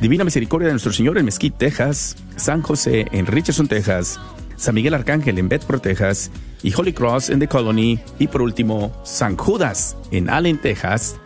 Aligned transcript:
Divina 0.00 0.24
Misericordia 0.24 0.68
de 0.68 0.72
Nuestro 0.72 0.94
Señor 0.94 1.18
en 1.18 1.26
Mesquite, 1.26 1.56
Texas, 1.58 2.16
San 2.36 2.62
José 2.62 3.06
en 3.12 3.26
Richardson, 3.26 3.68
Texas, 3.68 4.18
San 4.56 4.74
Miguel 4.74 4.94
Arcángel 4.94 5.38
en 5.38 5.50
Bedford, 5.50 5.80
Texas, 5.80 6.30
y 6.62 6.72
Holy 6.74 6.94
Cross 6.94 7.28
en 7.28 7.38
The 7.38 7.48
Colony, 7.48 7.98
y 8.18 8.26
por 8.28 8.40
último, 8.40 8.98
San 9.04 9.36
Judas 9.36 9.98
en 10.10 10.30
Allen, 10.30 10.56
Texas, 10.56 11.16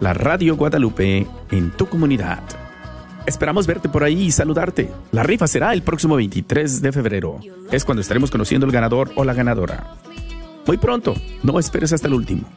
la 0.00 0.12
Radio 0.12 0.56
Guadalupe 0.56 1.24
en 1.52 1.70
tu 1.70 1.86
comunidad. 1.86 2.42
Esperamos 3.26 3.66
verte 3.68 3.88
por 3.88 4.02
ahí 4.02 4.24
y 4.24 4.32
saludarte. 4.32 4.90
La 5.12 5.22
rifa 5.22 5.46
será 5.46 5.72
el 5.72 5.82
próximo 5.82 6.16
23 6.16 6.82
de 6.82 6.92
febrero. 6.92 7.38
Es 7.70 7.84
cuando 7.84 8.00
estaremos 8.00 8.32
conociendo 8.32 8.66
el 8.66 8.72
ganador 8.72 9.12
o 9.14 9.24
la 9.24 9.34
ganadora. 9.34 9.94
Muy 10.66 10.78
pronto, 10.78 11.14
no 11.44 11.60
esperes 11.60 11.92
hasta 11.92 12.08
el 12.08 12.14
último. 12.14 12.48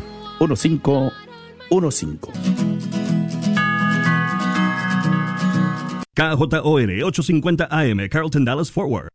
KJOR 6.13 7.03
850 7.05 7.69
AM, 7.71 8.09
Carlton 8.09 8.43
Dallas 8.43 8.69
Forward. 8.69 9.07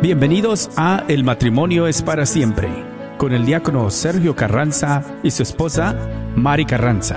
Bienvenidos 0.00 0.70
a 0.78 1.04
El 1.08 1.24
matrimonio 1.24 1.88
es 1.88 2.00
para 2.00 2.24
siempre, 2.24 2.70
con 3.18 3.32
el 3.32 3.44
diácono 3.44 3.90
Sergio 3.90 4.34
Carranza 4.36 5.02
y 5.24 5.32
su 5.32 5.42
esposa 5.42 5.94
Mari 6.36 6.64
Carranza. 6.64 7.16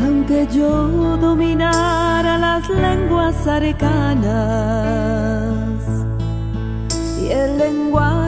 Aunque 0.00 0.46
yo 0.52 1.16
dominara 1.18 2.38
las 2.38 2.70
lenguas 2.70 3.46
arcanas 3.46 4.24
y 7.20 7.30
el 7.32 7.58
lenguaje 7.58 8.27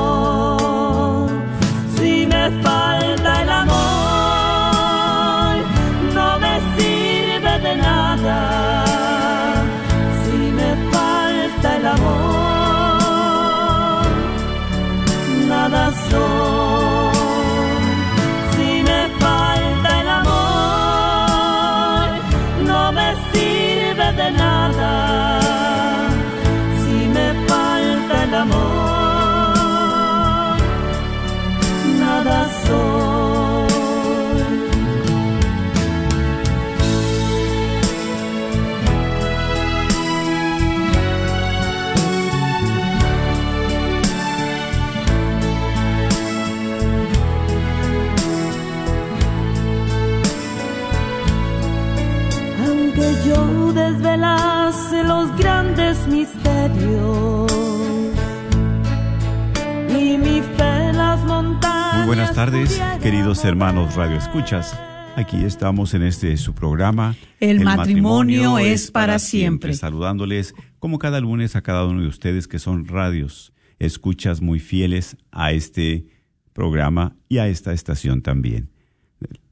tardes, 62.45 62.81
queridos 63.03 63.45
hermanos 63.45 63.93
Radio 63.93 64.17
Escuchas. 64.17 64.75
Aquí 65.15 65.43
estamos 65.43 65.93
en 65.93 66.01
este 66.01 66.35
su 66.37 66.55
programa. 66.55 67.15
El 67.39 67.59
matrimonio 67.59 68.57
es 68.57 68.89
para 68.89 69.19
siempre. 69.19 69.75
Saludándoles 69.75 70.55
como 70.79 70.97
cada 70.97 71.19
lunes 71.19 71.55
a 71.55 71.61
cada 71.61 71.85
uno 71.85 72.01
de 72.01 72.07
ustedes 72.07 72.47
que 72.47 72.57
son 72.57 72.87
radios, 72.87 73.53
escuchas 73.77 74.41
muy 74.41 74.57
fieles 74.57 75.17
a 75.29 75.51
este 75.51 76.07
programa 76.51 77.15
y 77.29 77.37
a 77.37 77.47
esta 77.47 77.73
estación 77.73 78.23
también. 78.23 78.71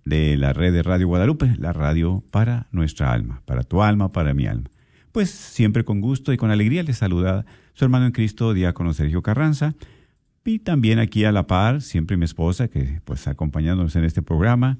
De 0.03 0.35
la 0.35 0.53
red 0.53 0.73
de 0.73 0.81
Radio 0.81 1.09
Guadalupe, 1.09 1.53
la 1.59 1.73
radio 1.73 2.23
para 2.31 2.69
nuestra 2.71 3.13
alma, 3.13 3.43
para 3.45 3.61
tu 3.61 3.83
alma, 3.83 4.11
para 4.11 4.33
mi 4.33 4.47
alma. 4.47 4.71
Pues 5.11 5.29
siempre 5.29 5.85
con 5.85 6.01
gusto 6.01 6.33
y 6.33 6.37
con 6.37 6.49
alegría 6.49 6.81
les 6.81 6.97
saluda 6.97 7.45
su 7.75 7.85
hermano 7.85 8.07
en 8.07 8.13
Cristo, 8.13 8.55
diácono 8.55 8.93
Sergio 8.93 9.21
Carranza, 9.21 9.75
y 10.45 10.59
también 10.59 10.99
aquí 10.99 11.25
a 11.25 11.31
la 11.31 11.47
par, 11.47 11.81
siempre 11.81 12.17
mi 12.17 12.25
esposa, 12.25 12.67
que 12.67 13.01
pues 13.05 13.27
acompañándonos 13.27 13.95
en 13.95 14.03
este 14.03 14.21
programa, 14.21 14.79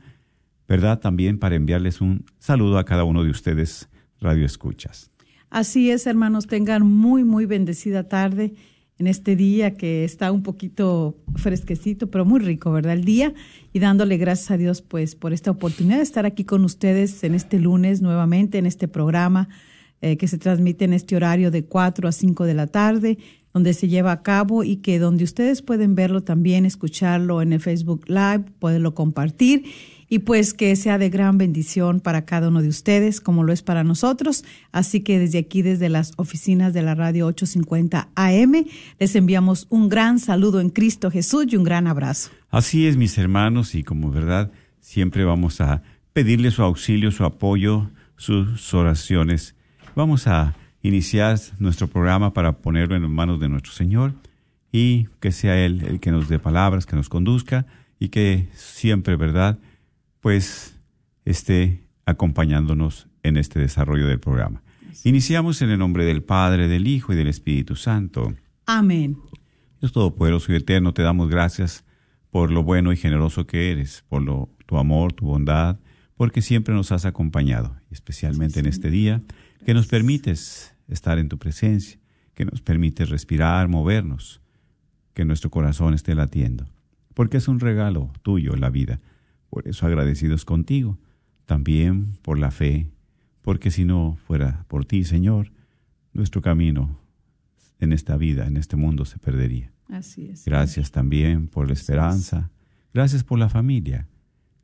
¿verdad? 0.68 1.00
También 1.00 1.40
para 1.40 1.56
enviarles 1.56 2.02
un 2.02 2.26
saludo 2.40 2.78
a 2.78 2.86
cada 2.86 3.04
uno 3.04 3.24
de 3.24 3.30
ustedes, 3.30 3.90
Radio 4.20 4.46
Escuchas. 4.46 5.12
Así 5.50 5.90
es, 5.90 6.06
hermanos, 6.08 6.48
tengan 6.48 6.86
muy, 6.86 7.24
muy 7.24 7.46
bendecida 7.46 8.08
tarde 8.08 8.54
en 9.00 9.08
este 9.08 9.36
día 9.36 9.76
que 9.76 10.04
está 10.04 10.32
un 10.32 10.44
poquito 10.44 11.18
fresquecito, 11.36 12.12
pero 12.12 12.26
muy 12.26 12.40
rico, 12.40 12.72
¿verdad? 12.72 12.94
El 12.94 13.06
día 13.06 13.34
y 13.72 13.80
dándole 13.80 14.18
gracias 14.18 14.52
a 14.52 14.58
Dios 14.58 14.82
pues 14.82 15.16
por 15.16 15.34
esta 15.34 15.52
oportunidad 15.52 15.98
de 15.98 16.04
estar 16.04 16.26
aquí 16.26 16.44
con 16.44 16.66
ustedes 16.66 17.24
en 17.24 17.34
este 17.34 17.60
lunes 17.60 18.02
nuevamente 18.02 18.58
en 18.58 18.66
este 18.66 18.88
programa 18.88 19.48
eh, 20.02 20.18
que 20.18 20.28
se 20.28 20.38
transmite 20.38 20.86
en 20.86 20.94
este 20.94 21.18
horario 21.18 21.52
de 21.52 21.66
4 21.66 22.08
a 22.08 22.12
5 22.14 22.46
de 22.46 22.54
la 22.54 22.68
tarde, 22.68 23.18
donde 23.54 23.74
se 23.74 23.88
lleva 23.88 24.12
a 24.12 24.22
cabo 24.22 24.64
y 24.64 24.78
que 24.78 25.00
donde 25.00 25.24
ustedes 25.24 25.62
pueden 25.62 25.96
verlo 25.96 26.22
también, 26.22 26.66
escucharlo 26.66 27.42
en 27.42 27.54
el 27.54 27.60
Facebook 27.60 28.06
Live, 28.08 28.46
poderlo 28.60 28.94
compartir 28.94 29.66
y 30.08 30.20
pues 30.20 30.54
que 30.54 30.76
sea 30.76 30.98
de 30.98 31.10
gran 31.10 31.38
bendición 31.38 32.00
para 32.00 32.26
cada 32.26 32.48
uno 32.48 32.62
de 32.62 32.68
ustedes, 32.68 33.22
como 33.22 33.44
lo 33.44 33.54
es 33.54 33.62
para 33.62 33.84
nosotros. 33.84 34.44
Así 34.72 35.02
que 35.02 35.20
desde 35.20 35.38
aquí, 35.38 35.62
desde 35.62 35.88
las 35.88 36.14
oficinas 36.18 36.74
de 36.74 36.82
la 36.82 36.96
radio 36.96 37.28
850 37.28 38.10
AM, 38.16 38.66
les 39.00 39.16
enviamos 39.16 39.68
un 39.70 39.88
gran 39.88 40.20
saludo 40.20 40.62
en 40.62 40.70
Cristo 40.70 41.12
Jesús 41.12 41.46
y 41.50 41.58
un 41.58 41.64
gran 41.64 41.86
abrazo. 41.86 42.32
Así 42.50 42.88
es, 42.88 42.98
mis 42.98 43.18
hermanos, 43.20 43.76
y 43.76 43.84
como 43.84 44.10
verdad, 44.10 44.52
siempre 44.80 45.26
vamos 45.26 45.62
a 45.62 45.84
pedirle 46.14 46.50
su 46.50 46.64
auxilio, 46.64 47.12
su 47.12 47.24
apoyo, 47.24 47.92
sus 48.18 48.74
oraciones 48.74 49.56
Vamos 50.00 50.28
a 50.28 50.56
iniciar 50.82 51.40
nuestro 51.60 51.88
programa 51.88 52.34
para 52.34 52.54
ponerlo 52.60 52.96
en 52.96 53.10
manos 53.12 53.40
de 53.40 53.50
nuestro 53.50 53.72
Señor 53.72 54.14
y 54.72 55.08
que 55.20 55.32
sea 55.32 55.58
Él 55.58 55.84
el 55.86 56.00
que 56.00 56.12
nos 56.12 56.30
dé 56.30 56.40
palabras, 56.40 56.86
que 56.86 56.96
nos 56.96 57.10
conduzca 57.10 57.66
y 58.00 58.10
que 58.10 58.50
siempre, 58.54 59.16
¿verdad? 59.16 59.60
Pues 60.22 60.78
esté 61.26 61.84
acompañándonos 62.06 63.08
en 63.24 63.38
este 63.38 63.60
desarrollo 63.60 64.08
del 64.08 64.20
programa. 64.20 64.62
Iniciamos 65.04 65.62
en 65.62 65.70
el 65.70 65.80
nombre 65.80 66.06
del 66.06 66.24
Padre, 66.24 66.68
del 66.68 66.88
Hijo 66.88 67.14
y 67.14 67.16
del 67.16 67.28
Espíritu 67.28 67.76
Santo. 67.76 68.34
Amén. 68.66 69.18
Dios 69.80 69.92
Todopoderoso 69.94 70.52
y 70.52 70.56
Eterno, 70.56 70.94
te 70.94 71.04
damos 71.04 71.30
gracias 71.30 71.86
por 72.32 72.52
lo 72.52 72.64
bueno 72.64 72.92
y 72.92 72.98
generoso 72.98 73.48
que 73.48 73.72
eres, 73.72 74.04
por 74.08 74.22
lo, 74.22 74.50
tu 74.66 74.78
amor, 74.78 75.14
tu 75.14 75.26
bondad, 75.26 75.80
porque 76.16 76.42
siempre 76.42 76.74
nos 76.74 76.92
has 76.92 77.06
acompañado, 77.06 77.78
especialmente 77.92 78.60
en 78.60 78.66
este 78.66 78.92
día, 78.92 79.22
que 79.66 79.74
nos 79.74 79.88
permites 79.88 80.74
estar 80.88 81.20
en 81.20 81.30
tu 81.30 81.38
presencia, 81.38 82.00
que 82.34 82.46
nos 82.46 82.62
permites 82.62 83.10
respirar, 83.10 83.68
movernos, 83.68 84.42
que 85.14 85.26
nuestro 85.26 85.50
corazón 85.50 85.94
esté 85.94 86.16
latiendo, 86.16 86.68
porque 87.14 87.38
es 87.38 87.48
un 87.48 87.60
regalo 87.60 88.12
tuyo 88.22 88.56
la 88.56 88.70
vida. 88.70 89.02
Por 89.50 89.68
eso 89.68 89.86
agradecidos 89.86 90.46
contigo, 90.46 90.98
también 91.46 92.18
por 92.22 92.40
la 92.40 92.52
fe, 92.52 92.90
porque 93.42 93.72
si 93.72 93.84
no 93.84 94.18
fuera 94.26 94.66
por 94.68 94.86
ti, 94.86 95.04
Señor, 95.04 95.52
nuestro 96.14 96.42
camino 96.42 97.00
en 97.80 97.94
esta 97.94 98.18
vida, 98.18 98.46
en 98.46 98.58
este 98.58 98.76
mundo, 98.76 99.06
se 99.06 99.18
perdería. 99.20 99.72
Así 99.88 100.28
es. 100.28 100.46
Gracias 100.46 100.92
también 100.92 101.48
por 101.48 101.68
la 101.68 101.74
esperanza, 101.74 102.52
gracias 102.94 103.24
por 103.24 103.40
la 103.40 103.50
familia, 103.50 104.08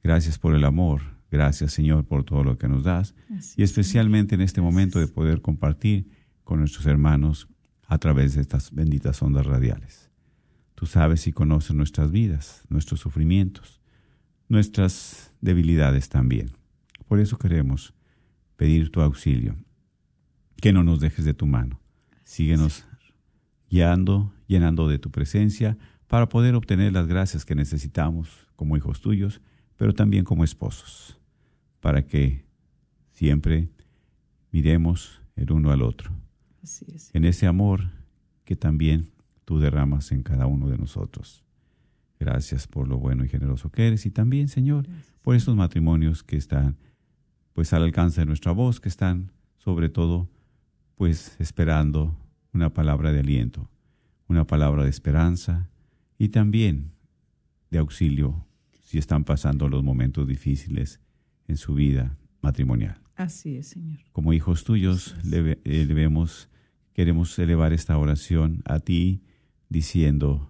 gracias 0.03 0.37
por 0.37 0.53
el 0.53 0.63
amor, 0.63 1.01
gracias 1.31 1.73
Señor 1.73 2.05
por 2.05 2.23
todo 2.23 2.43
lo 2.43 2.57
que 2.57 2.67
nos 2.67 2.83
das 2.83 3.15
Así 3.35 3.55
y 3.57 3.63
es, 3.63 3.69
especialmente 3.69 4.35
en 4.35 4.41
este 4.41 4.61
momento 4.61 4.99
de 4.99 5.07
poder 5.07 5.41
compartir 5.41 6.07
con 6.43 6.59
nuestros 6.59 6.85
hermanos 6.85 7.47
a 7.87 7.97
través 7.97 8.35
de 8.35 8.41
estas 8.41 8.71
benditas 8.71 9.21
ondas 9.21 9.45
radiales. 9.45 10.09
Tú 10.75 10.85
sabes 10.85 11.27
y 11.27 11.31
conoces 11.31 11.75
nuestras 11.75 12.11
vidas, 12.11 12.63
nuestros 12.69 12.99
sufrimientos, 12.99 13.81
nuestras 14.49 15.33
debilidades 15.41 16.09
también. 16.09 16.51
Por 17.07 17.19
eso 17.19 17.37
queremos 17.37 17.93
pedir 18.57 18.91
tu 18.91 19.01
auxilio, 19.01 19.55
que 20.61 20.73
no 20.73 20.83
nos 20.83 20.99
dejes 20.99 21.25
de 21.25 21.33
tu 21.33 21.45
mano. 21.45 21.79
Síguenos 22.23 22.85
guiando, 23.69 24.33
llenando 24.47 24.87
de 24.87 24.99
tu 24.99 25.11
presencia, 25.11 25.77
para 26.07 26.29
poder 26.29 26.55
obtener 26.55 26.93
las 26.93 27.07
gracias 27.07 27.45
que 27.45 27.55
necesitamos 27.55 28.47
como 28.55 28.77
hijos 28.77 29.01
tuyos, 29.01 29.41
pero 29.77 29.93
también 29.93 30.23
como 30.23 30.43
esposos, 30.43 31.17
para 31.79 32.05
que 32.05 32.45
siempre 33.11 33.69
miremos 34.51 35.21
el 35.35 35.51
uno 35.51 35.71
al 35.71 35.81
otro, 35.81 36.11
Así 36.63 36.85
es. 36.93 37.09
en 37.13 37.25
ese 37.25 37.47
amor 37.47 37.89
que 38.43 38.55
también 38.55 39.11
tú 39.43 39.59
derramas 39.59 40.11
en 40.11 40.23
cada 40.23 40.47
uno 40.47 40.69
de 40.69 40.77
nosotros. 40.77 41.43
Gracias 42.19 42.67
por 42.67 42.87
lo 42.87 42.97
bueno 42.97 43.25
y 43.25 43.29
generoso 43.29 43.69
que 43.69 43.87
eres 43.87 44.05
y 44.05 44.11
también, 44.11 44.47
Señor, 44.47 44.87
por 45.21 45.35
estos 45.35 45.55
matrimonios 45.55 46.23
que 46.23 46.37
están 46.37 46.77
pues 47.53 47.73
al 47.73 47.83
alcance 47.83 48.21
de 48.21 48.25
nuestra 48.25 48.51
voz, 48.51 48.79
que 48.79 48.89
están 48.89 49.31
sobre 49.57 49.89
todo 49.89 50.29
pues 50.95 51.35
esperando 51.39 52.17
una 52.53 52.73
palabra 52.73 53.11
de 53.11 53.19
aliento, 53.19 53.69
una 54.27 54.47
palabra 54.47 54.83
de 54.83 54.89
esperanza 54.89 55.69
y 56.17 56.29
también 56.29 56.91
de 57.69 57.79
auxilio 57.79 58.45
si 58.85 58.97
están 58.97 59.25
pasando 59.25 59.67
los 59.67 59.83
momentos 59.83 60.25
difíciles 60.27 61.01
en 61.49 61.57
su 61.57 61.73
vida 61.73 62.15
matrimonial. 62.41 63.01
Así 63.17 63.57
es, 63.57 63.67
Señor. 63.67 63.99
Como 64.13 64.31
hijos 64.31 64.63
tuyos 64.63 65.15
le- 65.25 65.59
eh, 65.65 65.85
queremos 66.93 67.37
elevar 67.39 67.73
esta 67.73 67.97
oración 67.97 68.61
a 68.65 68.79
ti 68.79 69.21
diciendo, 69.69 70.49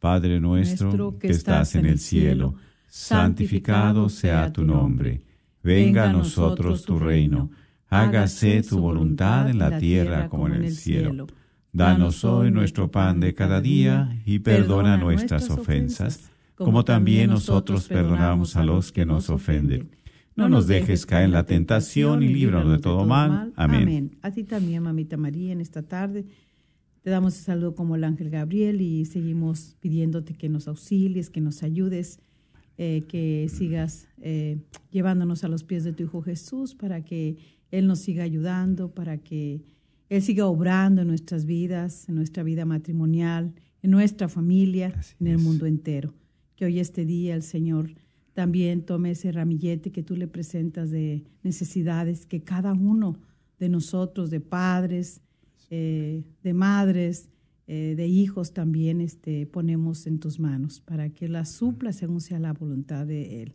Padre 0.00 0.40
nuestro, 0.40 1.18
que 1.18 1.28
estás 1.28 1.74
en 1.76 1.86
el 1.86 1.98
cielo, 1.98 2.54
santificado 2.88 4.08
sea 4.08 4.52
tu 4.52 4.64
nombre, 4.64 5.22
venga 5.62 6.04
a 6.04 6.12
nosotros 6.12 6.84
tu 6.84 6.98
reino, 6.98 7.50
hágase 7.88 8.62
tu 8.62 8.80
voluntad 8.80 9.48
en 9.50 9.58
la 9.58 9.78
tierra 9.78 10.28
como 10.28 10.46
en 10.48 10.54
el 10.54 10.72
cielo. 10.74 11.26
Danos 11.72 12.24
hoy 12.24 12.50
nuestro 12.50 12.90
pan 12.90 13.20
de 13.20 13.34
cada 13.34 13.60
día 13.60 14.20
y 14.24 14.38
perdona 14.40 14.96
nuestras 14.96 15.42
ofensas, 15.50 16.30
como 16.58 16.84
también 16.84 17.30
nosotros 17.30 17.88
perdonamos 17.88 18.56
a 18.56 18.64
los 18.64 18.92
que 18.92 19.06
nos 19.06 19.30
ofenden. 19.30 19.90
No 20.36 20.48
nos 20.48 20.66
dejes 20.68 21.04
caer 21.04 21.24
en 21.24 21.32
la 21.32 21.46
tentación 21.46 22.22
y 22.22 22.28
líbranos 22.28 22.70
de 22.70 22.78
todo 22.78 23.04
mal. 23.04 23.52
Amén. 23.56 24.16
A 24.22 24.30
ti 24.30 24.44
también, 24.44 24.82
mamita 24.82 25.16
María, 25.16 25.52
en 25.52 25.60
esta 25.60 25.82
tarde. 25.82 26.26
Te 27.02 27.10
damos 27.10 27.36
el 27.38 27.44
saludo 27.44 27.74
como 27.74 27.96
el 27.96 28.04
ángel 28.04 28.30
Gabriel 28.30 28.80
y 28.80 29.04
seguimos 29.04 29.76
pidiéndote 29.80 30.34
que 30.34 30.48
nos 30.48 30.68
auxilies, 30.68 31.30
que 31.30 31.40
nos 31.40 31.62
ayudes, 31.62 32.20
eh, 32.76 33.02
que 33.08 33.48
sigas 33.48 34.08
eh, 34.20 34.58
llevándonos 34.90 35.42
a 35.42 35.48
los 35.48 35.64
pies 35.64 35.84
de 35.84 35.92
tu 35.92 36.04
Hijo 36.04 36.22
Jesús 36.22 36.74
para 36.74 37.04
que 37.04 37.36
Él 37.70 37.86
nos 37.86 38.00
siga 38.00 38.22
ayudando, 38.24 38.90
para 38.92 39.18
que 39.18 39.62
Él 40.08 40.22
siga 40.22 40.46
obrando 40.46 41.02
en 41.02 41.08
nuestras 41.08 41.46
vidas, 41.46 42.08
en 42.08 42.14
nuestra 42.14 42.42
vida 42.42 42.64
matrimonial, 42.64 43.54
en 43.82 43.90
nuestra 43.90 44.28
familia, 44.28 44.92
Así 44.96 45.14
en 45.18 45.26
el 45.28 45.36
es. 45.36 45.42
mundo 45.42 45.66
entero. 45.66 46.14
Que 46.58 46.64
hoy 46.64 46.80
este 46.80 47.06
día 47.06 47.36
el 47.36 47.44
Señor 47.44 47.94
también 48.34 48.82
tome 48.82 49.12
ese 49.12 49.30
ramillete 49.30 49.92
que 49.92 50.02
tú 50.02 50.16
le 50.16 50.26
presentas 50.26 50.90
de 50.90 51.22
necesidades 51.44 52.26
que 52.26 52.42
cada 52.42 52.72
uno 52.72 53.20
de 53.60 53.68
nosotros, 53.68 54.28
de 54.28 54.40
padres, 54.40 55.20
eh, 55.70 56.24
de 56.42 56.54
madres, 56.54 57.28
eh, 57.68 57.94
de 57.96 58.08
hijos 58.08 58.54
también 58.54 59.00
este, 59.00 59.46
ponemos 59.46 60.08
en 60.08 60.18
tus 60.18 60.40
manos 60.40 60.80
para 60.80 61.10
que 61.10 61.28
las 61.28 61.48
supla 61.48 61.92
según 61.92 62.20
sea 62.20 62.40
la 62.40 62.54
voluntad 62.54 63.06
de 63.06 63.40
Él. 63.44 63.54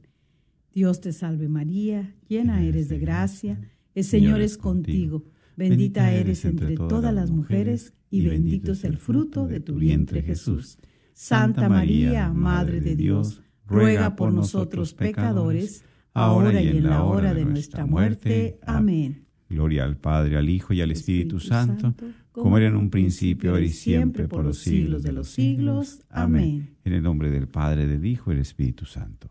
Dios 0.73 1.01
te 1.01 1.11
salve 1.11 1.50
María, 1.50 2.15
llena 2.29 2.63
eres 2.63 2.88
de 2.88 3.00
gracia, 3.00 3.59
el 3.95 4.05
Señor 4.05 4.39
es 4.39 4.57
contigo, 4.57 5.25
bendita 5.57 6.13
eres 6.13 6.45
entre 6.45 6.77
todas 6.77 7.13
las 7.13 7.31
mujeres 7.31 7.94
y 8.09 8.25
bendito 8.25 8.71
es 8.71 8.85
el 8.85 8.97
fruto 8.97 9.45
de 9.45 9.59
tu 9.59 9.75
vientre 9.75 10.21
Jesús. 10.21 10.77
Santa 11.13 11.69
María, 11.69 12.30
Madre 12.30 12.81
de 12.81 12.95
Dios, 12.95 13.42
ruega 13.65 14.15
por 14.15 14.33
nosotros 14.33 14.94
pecadores, 14.94 15.83
ahora 16.13 16.62
y 16.62 16.69
en 16.69 16.83
la 16.83 17.04
hora 17.04 17.33
de 17.33 17.45
nuestra 17.45 17.86
muerte. 17.86 18.60
Amén. 18.65 19.25
Gloria 19.50 19.83
al 19.83 19.98
Padre, 19.98 20.38
al 20.38 20.50
Hijo 20.50 20.74
y 20.74 20.81
al 20.81 20.92
Espíritu, 20.92 21.39
Santo, 21.39 21.94
como 22.32 22.58
era 22.58 22.67
en 22.67 22.75
un 22.75 22.89
principio, 22.89 23.51
ahora 23.51 23.63
y 23.63 23.70
siempre, 23.70 24.27
por 24.27 24.43
los 24.43 24.58
siglos 24.58 25.03
de 25.03 25.12
los 25.12 25.29
siglos. 25.29 26.01
Amén. 26.10 26.75
En 26.84 26.93
el 26.93 27.03
nombre 27.03 27.29
del 27.29 27.48
Padre, 27.48 27.88
del 27.88 28.05
Hijo 28.05 28.32
y 28.32 28.36
del 28.36 28.41
Espíritu 28.41 28.86
Santo. 28.86 29.29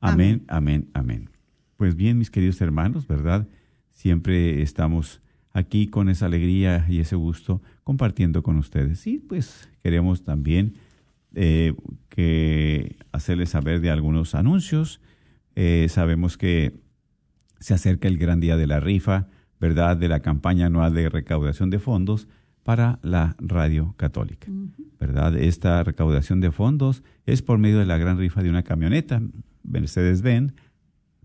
Amén, 0.00 0.44
amén, 0.48 0.90
amén. 0.94 1.30
Pues 1.76 1.94
bien, 1.94 2.18
mis 2.18 2.30
queridos 2.30 2.60
hermanos, 2.60 3.06
¿verdad? 3.06 3.46
Siempre 3.90 4.62
estamos 4.62 5.22
aquí 5.52 5.86
con 5.86 6.08
esa 6.08 6.26
alegría 6.26 6.86
y 6.88 6.98
ese 6.98 7.14
gusto 7.14 7.62
compartiendo 7.84 8.42
con 8.42 8.56
ustedes. 8.56 9.06
Y 9.06 9.18
pues 9.18 9.68
queremos 9.82 10.24
también 10.24 10.74
eh, 11.34 11.74
que 12.08 12.96
hacerles 13.12 13.50
saber 13.50 13.80
de 13.80 13.90
algunos 13.90 14.34
anuncios. 14.34 15.00
Eh, 15.54 15.86
sabemos 15.88 16.36
que 16.36 16.74
se 17.60 17.74
acerca 17.74 18.08
el 18.08 18.18
gran 18.18 18.40
día 18.40 18.56
de 18.56 18.66
la 18.66 18.80
rifa, 18.80 19.28
¿verdad? 19.60 19.96
De 19.96 20.08
la 20.08 20.20
campaña 20.20 20.66
anual 20.66 20.94
de 20.94 21.08
recaudación 21.08 21.70
de 21.70 21.78
fondos 21.78 22.28
para 22.62 22.98
la 23.02 23.36
radio 23.38 23.94
católica, 23.96 24.48
¿verdad? 25.00 25.36
Esta 25.36 25.82
recaudación 25.82 26.40
de 26.40 26.52
fondos 26.52 27.02
es 27.26 27.42
por 27.42 27.58
medio 27.58 27.78
de 27.78 27.86
la 27.86 27.98
gran 27.98 28.18
rifa 28.18 28.42
de 28.42 28.50
una 28.50 28.62
camioneta 28.62 29.20
Mercedes-Benz, 29.64 30.54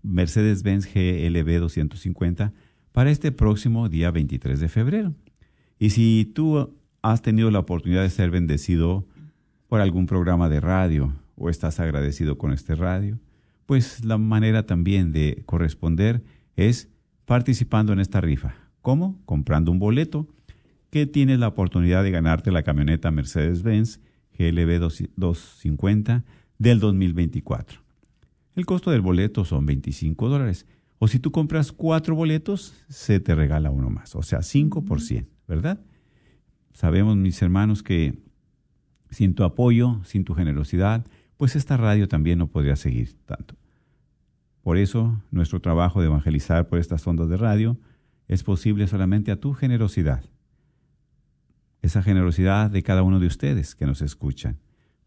Mercedes-Benz 0.02 0.86
GLB 0.86 1.60
250 1.60 2.52
para 2.92 3.10
este 3.10 3.30
próximo 3.32 3.88
día 3.88 4.10
23 4.10 4.58
de 4.58 4.68
febrero. 4.68 5.14
Y 5.78 5.90
si 5.90 6.24
tú 6.34 6.76
has 7.02 7.22
tenido 7.22 7.50
la 7.50 7.60
oportunidad 7.60 8.02
de 8.02 8.10
ser 8.10 8.30
bendecido 8.30 9.06
por 9.68 9.80
algún 9.80 10.06
programa 10.06 10.48
de 10.48 10.60
radio 10.60 11.14
o 11.36 11.50
estás 11.50 11.78
agradecido 11.78 12.38
con 12.38 12.52
este 12.52 12.74
radio, 12.74 13.18
pues 13.66 14.04
la 14.04 14.18
manera 14.18 14.64
también 14.64 15.12
de 15.12 15.42
corresponder 15.46 16.24
es 16.56 16.88
participando 17.26 17.92
en 17.92 18.00
esta 18.00 18.20
rifa. 18.20 18.54
¿Cómo? 18.80 19.20
Comprando 19.26 19.70
un 19.70 19.78
boleto 19.78 20.26
que 20.90 21.06
tienes 21.06 21.38
la 21.38 21.48
oportunidad 21.48 22.02
de 22.02 22.10
ganarte 22.10 22.50
la 22.50 22.62
camioneta 22.62 23.10
Mercedes-Benz 23.10 24.00
GLB 24.38 24.78
250 25.16 26.24
del 26.58 26.80
2024. 26.80 27.80
El 28.54 28.66
costo 28.66 28.90
del 28.90 29.02
boleto 29.02 29.44
son 29.44 29.66
25 29.66 30.28
dólares. 30.28 30.66
O 30.98 31.06
si 31.06 31.18
tú 31.18 31.30
compras 31.30 31.70
cuatro 31.70 32.16
boletos, 32.16 32.74
se 32.88 33.20
te 33.20 33.34
regala 33.34 33.70
uno 33.70 33.90
más. 33.90 34.16
O 34.16 34.22
sea, 34.22 34.42
5 34.42 34.84
por 34.84 35.00
100, 35.00 35.28
¿verdad? 35.46 35.80
Sabemos, 36.72 37.16
mis 37.16 37.40
hermanos, 37.42 37.82
que 37.82 38.18
sin 39.10 39.34
tu 39.34 39.44
apoyo, 39.44 40.00
sin 40.04 40.24
tu 40.24 40.34
generosidad, 40.34 41.06
pues 41.36 41.56
esta 41.56 41.76
radio 41.76 42.08
también 42.08 42.38
no 42.38 42.48
podría 42.48 42.76
seguir 42.76 43.16
tanto. 43.24 43.54
Por 44.62 44.76
eso, 44.76 45.22
nuestro 45.30 45.60
trabajo 45.60 46.00
de 46.00 46.06
evangelizar 46.06 46.68
por 46.68 46.78
estas 46.78 47.06
ondas 47.06 47.28
de 47.28 47.36
radio 47.36 47.78
es 48.26 48.42
posible 48.42 48.86
solamente 48.86 49.30
a 49.30 49.40
tu 49.40 49.54
generosidad. 49.54 50.24
Esa 51.80 52.02
generosidad 52.02 52.70
de 52.70 52.82
cada 52.82 53.02
uno 53.02 53.20
de 53.20 53.28
ustedes 53.28 53.74
que 53.74 53.86
nos 53.86 54.02
escuchan. 54.02 54.58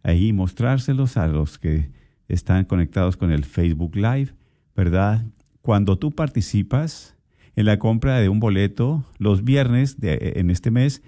ahí 0.03 0.33
mostrárselos 0.33 1.17
a 1.17 1.29
los 1.29 1.57
que 1.57 1.93
están 2.27 2.65
conectados 2.65 3.17
con 3.17 3.31
el 3.31 3.45
Facebook 3.45 3.95
Live, 3.95 4.35
¿verdad? 4.75 5.25
Cuando 5.61 5.97
tú 5.99 6.11
participas 6.11 7.15
en 7.55 7.67
la 7.67 7.79
compra 7.79 8.19
de 8.19 8.29
un 8.29 8.41
boleto 8.41 9.05
los 9.19 9.45
viernes 9.45 10.01
de, 10.01 10.33
en 10.35 10.51
este 10.51 10.73
mes, 10.73 11.01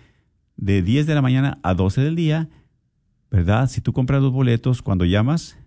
de 0.57 0.83
10 0.83 1.09
de 1.09 1.17
la 1.17 1.23
mañana 1.23 1.59
a 1.65 1.75
12 1.75 2.01
del 2.01 2.15
día, 2.15 2.49
¿verdad? 3.29 3.69
Si 3.69 3.81
tú 3.81 3.93
compras 3.93 4.23
los 4.23 4.31
boletos, 4.31 4.81
cuando 4.81 5.05
llamas, 5.05 5.59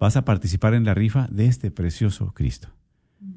vas 0.00 0.16
a 0.16 0.24
participar 0.24 0.74
en 0.74 0.84
la 0.84 0.94
rifa 0.94 1.28
de 1.30 1.46
este 1.46 1.70
precioso 1.70 2.32
Cristo. 2.34 2.70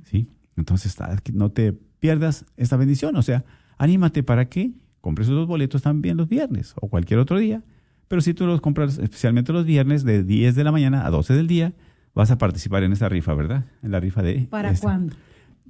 ¿Sí? 0.06 0.28
Entonces, 0.58 0.98
que 1.24 1.32
no 1.32 1.52
te 1.52 1.74
pierdas 1.74 2.48
esta 2.58 2.76
bendición. 2.76 3.16
O 3.18 3.22
sea, 3.22 3.46
anímate 3.78 4.24
para 4.24 4.50
que 4.50 4.72
compres 5.00 5.28
los 5.28 5.46
boletos 5.46 5.84
también 5.84 6.18
los 6.18 6.28
viernes 6.28 6.74
o 6.82 6.88
cualquier 6.88 7.20
otro 7.20 7.38
día. 7.38 7.62
Pero 8.10 8.22
si 8.22 8.34
tú 8.34 8.46
los 8.46 8.60
compras 8.60 8.98
especialmente 8.98 9.54
los 9.54 9.66
viernes 9.66 10.04
de 10.04 10.24
10 10.24 10.56
de 10.56 10.64
la 10.66 10.72
mañana 10.74 11.06
a 11.06 11.10
12 11.12 11.34
del 11.36 11.48
día, 11.48 11.74
vas 12.14 12.30
a 12.32 12.38
participar 12.38 12.84
en 12.84 12.92
esta 12.92 13.08
rifa, 13.08 13.34
¿verdad? 13.36 13.66
En 13.82 13.92
la 13.92 14.02
rifa 14.02 14.22
de... 14.22 14.48
¿Para 14.50 14.74
cuándo? 14.76 15.16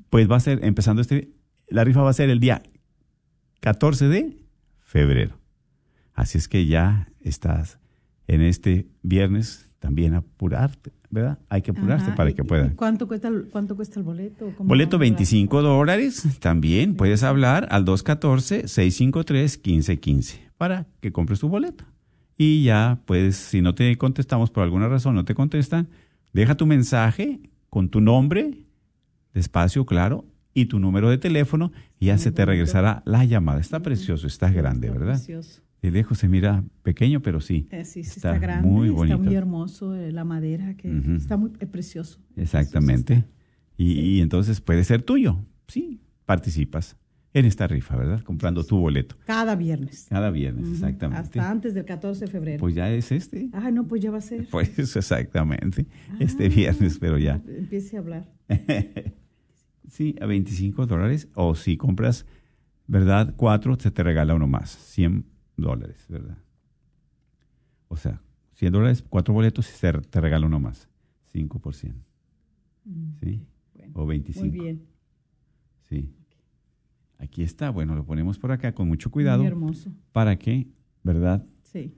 Pues 0.10 0.30
va 0.32 0.38
a 0.38 0.40
ser, 0.40 0.64
empezando 0.66 1.02
este, 1.02 1.30
la 1.68 1.84
rifa 1.84 2.02
va 2.02 2.10
a 2.10 2.14
ser 2.14 2.30
el 2.32 2.40
día 2.40 2.64
14 3.60 4.08
de 4.08 4.38
febrero. 4.80 5.38
Así 6.14 6.38
es 6.40 6.48
que 6.48 6.66
ya 6.66 7.10
estás 7.22 7.78
en 8.28 8.42
este 8.42 8.88
viernes 9.04 9.70
también 9.80 10.14
apurarte, 10.14 10.92
¿verdad? 11.10 11.40
Hay 11.50 11.62
que 11.62 11.72
apurarse 11.72 12.06
Ajá, 12.08 12.16
para 12.16 12.30
¿y- 12.30 12.34
que 12.34 12.44
puedan. 12.46 12.76
¿Cuánto 12.76 13.06
cuesta 13.08 13.28
el, 13.28 13.50
cuánto 13.52 13.76
cuesta 13.76 14.00
el 14.00 14.06
boleto? 14.06 14.54
¿Cómo 14.58 14.70
Boleto 14.70 14.98
vamos 14.98 15.08
a- 15.08 15.12
25 15.12 15.62
dólares, 15.62 16.26
también 16.40 16.96
puedes 16.96 17.24
hablar 17.24 17.68
al 17.70 17.84
214-653-1515 17.86 20.40
para 20.58 20.88
que 21.02 21.12
compres 21.12 21.40
tu 21.40 21.50
boleto. 21.50 21.84
Y 22.42 22.64
ya, 22.64 23.02
pues, 23.06 23.36
si 23.36 23.62
no 23.62 23.76
te 23.76 23.98
contestamos 23.98 24.50
por 24.50 24.64
alguna 24.64 24.88
razón, 24.88 25.14
no 25.14 25.26
te 25.26 25.36
contestan, 25.36 25.90
deja 26.32 26.56
tu 26.56 26.66
mensaje 26.66 27.42
con 27.70 27.90
tu 27.90 28.00
nombre, 28.00 28.64
despacio, 29.34 29.86
claro, 29.86 30.26
y 30.54 30.68
tu 30.68 30.80
número 30.80 31.10
de 31.10 31.18
teléfono, 31.18 31.74
y 32.00 32.06
ya 32.06 32.18
se 32.18 32.32
te 32.32 32.46
regresará 32.46 33.04
la 33.06 33.26
llamada. 33.26 33.60
Está 33.60 33.82
precioso, 33.82 34.26
está 34.26 34.50
grande, 34.52 34.90
¿verdad? 34.90 35.16
precioso. 35.16 35.62
De 35.82 35.92
lejos 35.92 36.18
se 36.18 36.30
mira 36.30 36.64
pequeño, 36.82 37.22
pero 37.22 37.42
sí. 37.42 37.68
Eh, 37.72 37.84
sí, 37.84 38.06
sí, 38.06 38.14
Está 38.20 38.36
está, 38.36 38.40
grande, 38.40 38.70
muy 38.70 38.90
bonito. 38.90 39.16
está 39.16 39.26
muy 39.26 39.36
hermoso, 39.36 39.94
eh, 39.96 40.14
la 40.14 40.24
madera, 40.24 40.76
que 40.76 40.98
está 41.18 41.36
muy 41.36 41.52
eh, 41.60 41.66
precioso. 41.66 42.20
Exactamente. 42.38 43.26
Y, 43.76 44.00
y 44.00 44.22
entonces 44.22 44.62
puede 44.62 44.86
ser 44.86 45.02
tuyo. 45.04 45.40
Sí, 45.68 46.00
participas 46.26 46.96
en 47.34 47.46
esta 47.46 47.68
rifa, 47.68 47.96
¿verdad? 47.96 48.22
Comprando 48.24 48.64
tu 48.64 48.78
boleto. 48.80 49.16
Cada 49.26 49.56
viernes. 49.56 50.08
Cada 50.10 50.32
viernes, 50.32 50.68
exactamente. 50.70 51.22
Hasta 51.22 51.50
antes 51.52 51.74
del 51.74 51.86
14 51.86 52.26
de 52.26 52.32
febrero. 52.32 52.60
Pues 52.60 52.74
ya 52.76 52.90
es 52.92 53.12
este. 53.12 53.50
Ay, 53.54 53.72
no, 53.72 53.88
pues 53.88 54.02
ya 54.02 54.10
va 54.12 54.18
a 54.18 54.22
ser. 54.22 54.48
Pues 54.50 54.78
exactamente. 54.96 55.86
Este 56.20 56.46
Ah, 56.48 56.50
viernes, 56.50 56.98
pero 57.00 57.18
ya. 57.18 57.42
Empiece 57.48 57.98
a 57.98 58.00
hablar. 58.00 58.30
Sí, 59.88 60.16
a 60.22 60.28
25 60.28 60.86
dólares. 60.86 61.30
O 61.34 61.56
si 61.56 61.76
compras, 61.76 62.28
¿verdad? 62.86 63.34
Cuatro, 63.36 63.76
se 63.80 63.90
te 63.90 64.04
regala 64.04 64.36
uno 64.36 64.46
más. 64.48 64.70
100 64.70 65.26
dólares, 65.58 66.06
¿verdad? 66.08 66.38
O 67.88 67.98
sea, 67.98 68.22
100 68.54 68.72
dólares, 68.72 69.04
cuatro 69.10 69.34
boletos 69.34 69.68
y 69.68 69.74
se 69.76 69.92
te 69.92 70.22
regala 70.22 70.46
uno 70.46 70.60
más. 70.60 70.88
5 71.32 71.58
por 71.60 71.74
100. 71.74 71.96
¿Sí? 73.20 73.42
Bueno, 73.74 73.94
O 73.96 74.06
25. 74.06 74.46
muy 74.48 74.60
bien. 74.60 74.86
Sí. 75.90 76.14
Aquí 77.20 77.44
está. 77.44 77.70
Bueno, 77.70 77.94
lo 77.96 78.06
ponemos 78.06 78.40
por 78.40 78.52
acá 78.52 78.74
con 78.74 78.88
mucho 78.88 79.12
cuidado 79.12 79.40
Muy 79.40 79.48
hermoso. 79.48 79.92
para 80.12 80.38
que, 80.40 80.68
¿verdad? 81.04 81.46
Sí. 81.62 81.94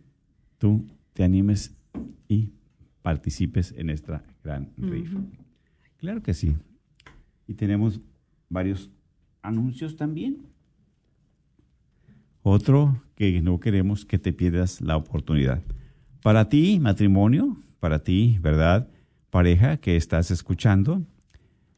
Tú 0.57 0.85
te 1.13 1.23
animes 1.23 1.73
y 2.27 2.51
participes 3.01 3.73
en 3.77 3.89
esta 3.89 4.23
gran 4.43 4.71
rifa. 4.77 5.19
Claro 5.97 6.21
que 6.21 6.33
sí. 6.33 6.55
Y 7.47 7.53
tenemos 7.53 8.01
varios 8.49 8.89
anuncios 9.41 9.95
también. 9.95 10.37
Otro 12.43 13.01
que 13.15 13.41
no 13.41 13.59
queremos 13.59 14.05
que 14.05 14.17
te 14.17 14.33
pierdas 14.33 14.81
la 14.81 14.97
oportunidad. 14.97 15.61
Para 16.23 16.49
ti, 16.49 16.79
matrimonio, 16.79 17.57
para 17.79 18.03
ti, 18.03 18.39
¿verdad? 18.41 18.87
Pareja 19.29 19.77
que 19.77 19.95
estás 19.95 20.31
escuchando, 20.31 21.03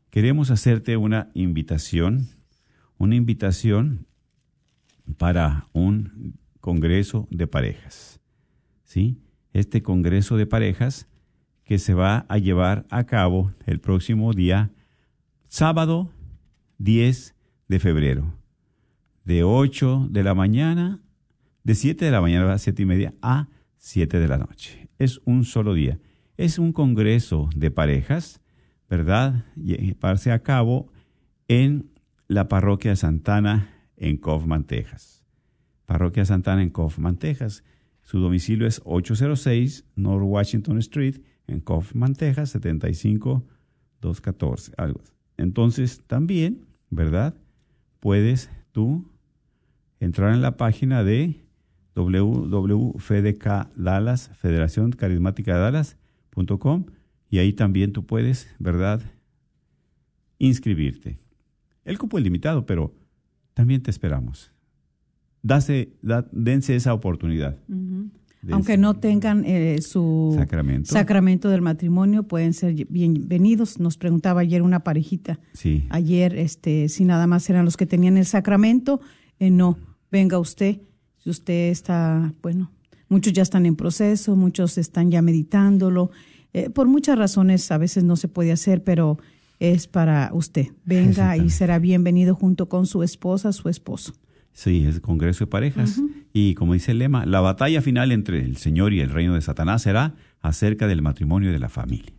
queremos 0.10 0.52
hacerte 0.52 0.96
una 0.98 1.30
invitación, 1.34 2.28
una 2.98 3.16
invitación 3.16 4.08
para 5.18 5.68
un 5.74 6.38
congreso 6.60 7.28
de 7.30 7.48
parejas. 7.48 8.20
¿Sí? 8.84 9.20
Este 9.52 9.82
congreso 9.82 10.38
de 10.38 10.46
parejas 10.46 11.08
que 11.64 11.80
se 11.80 11.94
va 11.94 12.26
a 12.30 12.38
llevar 12.38 12.86
a 12.90 13.06
cabo 13.06 13.54
el 13.66 13.80
próximo 13.80 14.34
día, 14.34 14.72
sábado 15.48 16.12
10 16.78 17.36
de 17.68 17.80
febrero, 17.80 18.34
de 19.24 19.44
8 19.44 20.08
de 20.10 20.24
la 20.24 20.34
mañana, 20.34 21.02
de 21.64 21.76
7 21.76 22.06
de 22.06 22.12
la 22.12 22.22
mañana 22.22 22.54
a 22.54 22.58
7 22.58 22.82
y 22.82 22.86
media 22.86 23.14
a 23.22 23.48
7 23.78 24.20
de 24.20 24.28
la 24.28 24.38
noche. 24.38 24.90
Es 25.00 25.22
un 25.26 25.46
solo 25.46 25.74
día. 25.74 26.00
Es 26.38 26.60
un 26.60 26.74
congreso 26.74 27.50
de 27.56 27.72
parejas, 27.72 28.42
¿verdad? 28.90 29.46
Llevarse 29.56 30.32
a 30.32 30.44
cabo 30.44 30.92
en 31.48 31.93
la 32.34 32.48
parroquia 32.48 32.96
Santana 32.96 33.70
en 33.98 34.18
Kaufman, 34.18 34.64
Texas. 34.66 35.24
Parroquia 35.86 36.26
Santana 36.26 36.64
en 36.64 36.72
Kaufman, 36.72 37.18
Texas. 37.18 37.64
Su 38.02 38.18
domicilio 38.20 38.66
es 38.68 38.82
806 38.84 39.86
North 39.96 40.26
Washington 40.26 40.80
Street 40.80 41.22
en 41.48 41.62
Kaufman, 41.62 42.16
Texas, 42.16 42.50
75214. 42.52 44.74
Algo. 44.78 45.02
Entonces, 45.38 46.02
también, 46.08 46.66
¿verdad? 46.90 47.36
Puedes 48.00 48.50
tú 48.72 49.08
entrar 50.00 50.34
en 50.34 50.42
la 50.42 50.58
página 50.58 51.04
de 51.04 51.46
www.fdk 51.96 53.46
Dallas, 53.76 54.32
Federación 54.36 54.92
Carismática 54.92 55.54
de 55.56 55.60
Dallas.com 55.60 56.86
y 57.30 57.38
ahí 57.40 57.54
también 57.54 57.94
tú 57.94 58.06
puedes, 58.06 58.54
¿verdad? 58.60 59.02
Inscribirte. 60.40 61.23
El 61.86 61.98
cupo 61.98 62.18
es 62.18 62.24
limitado, 62.24 62.66
pero 62.66 62.94
también 63.54 63.82
te 63.84 63.92
esperamos. 63.92 64.52
Dase, 65.42 65.94
da- 66.02 66.28
dense 66.32 66.76
esa 66.76 66.94
oportunidad. 66.94 67.58
Aunque 68.52 68.78
no 68.78 68.94
tengan 68.96 69.44
eh, 69.46 69.82
su 69.82 70.34
Sacramento. 70.38 70.92
sacramento 70.92 71.50
del 71.50 71.62
matrimonio, 71.62 72.24
pueden 72.24 72.54
ser 72.54 72.74
bienvenidos. 72.90 73.80
Nos 73.80 73.98
preguntaba 73.98 74.42
ayer 74.42 74.62
una 74.62 74.82
parejita. 74.84 75.40
Sí. 75.54 75.86
Ayer, 75.90 76.36
este, 76.38 76.90
si 76.90 77.06
nada 77.06 77.28
más 77.28 77.50
eran 77.50 77.66
los 77.66 77.78
que 77.78 77.86
tenían 77.86 78.18
el 78.18 78.26
sacramento, 78.26 79.02
eh, 79.40 79.50
no. 79.50 79.78
venga 80.12 80.40
usted. 80.40 80.80
Si 81.18 81.30
usted 81.30 81.70
está, 81.70 82.34
bueno, 82.42 82.72
muchos 83.10 83.32
ya 83.34 83.44
están 83.44 83.66
en 83.66 83.76
proceso, 83.76 84.36
muchos 84.36 84.78
están 84.78 85.10
ya 85.12 85.22
meditándolo. 85.22 86.12
Eh, 86.54 86.70
por 86.70 86.88
muchas 86.88 87.18
razones 87.18 87.72
a 87.72 87.78
veces 87.78 88.04
no 88.04 88.16
se 88.18 88.28
puede 88.28 88.52
hacer, 88.52 88.84
pero 88.84 89.18
es 89.64 89.88
para 89.88 90.30
usted. 90.34 90.68
Venga 90.84 91.38
y 91.38 91.50
será 91.50 91.80
bienvenido 91.80 92.36
junto 92.36 92.68
con 92.68 92.86
su 92.86 93.02
esposa, 93.02 93.54
su 93.54 93.70
esposo. 93.70 94.14
Sí, 94.52 94.86
es 94.86 94.96
el 94.96 95.02
Congreso 95.02 95.46
de 95.46 95.50
Parejas. 95.50 96.02
Y 96.34 96.54
como 96.56 96.74
dice 96.74 96.92
el 96.92 97.00
lema, 97.00 97.26
la 97.26 97.40
batalla 97.40 97.82
final 97.82 98.12
entre 98.12 98.40
el 98.42 98.58
Señor 98.58 98.92
y 98.92 99.00
el 99.00 99.10
reino 99.10 99.36
de 99.36 99.42
Satanás 99.42 99.84
será 99.84 100.16
acerca 100.42 100.86
del 100.86 101.02
matrimonio 101.02 101.50
y 101.50 101.54
de 101.54 101.60
la 101.60 101.70
familia. 101.70 102.12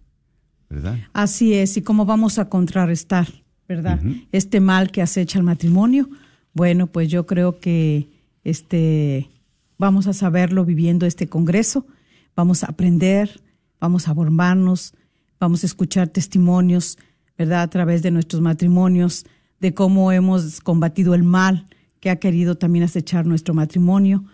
¿Verdad? 0.71 0.97
Así 1.13 1.53
es, 1.53 1.77
y 1.77 1.83
cómo 1.83 2.07
vamos 2.07 2.39
a 2.39 2.49
contrarrestar, 2.49 3.29
¿verdad? 3.69 4.01
Este 4.33 4.61
mal 4.61 4.91
que 4.91 5.03
acecha 5.03 5.39
el 5.39 5.45
matrimonio. 5.45 6.09
Bueno, 6.55 6.87
pues 6.87 7.11
yo 7.11 7.27
creo 7.27 7.61
que 7.61 8.09
este 8.43 9.29
vamos 9.77 10.07
a 10.07 10.15
saberlo 10.15 10.65
viviendo 10.65 11.05
este 11.05 11.27
congreso, 11.27 11.87
vamos 12.35 12.65
a 12.65 12.69
aprender, 12.69 13.43
vamos 13.79 14.09
a 14.09 14.15
formarnos, 14.15 14.95
vamos 15.39 15.63
a 15.63 15.67
escuchar 15.67 16.09
testimonios, 16.09 16.97
¿verdad? 17.39 17.63
A 17.63 17.71
través 17.71 18.03
de 18.03 18.11
nuestros 18.11 18.43
matrimonios, 18.43 19.27
de 19.61 19.75
cómo 19.75 20.13
hemos 20.13 20.61
combatido 20.61 21.15
el 21.15 21.23
mal 21.23 21.69
que 22.01 22.11
ha 22.11 22.17
querido 22.17 22.57
también 22.57 22.85
acechar 22.85 23.27
nuestro 23.27 23.55
matrimonio 23.55 24.25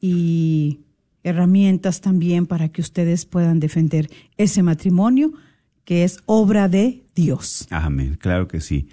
y 0.00 0.80
herramientas 1.22 2.00
también 2.00 2.46
para 2.46 2.68
que 2.68 2.82
ustedes 2.82 3.24
puedan 3.24 3.60
defender 3.60 4.10
ese 4.36 4.62
matrimonio 4.62 5.32
que 5.84 6.04
es 6.04 6.18
obra 6.26 6.68
de 6.68 7.04
Dios. 7.14 7.66
Amén, 7.70 8.16
claro 8.20 8.46
que 8.48 8.60
sí. 8.60 8.88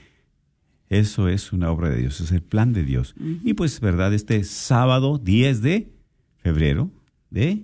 Eso 0.88 1.30
es 1.30 1.54
una 1.54 1.72
obra 1.72 1.90
de 1.90 1.98
Dios, 1.98 2.20
es 2.20 2.32
el 2.32 2.42
plan 2.42 2.74
de 2.74 2.84
Dios. 2.84 3.16
Y 3.44 3.54
pues, 3.54 3.80
¿verdad? 3.80 4.14
Este 4.14 4.44
sábado 4.44 5.18
10 5.18 5.62
de 5.62 5.90
febrero, 6.38 6.92
de 7.30 7.64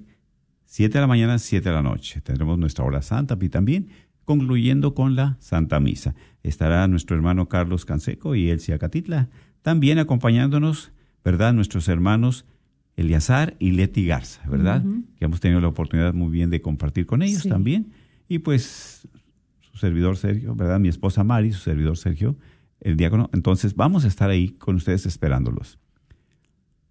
7 0.65 0.93
de 0.93 1.01
la 1.01 1.07
mañana 1.07 1.33
a 1.33 1.39
7 1.39 1.67
de 1.67 1.75
la 1.75 1.81
noche, 1.81 2.21
tendremos 2.21 2.57
nuestra 2.57 2.85
hora 2.85 3.01
santa 3.01 3.37
y 3.41 3.49
también 3.49 3.89
concluyendo 4.27 4.93
con 4.93 5.15
la 5.15 5.37
Santa 5.39 5.79
Misa. 5.79 6.13
Estará 6.43 6.85
nuestro 6.89 7.15
hermano 7.15 7.47
Carlos 7.47 7.85
Canseco 7.85 8.35
y 8.35 8.49
Elsia 8.49 8.77
Catitla 8.77 9.29
también 9.61 9.99
acompañándonos, 9.99 10.91
¿verdad? 11.23 11.53
Nuestros 11.53 11.87
hermanos 11.87 12.45
Eliazar 12.97 13.55
y 13.57 13.71
Leti 13.71 14.05
Garza, 14.05 14.41
¿verdad? 14.49 14.83
Que 15.17 15.23
hemos 15.25 15.39
tenido 15.39 15.61
la 15.61 15.69
oportunidad 15.69 16.13
muy 16.13 16.29
bien 16.29 16.49
de 16.49 16.61
compartir 16.61 17.05
con 17.05 17.21
ellos 17.21 17.43
Sí. 17.43 17.49
también. 17.49 17.93
Y 18.27 18.39
pues 18.39 19.07
su 19.61 19.77
servidor 19.77 20.17
Sergio, 20.17 20.55
¿verdad? 20.55 20.81
Mi 20.81 20.89
esposa 20.89 21.23
Mari, 21.23 21.53
su 21.53 21.59
servidor 21.61 21.95
Sergio, 21.95 22.35
el 22.81 22.97
diácono. 22.97 23.29
Entonces 23.31 23.75
vamos 23.77 24.03
a 24.03 24.09
estar 24.09 24.29
ahí 24.29 24.49
con 24.49 24.75
ustedes 24.75 25.05
esperándolos. 25.05 25.79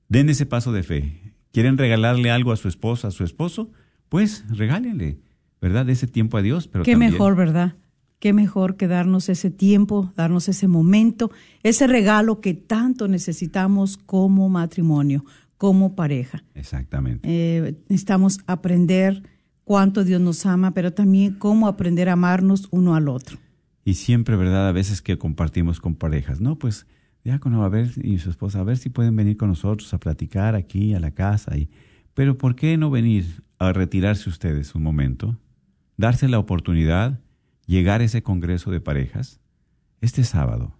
Den 0.08 0.30
ese 0.30 0.46
paso 0.46 0.72
de 0.72 0.82
fe. 0.82 1.34
¿Quieren 1.52 1.76
regalarle 1.76 2.30
algo 2.30 2.52
a 2.52 2.56
su 2.56 2.68
esposa, 2.68 3.08
a 3.08 3.10
su 3.10 3.24
esposo? 3.24 3.70
Pues 4.08 4.44
regálenle, 4.48 5.18
¿verdad? 5.60 5.88
Ese 5.90 6.06
tiempo 6.06 6.36
a 6.36 6.42
Dios. 6.42 6.68
Pero 6.68 6.84
Qué 6.84 6.92
también- 6.92 7.12
mejor, 7.12 7.36
¿verdad? 7.36 7.74
Qué 8.18 8.32
mejor 8.32 8.76
que 8.76 8.88
darnos 8.88 9.28
ese 9.28 9.50
tiempo, 9.50 10.12
darnos 10.16 10.48
ese 10.48 10.68
momento, 10.68 11.30
ese 11.62 11.86
regalo 11.86 12.40
que 12.40 12.54
tanto 12.54 13.08
necesitamos 13.08 13.98
como 13.98 14.48
matrimonio, 14.48 15.24
como 15.58 15.94
pareja. 15.94 16.42
Exactamente. 16.54 17.28
Eh, 17.30 17.76
necesitamos 17.88 18.38
aprender 18.46 19.22
cuánto 19.64 20.02
Dios 20.04 20.20
nos 20.20 20.46
ama, 20.46 20.72
pero 20.72 20.92
también 20.94 21.34
cómo 21.34 21.68
aprender 21.68 22.08
a 22.08 22.12
amarnos 22.14 22.68
uno 22.70 22.94
al 22.94 23.08
otro. 23.08 23.36
Y 23.84 23.94
siempre, 23.94 24.34
¿verdad? 24.36 24.68
A 24.68 24.72
veces 24.72 25.02
que 25.02 25.18
compartimos 25.18 25.78
con 25.80 25.94
parejas, 25.94 26.40
¿no? 26.40 26.58
Pues, 26.58 26.86
diácono, 27.22 27.64
a 27.64 27.68
ver, 27.68 27.90
y 28.02 28.18
su 28.18 28.30
esposa, 28.30 28.60
a 28.60 28.64
ver 28.64 28.78
si 28.78 28.88
pueden 28.88 29.14
venir 29.14 29.36
con 29.36 29.50
nosotros 29.50 29.92
a 29.92 29.98
platicar 29.98 30.54
aquí, 30.54 30.94
a 30.94 31.00
la 31.00 31.10
casa. 31.10 31.56
Y, 31.56 31.68
pero, 32.14 32.38
¿por 32.38 32.56
qué 32.56 32.76
no 32.78 32.90
venir 32.90 33.42
a 33.58 33.72
retirarse 33.72 34.28
ustedes 34.30 34.74
un 34.74 34.82
momento? 34.82 35.38
Darse 35.96 36.28
la 36.28 36.38
oportunidad, 36.38 37.20
llegar 37.66 38.00
a 38.00 38.04
ese 38.04 38.22
congreso 38.22 38.70
de 38.70 38.80
parejas 38.80 39.40
este 40.00 40.24
sábado, 40.24 40.76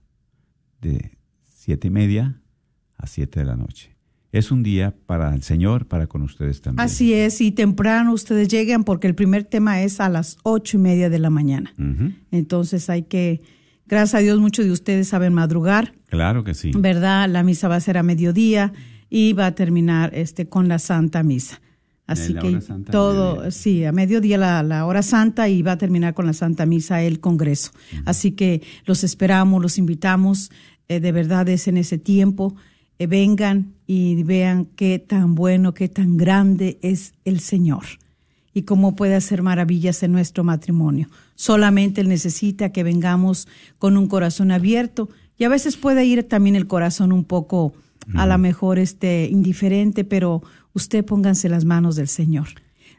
de 0.81 1.17
siete 1.49 1.89
y 1.89 1.91
media 1.91 2.41
a 2.97 3.07
siete 3.07 3.41
de 3.41 3.47
la 3.47 3.57
noche. 3.57 3.97
Es 4.33 4.51
un 4.51 4.63
día 4.63 4.95
para 5.07 5.35
el 5.35 5.43
Señor, 5.43 5.87
para 5.87 6.07
con 6.07 6.23
ustedes 6.23 6.61
también. 6.61 6.85
Así 6.85 7.15
es, 7.15 7.41
y 7.41 7.53
temprano 7.53 8.13
ustedes 8.13 8.49
lleguen 8.49 8.85
porque 8.85 9.07
el 9.07 9.15
primer 9.15 9.45
tema 9.45 9.81
es 9.83 10.01
a 10.01 10.09
las 10.09 10.37
ocho 10.43 10.77
y 10.77 10.81
media 10.81 11.09
de 11.09 11.19
la 11.19 11.31
mañana. 11.31 11.73
Entonces 12.31 12.91
hay 12.91 13.05
que, 13.05 13.41
gracias 13.87 14.15
a 14.15 14.19
Dios, 14.23 14.39
muchos 14.39 14.67
de 14.67 14.73
ustedes 14.73 15.09
saben 15.09 15.33
madrugar, 15.33 15.95
Claro 16.09 16.45
que 16.45 16.55
sí. 16.55 16.73
¿verdad? 16.77 17.29
La 17.31 17.43
misa 17.43 17.69
va 17.69 17.77
a 17.77 17.81
ser 17.81 17.97
a 17.97 18.03
mediodía 18.03 18.73
y 19.09 19.33
va 19.33 19.47
a 19.47 19.55
terminar 19.55 20.15
este 20.15 20.49
con 20.49 20.69
la 20.69 20.79
Santa 20.79 21.23
Misa. 21.23 21.61
Así 22.07 22.33
la 22.33 22.41
que 22.41 22.49
hora 22.49 22.61
santa, 22.61 22.93
todo, 22.93 23.51
sí, 23.51 23.85
a 23.85 23.91
mediodía 23.91 24.39
la, 24.39 24.63
la 24.63 24.87
hora 24.87 25.03
santa 25.03 25.49
y 25.49 25.63
va 25.63 25.73
a 25.73 25.79
terminar 25.79 26.15
con 26.15 26.27
la 26.27 26.33
Santa 26.33 26.65
Misa 26.65 27.03
el 27.03 27.19
Congreso. 27.19 27.73
Así 28.05 28.33
que 28.33 28.63
los 28.85 29.03
esperamos, 29.03 29.61
los 29.61 29.77
invitamos, 29.77 30.53
eh, 30.89 31.01
de 31.01 31.13
verdad 31.13 31.49
es 31.49 31.67
en 31.67 31.77
ese 31.79 31.99
tiempo, 31.99 32.55
eh, 32.99 33.09
vengan 33.09 33.75
y 33.87 34.23
vean 34.23 34.67
qué 34.77 35.01
tan 35.01 35.35
bueno, 35.35 35.75
qué 35.75 35.89
tan 35.89 36.17
grande 36.17 36.79
es 36.81 37.13
el 37.25 37.41
Señor 37.41 37.85
y 38.55 38.63
cómo 38.63 38.95
puede 38.95 39.17
hacer 39.17 39.43
maravillas 39.43 40.03
en 40.03 40.13
nuestro 40.13 40.45
matrimonio. 40.45 41.09
Solamente 41.35 42.01
Él 42.01 42.09
necesita 42.09 42.71
que 42.71 42.85
vengamos 42.85 43.49
con 43.79 43.97
un 43.97 44.07
corazón 44.07 44.53
abierto 44.53 45.09
y 45.37 45.45
a 45.45 45.49
veces 45.49 45.77
puede 45.77 46.05
ir 46.05 46.23
también 46.23 46.57
el 46.57 46.67
corazón 46.67 47.13
un 47.13 47.25
poco 47.25 47.75
a 48.15 48.27
lo 48.27 48.39
mejor 48.39 48.79
este 48.79 49.29
indiferente, 49.31 50.05
pero 50.05 50.43
usted 50.77 51.05
pónganse 51.05 51.49
las 51.49 51.65
manos 51.65 51.97
del 51.97 52.07
Señor. 52.07 52.49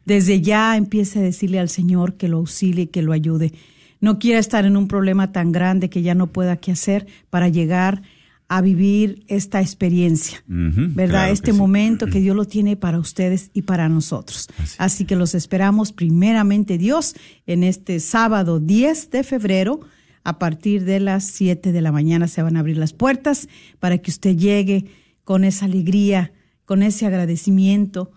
Desde 0.03 0.41
ya 0.41 0.75
empiece 0.75 1.19
a 1.19 1.21
decirle 1.21 1.59
al 1.59 1.69
Señor 1.69 2.15
que 2.15 2.27
lo 2.27 2.37
auxilie, 2.37 2.89
que 2.89 3.03
lo 3.03 3.13
ayude. 3.13 3.53
No 4.01 4.19
quiera 4.19 4.39
estar 4.39 4.65
en 4.65 4.75
un 4.75 4.87
problema 4.87 5.31
tan 5.31 5.51
grande 5.51 5.89
que 5.89 6.01
ya 6.01 6.15
no 6.15 6.27
pueda 6.27 6.57
qué 6.57 6.71
hacer 6.71 7.07
para 7.29 7.49
llegar 7.49 8.01
a 8.49 8.61
vivir 8.61 9.25
esta 9.27 9.61
experiencia, 9.61 10.41
¿verdad? 10.47 11.19
claro 11.19 11.33
este 11.33 11.47
que 11.47 11.51
sí. 11.51 11.57
momento 11.57 12.07
que 12.07 12.21
Dios 12.21 12.35
lo 12.35 12.45
tiene 12.45 12.77
para 12.77 12.97
ustedes 12.97 13.51
y 13.53 13.63
para 13.63 13.89
nosotros. 13.89 14.47
Así 14.77 15.03
que 15.05 15.17
los 15.17 15.35
esperamos 15.35 15.91
primeramente 15.91 16.77
Dios 16.77 17.13
en 17.45 17.63
este 17.63 17.99
sábado 17.99 18.59
10 18.59 19.11
de 19.11 19.23
febrero. 19.23 19.81
A 20.23 20.39
partir 20.39 20.83
de 20.83 20.99
las 20.99 21.25
7 21.25 21.71
de 21.71 21.81
la 21.81 21.91
mañana 21.91 22.27
se 22.27 22.41
van 22.41 22.57
a 22.57 22.61
abrir 22.61 22.77
las 22.77 22.93
puertas 22.93 23.47
para 23.79 23.97
que 23.97 24.11
usted 24.11 24.35
llegue 24.35 24.85
con 25.23 25.43
esa 25.43 25.65
alegría, 25.65 26.31
con 26.67 26.83
ese 26.83 27.05
agradecimiento 27.05 28.11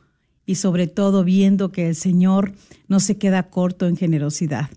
y 0.45 0.57
sobre 0.57 0.89
todo 0.89 1.23
viendo 1.23 1.71
que 1.71 1.89
el 1.89 1.95
Señor 1.95 2.53
no 2.89 2.99
se 2.99 3.17
queda 3.17 3.45
corto 3.45 3.87
en 3.87 3.97
generosidad. 3.97 4.69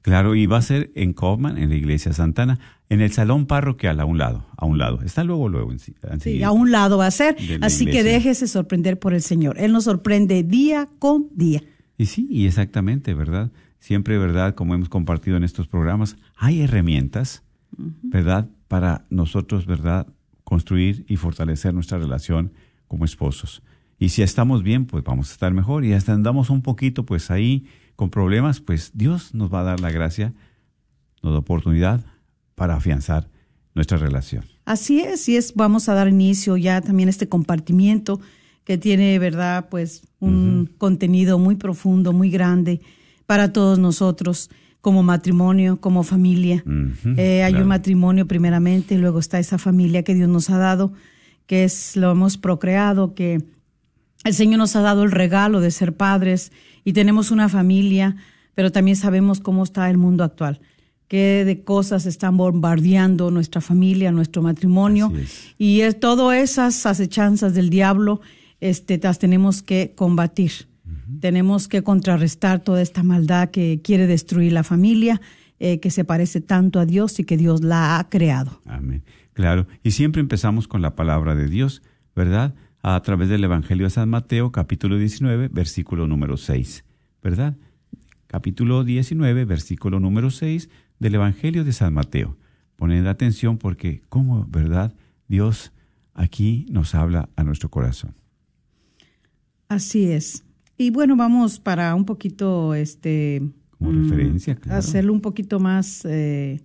Claro, 0.00 0.34
y 0.34 0.46
va 0.46 0.56
a 0.56 0.62
ser 0.62 0.90
en 0.94 1.12
Kaufman, 1.12 1.58
en 1.58 1.68
la 1.68 1.76
iglesia 1.76 2.14
Santana, 2.14 2.58
en 2.88 3.02
el 3.02 3.12
salón 3.12 3.44
parroquial 3.44 4.00
a 4.00 4.06
un 4.06 4.16
lado, 4.16 4.46
a 4.56 4.64
un 4.64 4.78
lado. 4.78 5.02
Está 5.02 5.24
luego, 5.24 5.50
luego. 5.50 5.70
En, 5.70 5.78
Sí, 6.20 6.42
a 6.42 6.52
un 6.52 6.70
lado 6.70 6.96
va 6.96 7.06
a 7.06 7.10
ser. 7.10 7.36
Así 7.60 7.84
que 7.84 8.02
déjese 8.02 8.46
sorprender 8.46 8.98
por 8.98 9.12
el 9.12 9.20
Señor. 9.20 9.58
Él 9.58 9.72
nos 9.72 9.84
sorprende 9.84 10.42
día 10.42 10.88
con 10.98 11.28
día. 11.34 11.62
Y 11.98 12.06
sí, 12.06 12.26
y 12.30 12.46
exactamente, 12.46 13.12
¿verdad? 13.12 13.50
Siempre, 13.78 14.16
¿verdad? 14.16 14.54
Como 14.54 14.74
hemos 14.74 14.88
compartido 14.88 15.36
en 15.36 15.44
estos 15.44 15.68
programas, 15.68 16.16
hay 16.34 16.62
herramientas, 16.62 17.42
¿verdad? 17.76 18.48
Para 18.68 19.04
nosotros, 19.10 19.66
¿verdad? 19.66 20.06
Construir 20.46 21.04
y 21.08 21.16
fortalecer 21.16 21.74
nuestra 21.74 21.98
relación 21.98 22.52
como 22.86 23.04
esposos. 23.04 23.62
Y 23.98 24.10
si 24.10 24.22
estamos 24.22 24.62
bien, 24.62 24.86
pues 24.86 25.02
vamos 25.02 25.30
a 25.30 25.32
estar 25.32 25.52
mejor. 25.52 25.84
Y 25.84 25.92
hasta 25.92 26.12
andamos 26.12 26.50
un 26.50 26.62
poquito, 26.62 27.04
pues 27.04 27.32
ahí 27.32 27.66
con 27.96 28.10
problemas, 28.10 28.60
pues 28.60 28.92
Dios 28.94 29.34
nos 29.34 29.52
va 29.52 29.60
a 29.60 29.64
dar 29.64 29.80
la 29.80 29.90
gracia, 29.90 30.34
nos 31.22 31.32
da 31.32 31.40
oportunidad 31.40 32.04
para 32.54 32.76
afianzar 32.76 33.28
nuestra 33.74 33.98
relación. 33.98 34.44
Así 34.64 35.00
es, 35.00 35.28
y 35.28 35.36
es, 35.36 35.54
vamos 35.54 35.88
a 35.88 35.94
dar 35.94 36.08
inicio 36.08 36.56
ya 36.56 36.80
también 36.80 37.08
a 37.08 37.10
este 37.10 37.28
compartimiento 37.28 38.20
que 38.64 38.78
tiene, 38.78 39.18
¿verdad? 39.18 39.68
Pues 39.68 40.02
un 40.20 40.70
contenido 40.78 41.38
muy 41.38 41.56
profundo, 41.56 42.12
muy 42.12 42.30
grande 42.30 42.80
para 43.26 43.52
todos 43.52 43.78
nosotros 43.78 44.50
como 44.86 45.02
matrimonio, 45.02 45.80
como 45.80 46.04
familia. 46.04 46.62
Eh, 47.16 47.42
hay 47.42 47.50
claro. 47.50 47.64
un 47.64 47.68
matrimonio 47.70 48.28
primeramente, 48.28 48.94
y 48.94 48.98
luego 48.98 49.18
está 49.18 49.40
esa 49.40 49.58
familia 49.58 50.04
que 50.04 50.14
Dios 50.14 50.28
nos 50.28 50.48
ha 50.48 50.58
dado, 50.58 50.92
que 51.48 51.64
es 51.64 51.96
lo 51.96 52.12
hemos 52.12 52.38
procreado, 52.38 53.12
que 53.12 53.42
el 54.22 54.32
Señor 54.32 54.58
nos 54.58 54.76
ha 54.76 54.82
dado 54.82 55.02
el 55.02 55.10
regalo 55.10 55.60
de 55.60 55.72
ser 55.72 55.96
padres 55.96 56.52
y 56.84 56.92
tenemos 56.92 57.32
una 57.32 57.48
familia, 57.48 58.14
pero 58.54 58.70
también 58.70 58.96
sabemos 58.96 59.40
cómo 59.40 59.64
está 59.64 59.90
el 59.90 59.96
mundo 59.96 60.22
actual, 60.22 60.60
qué 61.08 61.42
de 61.44 61.64
cosas 61.64 62.06
están 62.06 62.36
bombardeando 62.36 63.32
nuestra 63.32 63.60
familia, 63.60 64.12
nuestro 64.12 64.40
matrimonio 64.40 65.12
es. 65.20 65.52
y 65.58 65.80
es 65.80 65.98
todo 65.98 66.30
esas 66.30 66.86
acechanzas 66.86 67.54
del 67.54 67.70
diablo, 67.70 68.20
este, 68.60 69.00
las 69.02 69.18
tenemos 69.18 69.64
que 69.64 69.94
combatir. 69.96 70.68
Tenemos 71.20 71.68
que 71.68 71.82
contrarrestar 71.82 72.62
toda 72.62 72.82
esta 72.82 73.02
maldad 73.02 73.50
que 73.50 73.80
quiere 73.82 74.06
destruir 74.06 74.52
la 74.52 74.64
familia, 74.64 75.20
eh, 75.58 75.80
que 75.80 75.90
se 75.90 76.04
parece 76.04 76.40
tanto 76.40 76.80
a 76.80 76.86
Dios 76.86 77.18
y 77.20 77.24
que 77.24 77.36
Dios 77.36 77.62
la 77.62 77.98
ha 77.98 78.08
creado. 78.08 78.60
Amén. 78.66 79.02
Claro, 79.32 79.66
y 79.82 79.90
siempre 79.90 80.20
empezamos 80.20 80.66
con 80.68 80.82
la 80.82 80.94
palabra 80.94 81.34
de 81.34 81.48
Dios, 81.48 81.82
¿verdad? 82.14 82.54
A 82.82 83.00
través 83.02 83.28
del 83.28 83.44
Evangelio 83.44 83.86
de 83.86 83.90
San 83.90 84.08
Mateo, 84.08 84.50
capítulo 84.50 84.96
19, 84.96 85.48
versículo 85.48 86.06
número 86.06 86.36
6, 86.36 86.84
¿verdad? 87.22 87.56
Capítulo 88.26 88.82
19, 88.84 89.44
versículo 89.44 90.00
número 90.00 90.30
6 90.30 90.70
del 90.98 91.16
Evangelio 91.16 91.64
de 91.64 91.72
San 91.72 91.92
Mateo. 91.92 92.36
Poned 92.76 93.06
atención 93.06 93.58
porque, 93.58 94.02
¿cómo, 94.08 94.46
verdad? 94.46 94.94
Dios 95.28 95.72
aquí 96.14 96.66
nos 96.70 96.94
habla 96.94 97.28
a 97.36 97.44
nuestro 97.44 97.70
corazón. 97.70 98.14
Así 99.68 100.10
es. 100.10 100.45
Y 100.78 100.90
bueno, 100.90 101.16
vamos 101.16 101.58
para 101.58 101.94
un 101.94 102.04
poquito, 102.04 102.74
este... 102.74 103.42
Como 103.78 103.92
mm, 103.92 104.08
referencia, 104.08 104.56
claro. 104.56 104.78
Hacerlo 104.78 105.12
un 105.12 105.20
poquito 105.20 105.60
más 105.60 106.04
eh, 106.04 106.62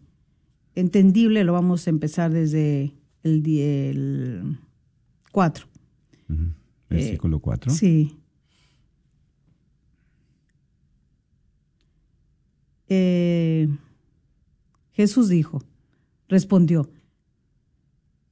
entendible, 0.76 1.44
lo 1.44 1.54
vamos 1.54 1.88
a 1.88 1.90
empezar 1.90 2.32
desde 2.32 2.94
el, 3.24 3.48
el 3.48 4.58
4. 5.32 5.66
Ujú. 6.30 6.44
Versículo 6.90 7.40
4. 7.40 7.72
Eh, 7.72 7.76
Sí. 7.76 8.18
Eh, 12.94 13.70
Jesús 14.92 15.30
dijo, 15.30 15.64
respondió, 16.28 16.92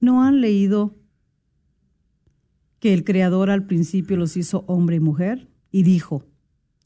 ¿no 0.01 0.23
han 0.23 0.41
leído 0.41 0.97
que 2.79 2.93
el 2.93 3.05
Creador 3.05 3.49
al 3.49 3.65
principio 3.65 4.17
los 4.17 4.35
hizo 4.35 4.65
hombre 4.67 4.97
y 4.97 4.99
mujer? 4.99 5.48
Y 5.71 5.83
dijo, 5.83 6.25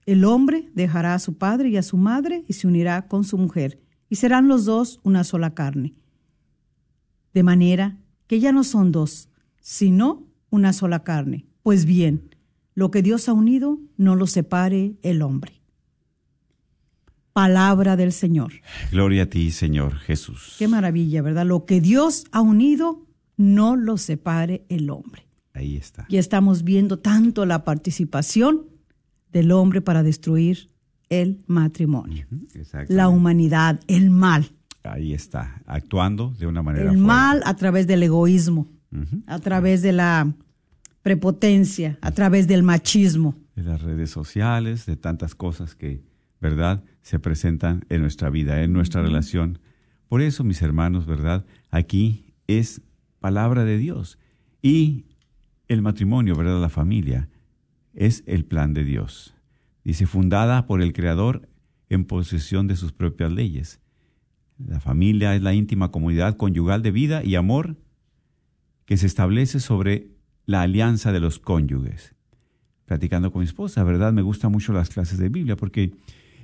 el 0.05 0.25
hombre 0.25 0.69
dejará 0.73 1.13
a 1.13 1.19
su 1.19 1.37
padre 1.37 1.69
y 1.69 1.77
a 1.77 1.83
su 1.83 1.97
madre 1.97 2.43
y 2.47 2.53
se 2.53 2.67
unirá 2.67 3.07
con 3.07 3.23
su 3.23 3.37
mujer, 3.37 3.79
y 4.09 4.17
serán 4.17 4.47
los 4.47 4.65
dos 4.65 4.99
una 5.03 5.23
sola 5.23 5.53
carne. 5.53 5.93
De 7.33 7.43
manera 7.43 7.97
que 8.27 8.39
ya 8.39 8.51
no 8.51 8.63
son 8.63 8.91
dos, 8.91 9.29
sino 9.59 10.27
una 10.49 10.73
sola 10.73 11.03
carne. 11.03 11.45
Pues 11.63 11.85
bien, 11.85 12.35
lo 12.75 12.91
que 12.91 13.01
Dios 13.01 13.29
ha 13.29 13.33
unido, 13.33 13.79
no 13.97 14.15
lo 14.15 14.27
separe 14.27 14.95
el 15.01 15.21
hombre. 15.21 15.61
Palabra 17.31 17.95
del 17.95 18.11
Señor. 18.11 18.53
Gloria 18.91 19.23
a 19.23 19.25
ti, 19.25 19.49
Señor 19.49 19.95
Jesús. 19.95 20.55
Qué 20.59 20.67
maravilla, 20.67 21.21
¿verdad? 21.23 21.45
Lo 21.45 21.65
que 21.65 21.81
Dios 21.81 22.25
ha 22.31 22.41
unido, 22.41 23.07
no 23.37 23.75
lo 23.75 23.97
separe 23.97 24.65
el 24.69 24.89
hombre. 24.91 25.25
Ahí 25.53 25.77
está. 25.77 26.05
Y 26.09 26.17
estamos 26.17 26.63
viendo 26.63 26.99
tanto 26.99 27.45
la 27.45 27.63
participación 27.63 28.72
del 29.33 29.51
hombre 29.51 29.81
para 29.81 30.03
destruir 30.03 30.69
el 31.09 31.43
matrimonio, 31.47 32.25
la 32.87 33.09
humanidad, 33.09 33.79
el 33.87 34.09
mal. 34.09 34.49
Ahí 34.83 35.13
está, 35.13 35.61
actuando 35.65 36.33
de 36.39 36.47
una 36.47 36.61
manera 36.61 36.85
El 36.85 36.89
fuerte. 36.97 37.05
mal 37.05 37.41
a 37.45 37.55
través 37.55 37.87
del 37.87 38.03
egoísmo, 38.03 38.67
a 39.27 39.39
través 39.39 39.81
de 39.81 39.91
la 39.93 40.33
prepotencia, 41.01 41.97
a 42.01 42.11
través 42.11 42.47
del 42.47 42.63
machismo. 42.63 43.35
de 43.55 43.63
las 43.63 43.81
redes 43.81 44.09
sociales, 44.09 44.85
de 44.85 44.95
tantas 44.95 45.35
cosas 45.35 45.75
que, 45.75 46.01
¿verdad?, 46.41 46.83
se 47.01 47.19
presentan 47.19 47.85
en 47.89 48.01
nuestra 48.01 48.29
vida, 48.29 48.63
en 48.63 48.73
nuestra 48.73 49.01
relación. 49.01 49.59
Por 50.07 50.21
eso, 50.21 50.43
mis 50.43 50.61
hermanos, 50.61 51.05
¿verdad?, 51.05 51.45
aquí 51.69 52.33
es 52.47 52.81
palabra 53.19 53.63
de 53.63 53.77
Dios. 53.77 54.17
Y 54.61 55.05
el 55.67 55.81
matrimonio, 55.81 56.35
¿verdad?, 56.35 56.59
la 56.61 56.69
familia, 56.69 57.29
es 57.93 58.23
el 58.27 58.45
plan 58.45 58.73
de 58.73 58.83
Dios. 58.83 59.35
Dice, 59.83 60.05
fundada 60.05 60.65
por 60.65 60.81
el 60.81 60.93
Creador 60.93 61.49
en 61.89 62.05
posesión 62.05 62.67
de 62.67 62.75
sus 62.75 62.91
propias 62.93 63.31
leyes. 63.31 63.79
La 64.57 64.79
familia 64.79 65.35
es 65.35 65.41
la 65.41 65.53
íntima 65.53 65.91
comunidad 65.91 66.37
conyugal 66.37 66.81
de 66.81 66.91
vida 66.91 67.23
y 67.23 67.35
amor 67.35 67.75
que 68.85 68.97
se 68.97 69.07
establece 69.07 69.59
sobre 69.59 70.09
la 70.45 70.61
alianza 70.61 71.11
de 71.11 71.19
los 71.19 71.39
cónyuges 71.39 72.15
platicando 72.85 73.31
con 73.31 73.39
mi 73.39 73.45
esposa, 73.45 73.81
¿verdad? 73.83 74.11
Me 74.11 74.21
gustan 74.21 74.51
mucho 74.51 74.73
las 74.73 74.89
clases 74.89 75.17
de 75.17 75.29
Biblia 75.29 75.55
porque 75.55 75.83
en 75.83 75.93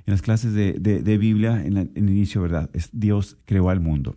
las 0.06 0.22
clases 0.22 0.54
de, 0.54 0.74
de- 0.74 1.04
de 1.04 1.18
Biblia, 1.18 1.64
en, 1.66 1.74
la- 1.76 1.82
en 1.82 1.92
el 1.96 2.10
inicio, 2.10 2.42
¿verdad? 2.42 2.70
Es 2.74 2.90
Dios 2.94 3.38
creó 3.46 3.70
al 3.70 3.82
mundo. 3.82 4.16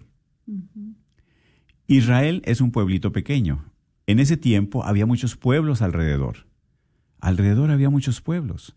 Israel 1.86 2.40
es 2.44 2.60
un 2.60 2.70
pueblito 2.70 3.12
pequeño. 3.12 3.64
En 4.06 4.18
ese 4.20 4.36
tiempo 4.36 4.84
había 4.84 5.04
muchos 5.04 5.36
pueblos 5.36 5.82
alrededor. 5.82 6.46
Alrededor 7.22 7.70
había 7.70 7.88
muchos 7.88 8.20
pueblos, 8.20 8.74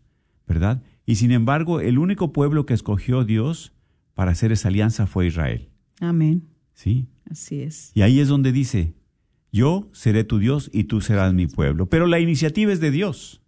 ¿verdad? 0.47 0.83
Y 1.03 1.15
sin 1.15 1.31
embargo, 1.31 1.79
el 1.81 1.97
único 1.97 2.31
pueblo 2.31 2.67
que 2.67 2.75
escogió 2.75 3.25
Dios 3.25 3.73
para 4.13 4.31
hacer 4.31 4.51
esa 4.51 4.67
alianza 4.67 5.07
fue 5.07 5.25
Israel, 5.25 5.71
Amén. 5.99 6.47
¿sí? 6.75 7.07
Así 7.29 7.61
es. 7.61 7.91
Y 7.95 8.03
ahí 8.03 8.19
es 8.19 8.27
donde 8.27 8.51
dice, 8.51 8.93
yo 9.51 9.89
seré 9.93 10.23
tu 10.23 10.37
Dios 10.37 10.69
y 10.71 10.83
tú 10.83 11.01
serás 11.01 11.33
mi 11.33 11.47
pueblo. 11.47 11.89
Pero 11.89 12.05
la 12.05 12.19
iniciativa 12.19 12.71
es 12.71 12.79
de 12.79 12.91
Dios, 12.91 13.41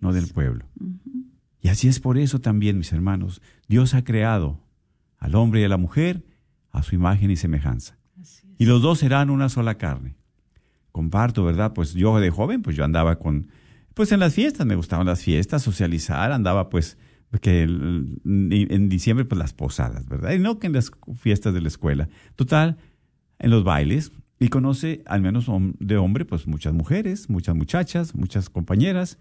no 0.00 0.14
del 0.14 0.28
pueblo. 0.28 0.64
Y 1.60 1.68
así 1.68 1.86
es 1.86 2.00
por 2.00 2.16
eso 2.16 2.40
también, 2.40 2.78
mis 2.78 2.94
hermanos, 2.94 3.42
Dios 3.68 3.92
ha 3.92 4.02
creado 4.02 4.62
al 5.18 5.34
hombre 5.34 5.60
y 5.60 5.64
a 5.64 5.68
la 5.68 5.76
mujer 5.76 6.24
a 6.70 6.82
su 6.82 6.94
imagen 6.94 7.30
y 7.30 7.36
semejanza. 7.36 7.98
Y 8.56 8.64
los 8.64 8.80
dos 8.80 9.00
serán 9.00 9.28
una 9.28 9.50
sola 9.50 9.76
carne. 9.76 10.16
Comparto, 10.90 11.44
¿verdad? 11.44 11.74
Pues 11.74 11.92
yo 11.92 12.18
de 12.18 12.30
joven, 12.30 12.62
pues 12.62 12.76
yo 12.76 12.82
andaba 12.82 13.18
con, 13.18 13.48
pues 13.96 14.12
en 14.12 14.20
las 14.20 14.34
fiestas, 14.34 14.66
me 14.66 14.74
gustaban 14.76 15.06
las 15.06 15.22
fiestas, 15.22 15.62
socializar, 15.62 16.30
andaba 16.32 16.68
pues 16.68 16.98
que 17.40 17.62
el- 17.62 18.20
en 18.24 18.88
diciembre 18.90 19.24
pues 19.24 19.38
las 19.38 19.52
posadas, 19.54 20.06
¿verdad? 20.06 20.32
Y 20.32 20.38
no 20.38 20.58
que 20.58 20.66
en 20.66 20.74
las 20.74 20.90
fiestas 21.18 21.54
de 21.54 21.62
la 21.62 21.68
escuela. 21.68 22.08
Total, 22.34 22.76
en 23.38 23.50
los 23.50 23.64
bailes 23.64 24.12
y 24.38 24.48
conoce 24.48 25.02
al 25.06 25.22
menos 25.22 25.46
de 25.80 25.96
hombre 25.96 26.26
pues 26.26 26.46
muchas 26.46 26.74
mujeres, 26.74 27.30
muchas 27.30 27.54
muchachas, 27.56 28.14
muchas 28.14 28.50
compañeras, 28.50 29.18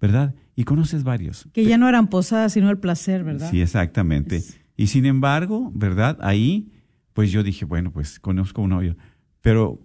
¿verdad? 0.00 0.34
Y 0.56 0.64
conoces 0.64 1.04
varios. 1.04 1.48
Que 1.52 1.64
ya 1.64 1.78
no 1.78 1.88
eran 1.88 2.08
posadas, 2.08 2.52
sino 2.54 2.70
el 2.70 2.78
placer, 2.78 3.22
¿verdad? 3.24 3.50
Sí, 3.50 3.60
exactamente. 3.62 4.36
Es- 4.38 4.58
Y 4.76 4.88
sin 4.88 5.06
embargo, 5.06 5.70
¿verdad? 5.74 6.18
Ahí, 6.20 6.72
pues 7.12 7.30
yo 7.32 7.42
dije, 7.44 7.64
bueno, 7.64 7.92
pues 7.92 8.18
conozco 8.20 8.62
un 8.62 8.70
novio, 8.70 8.96
pero 9.40 9.80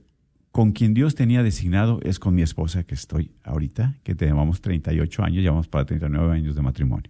con 0.54 0.72
quien 0.72 0.94
Dios 0.94 1.16
tenía 1.16 1.42
designado 1.42 2.00
es 2.04 2.20
con 2.20 2.36
mi 2.36 2.44
esposa 2.44 2.84
que 2.84 2.94
estoy 2.94 3.32
ahorita, 3.44 3.96
que 4.04 4.14
tenemos 4.14 4.62
38 4.62 5.24
años, 5.24 5.42
llevamos 5.42 5.68
para 5.68 5.84
39 5.84 6.32
años 6.32 6.56
de 6.56 6.62
matrimonio. 6.62 7.10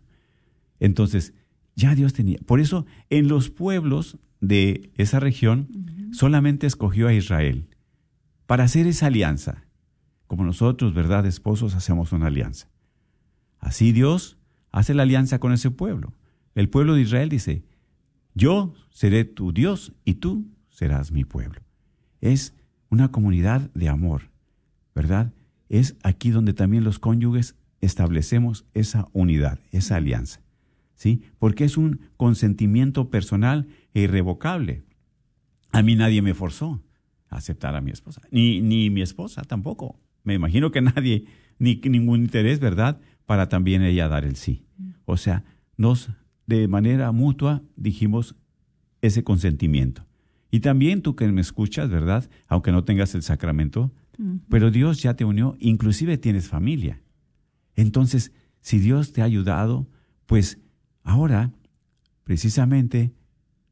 Entonces, 0.80 1.34
ya 1.76 1.94
Dios 1.94 2.14
tenía. 2.14 2.40
Por 2.46 2.62
eso, 2.62 2.86
en 3.10 3.28
los 3.28 3.50
pueblos 3.50 4.18
de 4.40 4.92
esa 4.96 5.20
región, 5.20 5.68
solamente 6.14 6.68
escogió 6.68 7.10
a 7.10 7.14
Israel 7.14 7.68
para 8.46 8.64
hacer 8.64 8.88
esa 8.88 9.08
alianza. 9.08 9.66
Como 10.28 10.46
nosotros, 10.46 10.94
¿verdad? 10.94 11.26
Esposos, 11.26 11.76
hacemos 11.76 12.14
una 12.14 12.28
alianza. 12.28 12.70
Así 13.60 13.92
Dios 13.92 14.38
hace 14.72 14.94
la 14.94 15.04
alianza 15.04 15.40
con 15.40 15.52
ese 15.52 15.70
pueblo. 15.70 16.14
El 16.56 16.70
pueblo 16.70 16.94
de 16.96 17.02
Israel 17.02 17.28
dice, 17.28 17.66
yo 18.36 18.74
seré 18.90 19.26
tu 19.26 19.52
Dios 19.52 19.92
y 20.06 20.14
tú 20.14 20.46
serás 20.70 21.12
mi 21.12 21.26
pueblo. 21.26 21.60
Es 22.22 22.54
una 22.94 23.12
comunidad 23.12 23.72
de 23.74 23.90
amor, 23.90 24.30
¿verdad? 24.94 25.34
Es 25.68 25.98
aquí 26.04 26.30
donde 26.30 26.54
también 26.54 26.84
los 26.84 27.00
cónyuges 27.00 27.56
establecemos 27.82 28.66
esa 28.76 29.08
unidad, 29.14 29.60
esa 29.72 29.96
alianza, 29.96 30.42
¿sí? 30.94 31.24
Porque 31.40 31.64
es 31.64 31.76
un 31.76 32.02
consentimiento 32.18 33.10
personal 33.10 33.68
e 33.96 34.02
irrevocable. 34.02 34.84
A 35.72 35.82
mí 35.82 35.96
nadie 35.96 36.22
me 36.22 36.36
forzó 36.36 36.84
a 37.30 37.38
aceptar 37.38 37.76
a 37.76 37.82
mi 37.82 37.90
esposa, 37.90 38.22
ni, 38.30 38.62
ni 38.62 38.92
mi 38.92 39.02
esposa 39.02 39.42
tampoco. 39.42 40.00
Me 40.24 40.36
imagino 40.36 40.72
que 40.72 40.82
nadie, 40.82 41.26
ni 41.58 41.82
ningún 41.86 42.22
interés, 42.22 42.60
¿verdad? 42.60 43.02
Para 43.26 43.50
también 43.50 43.82
ella 43.82 44.08
dar 44.08 44.24
el 44.24 44.36
sí. 44.36 44.68
O 45.06 45.18
sea, 45.18 45.44
nos 45.78 46.12
de 46.46 46.68
manera 46.68 47.12
mutua 47.12 47.64
dijimos 47.76 48.36
ese 49.02 49.24
consentimiento. 49.24 50.06
Y 50.54 50.60
también 50.60 51.02
tú 51.02 51.16
que 51.16 51.28
me 51.32 51.42
escuchas, 51.42 51.90
¿verdad? 51.90 52.30
Aunque 52.48 52.72
no 52.72 52.84
tengas 52.84 53.16
el 53.16 53.24
sacramento, 53.24 53.92
pero 54.50 54.70
Dios 54.70 55.02
ya 55.02 55.16
te 55.16 55.26
unió, 55.26 55.56
inclusive 55.58 56.20
tienes 56.20 56.48
familia. 56.48 57.02
Entonces, 57.76 58.32
si 58.62 58.78
Dios 58.78 59.14
te 59.14 59.24
ha 59.24 59.26
ayudado, 59.26 59.90
pues 60.28 60.60
ahora, 61.02 61.52
precisamente, 62.24 63.16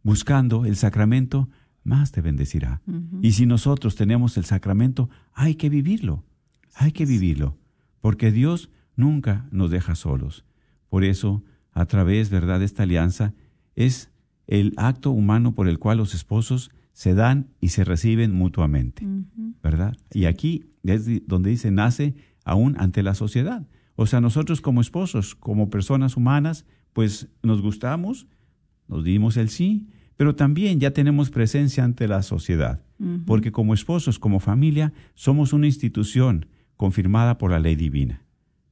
buscando 0.02 0.65
el 0.65 0.76
sacramento, 0.76 1.50
más 1.84 2.12
te 2.12 2.22
bendecirá. 2.22 2.82
Y 3.22 3.34
si 3.34 3.46
nosotros 3.46 3.96
tenemos 3.96 4.36
el 4.38 4.46
sacramento, 4.46 5.08
hay 5.34 5.54
que 5.54 5.70
vivirlo, 5.70 6.26
hay 6.74 6.94
que 6.94 7.06
vivirlo, 7.06 7.60
porque 8.00 8.32
Dios 8.32 8.72
nunca 8.96 9.48
nos 9.52 9.70
deja 9.70 9.94
solos. 9.94 10.46
Por 10.89 11.04
eso, 11.04 11.44
a 11.74 11.86
través, 11.86 12.32
¿verdad?, 12.32 12.58
de 12.58 12.65
esta 12.65 12.82
alianza, 12.82 13.36
es 13.76 14.11
el 14.52 14.74
acto 14.76 15.12
humano 15.12 15.56
por 15.56 15.70
el 15.70 15.80
cual 15.80 15.98
los 15.98 16.14
esposos 16.14 16.72
se 16.92 17.16
dan 17.16 17.48
y 17.62 17.70
se 17.70 17.86
reciben 17.86 18.34
mutuamente, 18.34 19.08
¿verdad? 19.64 19.96
Y 20.14 20.26
aquí 20.26 20.66
es 20.84 21.08
donde 21.26 21.52
dice, 21.52 21.72
nace 21.72 22.16
aún 22.44 22.76
ante 22.78 23.02
la 23.02 23.16
sociedad. 23.16 23.66
O 23.96 24.06
sea, 24.08 24.20
nosotros 24.20 24.60
como 24.60 24.82
esposos, 24.82 25.36
como 25.36 25.70
personas 25.70 26.18
humanas, 26.18 26.66
pues 26.92 27.30
nos 27.42 27.62
gustamos, 27.62 28.28
nos 28.90 29.06
dimos 29.06 29.38
el 29.38 29.48
sí, 29.48 29.88
pero 30.18 30.36
también 30.36 30.82
ya 30.82 30.92
tenemos 30.92 31.30
presencia 31.30 31.86
ante 31.86 32.10
la 32.10 32.22
sociedad, 32.22 32.84
porque 33.26 33.54
como 33.54 33.74
esposos, 33.74 34.20
como 34.20 34.42
familia, 34.42 34.92
somos 35.16 35.54
una 35.54 35.68
institución 35.68 36.48
confirmada 36.76 37.38
por 37.38 37.52
la 37.52 37.60
ley 37.60 37.78
divina 37.78 38.22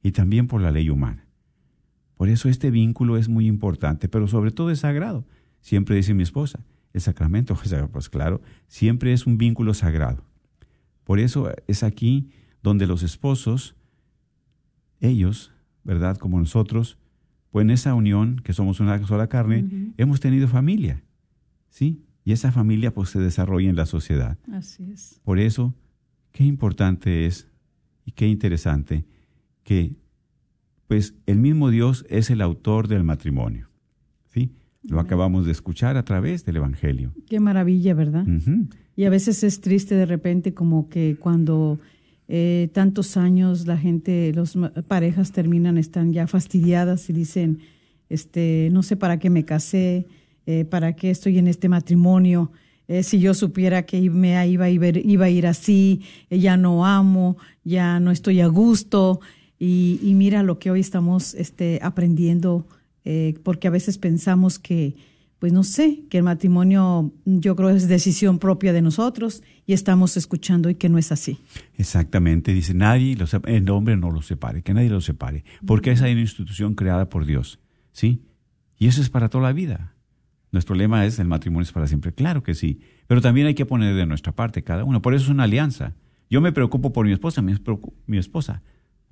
y 0.02 0.12
también 0.12 0.46
por 0.46 0.60
la 0.60 0.72
ley 0.72 0.90
humana. 0.90 1.26
Por 2.18 2.28
eso 2.28 2.50
este 2.50 2.70
vínculo 2.70 3.16
es 3.16 3.30
muy 3.30 3.46
importante, 3.46 4.10
pero 4.10 4.28
sobre 4.28 4.50
todo 4.50 4.70
es 4.70 4.80
sagrado. 4.80 5.24
Siempre 5.60 5.96
dice 5.96 6.14
mi 6.14 6.22
esposa, 6.22 6.64
el 6.92 7.00
sacramento, 7.00 7.56
pues 7.92 8.08
claro, 8.08 8.40
siempre 8.66 9.12
es 9.12 9.26
un 9.26 9.38
vínculo 9.38 9.74
sagrado. 9.74 10.24
Por 11.04 11.18
eso 11.18 11.50
es 11.66 11.82
aquí 11.82 12.30
donde 12.62 12.86
los 12.86 13.02
esposos, 13.02 13.74
ellos, 15.00 15.52
¿verdad? 15.82 16.16
Como 16.16 16.38
nosotros, 16.38 16.98
pues 17.50 17.64
en 17.64 17.70
esa 17.70 17.94
unión, 17.94 18.40
que 18.44 18.52
somos 18.52 18.80
una 18.80 19.04
sola 19.06 19.28
carne, 19.28 19.92
hemos 19.96 20.20
tenido 20.20 20.46
familia, 20.46 21.02
¿sí? 21.68 22.04
Y 22.24 22.32
esa 22.32 22.52
familia 22.52 22.92
pues 22.92 23.08
se 23.10 23.18
desarrolla 23.18 23.68
en 23.68 23.76
la 23.76 23.86
sociedad. 23.86 24.38
Así 24.52 24.84
es. 24.92 25.20
Por 25.24 25.38
eso, 25.38 25.74
qué 26.32 26.44
importante 26.44 27.26
es 27.26 27.48
y 28.04 28.12
qué 28.12 28.28
interesante 28.28 29.04
que 29.64 29.96
pues 30.86 31.14
el 31.26 31.38
mismo 31.38 31.70
Dios 31.70 32.04
es 32.08 32.30
el 32.30 32.40
autor 32.40 32.88
del 32.88 33.04
matrimonio. 33.04 33.69
Lo 34.88 34.98
acabamos 35.00 35.44
de 35.46 35.52
escuchar 35.52 35.96
a 35.96 36.04
través 36.04 36.44
del 36.44 36.56
Evangelio. 36.56 37.12
Qué 37.28 37.38
maravilla, 37.40 37.94
¿verdad? 37.94 38.24
Y 38.96 39.04
a 39.04 39.10
veces 39.10 39.44
es 39.44 39.60
triste 39.60 39.94
de 39.94 40.06
repente 40.06 40.54
como 40.54 40.88
que 40.88 41.16
cuando 41.20 41.78
eh, 42.28 42.68
tantos 42.72 43.16
años 43.16 43.66
la 43.66 43.76
gente, 43.76 44.32
las 44.34 44.56
parejas 44.88 45.32
terminan, 45.32 45.76
están 45.78 46.12
ya 46.12 46.26
fastidiadas 46.26 47.10
y 47.10 47.12
dicen, 47.12 47.58
este, 48.08 48.68
no 48.72 48.82
sé 48.82 48.96
para 48.96 49.18
qué 49.18 49.30
me 49.30 49.44
casé, 49.44 50.06
eh, 50.46 50.64
para 50.64 50.94
qué 50.96 51.10
estoy 51.10 51.38
en 51.38 51.46
este 51.46 51.68
matrimonio. 51.68 52.50
eh, 52.88 53.02
si 53.04 53.20
yo 53.20 53.34
supiera 53.34 53.84
que 53.86 54.10
me 54.10 54.30
iba, 54.48 54.64
a 54.64 54.70
ir- 54.70 55.02
iba 55.04 55.24
a 55.26 55.30
ir 55.30 55.46
así, 55.46 56.00
ya 56.30 56.56
no 56.56 56.84
amo, 56.86 57.36
ya 57.64 58.00
no 58.00 58.10
estoy 58.10 58.40
a 58.40 58.46
gusto. 58.48 59.20
Y, 59.58 60.00
y 60.02 60.14
mira 60.14 60.42
lo 60.42 60.58
que 60.58 60.70
hoy 60.70 60.80
estamos 60.80 61.34
este, 61.34 61.78
aprendiendo, 61.82 62.66
eh, 63.04 63.34
porque 63.42 63.68
a 63.68 63.70
veces 63.70 63.98
pensamos 63.98 64.58
que, 64.58 64.96
pues 65.38 65.52
no 65.52 65.62
sé, 65.64 66.02
que 66.10 66.18
el 66.18 66.24
matrimonio 66.24 67.12
yo 67.24 67.56
creo 67.56 67.70
es 67.70 67.88
decisión 67.88 68.38
propia 68.38 68.72
de 68.72 68.82
nosotros 68.82 69.42
y 69.66 69.72
estamos 69.72 70.16
escuchando 70.16 70.68
y 70.70 70.74
que 70.74 70.88
no 70.88 70.98
es 70.98 71.12
así. 71.12 71.38
Exactamente, 71.76 72.52
dice, 72.52 72.74
nadie, 72.74 73.16
los, 73.16 73.34
el 73.44 73.70
hombre 73.70 73.96
no 73.96 74.10
los 74.10 74.26
separe, 74.26 74.62
que 74.62 74.74
nadie 74.74 74.90
los 74.90 75.04
separe, 75.04 75.44
porque 75.66 75.92
esa 75.92 76.08
es 76.08 76.12
una 76.12 76.20
institución 76.20 76.74
creada 76.74 77.08
por 77.08 77.24
Dios, 77.24 77.58
¿sí? 77.92 78.22
Y 78.78 78.86
eso 78.86 79.00
es 79.00 79.10
para 79.10 79.28
toda 79.28 79.44
la 79.44 79.52
vida. 79.52 79.94
Nuestro 80.52 80.74
lema 80.74 81.06
es 81.06 81.18
el 81.18 81.28
matrimonio 81.28 81.62
es 81.62 81.72
para 81.72 81.86
siempre, 81.86 82.12
claro 82.12 82.42
que 82.42 82.54
sí, 82.54 82.80
pero 83.06 83.20
también 83.20 83.46
hay 83.46 83.54
que 83.54 83.66
poner 83.66 83.94
de 83.94 84.06
nuestra 84.06 84.32
parte 84.32 84.64
cada 84.64 84.84
uno, 84.84 85.00
por 85.00 85.14
eso 85.14 85.24
es 85.24 85.30
una 85.30 85.44
alianza. 85.44 85.94
Yo 86.28 86.40
me 86.40 86.52
preocupo 86.52 86.92
por 86.92 87.06
mi 87.06 87.12
esposa, 87.12 87.42
mi, 87.42 88.18
esposa 88.18 88.62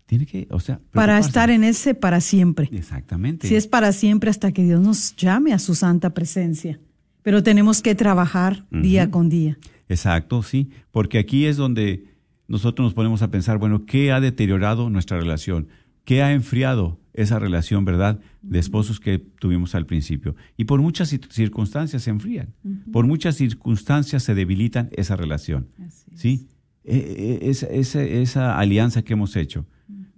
tiene 0.08 0.24
que, 0.24 0.48
o 0.50 0.58
sea, 0.58 0.80
Para 0.92 1.18
estar 1.18 1.50
en 1.50 1.62
ese 1.64 1.94
para 1.94 2.20
siempre. 2.22 2.70
Exactamente. 2.72 3.46
Si 3.46 3.54
es 3.56 3.66
para 3.66 3.92
siempre 3.92 4.30
hasta 4.30 4.52
que 4.52 4.64
Dios 4.64 4.80
nos 4.80 5.14
llame 5.16 5.52
a 5.52 5.58
su 5.58 5.74
santa 5.74 6.14
presencia. 6.14 6.80
Pero 7.22 7.42
tenemos 7.42 7.82
que 7.82 7.94
trabajar 7.94 8.64
día 8.70 9.10
con 9.10 9.28
día. 9.28 9.58
Exacto, 9.86 10.42
sí, 10.42 10.70
porque 10.92 11.18
aquí 11.18 11.44
es 11.44 11.58
donde 11.58 12.04
nosotros 12.46 12.86
nos 12.86 12.94
ponemos 12.94 13.20
a 13.20 13.30
pensar, 13.30 13.58
bueno, 13.58 13.84
¿qué 13.84 14.10
ha 14.10 14.20
deteriorado 14.20 14.88
nuestra 14.88 15.18
relación? 15.20 15.68
¿Qué 16.04 16.22
ha 16.22 16.32
enfriado 16.32 16.98
esa 17.12 17.38
relación, 17.38 17.84
verdad, 17.84 18.18
de 18.40 18.58
esposos 18.58 19.00
que 19.00 19.18
tuvimos 19.18 19.74
al 19.74 19.84
principio? 19.84 20.36
Y 20.56 20.64
por 20.64 20.80
muchas 20.80 21.12
cir- 21.12 21.30
circunstancias 21.30 22.02
se 22.04 22.08
enfrían, 22.10 22.54
por 22.92 23.06
muchas 23.06 23.36
circunstancias 23.36 24.22
se 24.22 24.34
debilitan 24.34 24.88
esa 24.96 25.16
relación, 25.16 25.68
¿sí? 26.14 26.48
E- 26.84 27.40
e- 27.42 28.20
esa 28.22 28.58
alianza 28.58 29.02
que 29.02 29.12
hemos 29.12 29.36
hecho. 29.36 29.66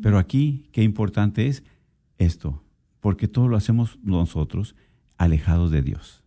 Pero 0.03 0.19
aquí, 0.19 0.69
qué 0.73 0.83
importante 0.83 1.47
es 1.47 1.63
esto, 2.19 2.63
porque 3.01 3.29
todo 3.29 3.49
lo 3.49 3.57
hacemos 3.57 3.99
nosotros 4.03 4.75
alejados 5.17 5.71
de 5.71 5.83
Dios 5.83 6.21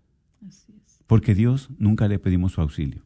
porque 1.07 1.35
Dios 1.35 1.69
nunca 1.77 2.07
le 2.07 2.19
pedimos 2.19 2.53
su 2.53 2.61
auxilio. 2.61 3.03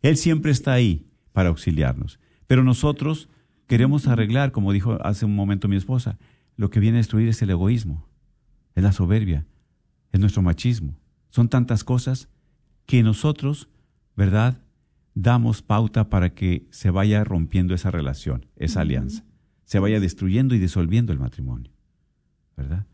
Él 0.00 0.16
siempre 0.16 0.50
está 0.50 0.72
ahí 0.72 1.06
para 1.32 1.50
auxiliarnos. 1.50 2.18
Pero 2.46 2.64
nosotros 2.64 3.28
queremos 3.66 4.08
arreglar, 4.08 4.50
como 4.50 4.72
dijo 4.72 4.98
hace 5.04 5.26
un 5.26 5.34
momento 5.34 5.68
mi 5.68 5.76
esposa, 5.76 6.18
lo 6.56 6.70
que 6.70 6.80
viene 6.80 6.96
a 6.96 7.00
destruir 7.00 7.28
es 7.28 7.42
el 7.42 7.50
egoísmo, 7.50 8.06
es 8.74 8.82
la 8.82 8.92
soberbia, 8.92 9.46
es 10.10 10.20
nuestro 10.20 10.42
machismo. 10.42 10.96
Son 11.28 11.48
tantas 11.50 11.84
cosas 11.84 12.28
que 12.86 13.02
nosotros, 13.02 13.68
¿verdad? 14.16 14.62
Damos 15.14 15.62
pauta 15.62 16.08
para 16.08 16.34
que 16.34 16.66
se 16.70 16.90
vaya 16.90 17.24
rompiendo 17.24 17.74
esa 17.74 17.90
relación, 17.90 18.46
esa 18.56 18.80
alianza, 18.80 19.24
se 19.70 19.78
vaya 19.78 20.00
destruyendo 20.00 20.56
y 20.56 20.58
disolviendo 20.58 21.12
el 21.12 21.20
matrimonio, 21.20 21.70
¿verdad? 22.56 22.86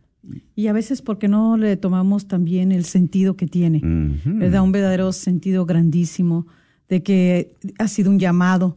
Y 0.55 0.67
a 0.67 0.75
veces 0.75 1.01
porque 1.01 1.27
no 1.27 1.57
le 1.57 1.75
tomamos 1.79 2.29
también 2.29 2.71
el 2.71 2.85
sentido 2.85 3.35
que 3.35 3.47
tiene. 3.47 3.79
Ujú. 3.79 4.37
Le 4.37 4.51
da 4.51 4.61
un 4.61 4.73
verdadero 4.73 5.11
sentido 5.13 5.65
grandísimo 5.65 6.47
de 6.91 7.03
que 7.03 7.55
ha 7.79 7.89
sido 7.89 8.11
un 8.11 8.19
llamado 8.19 8.77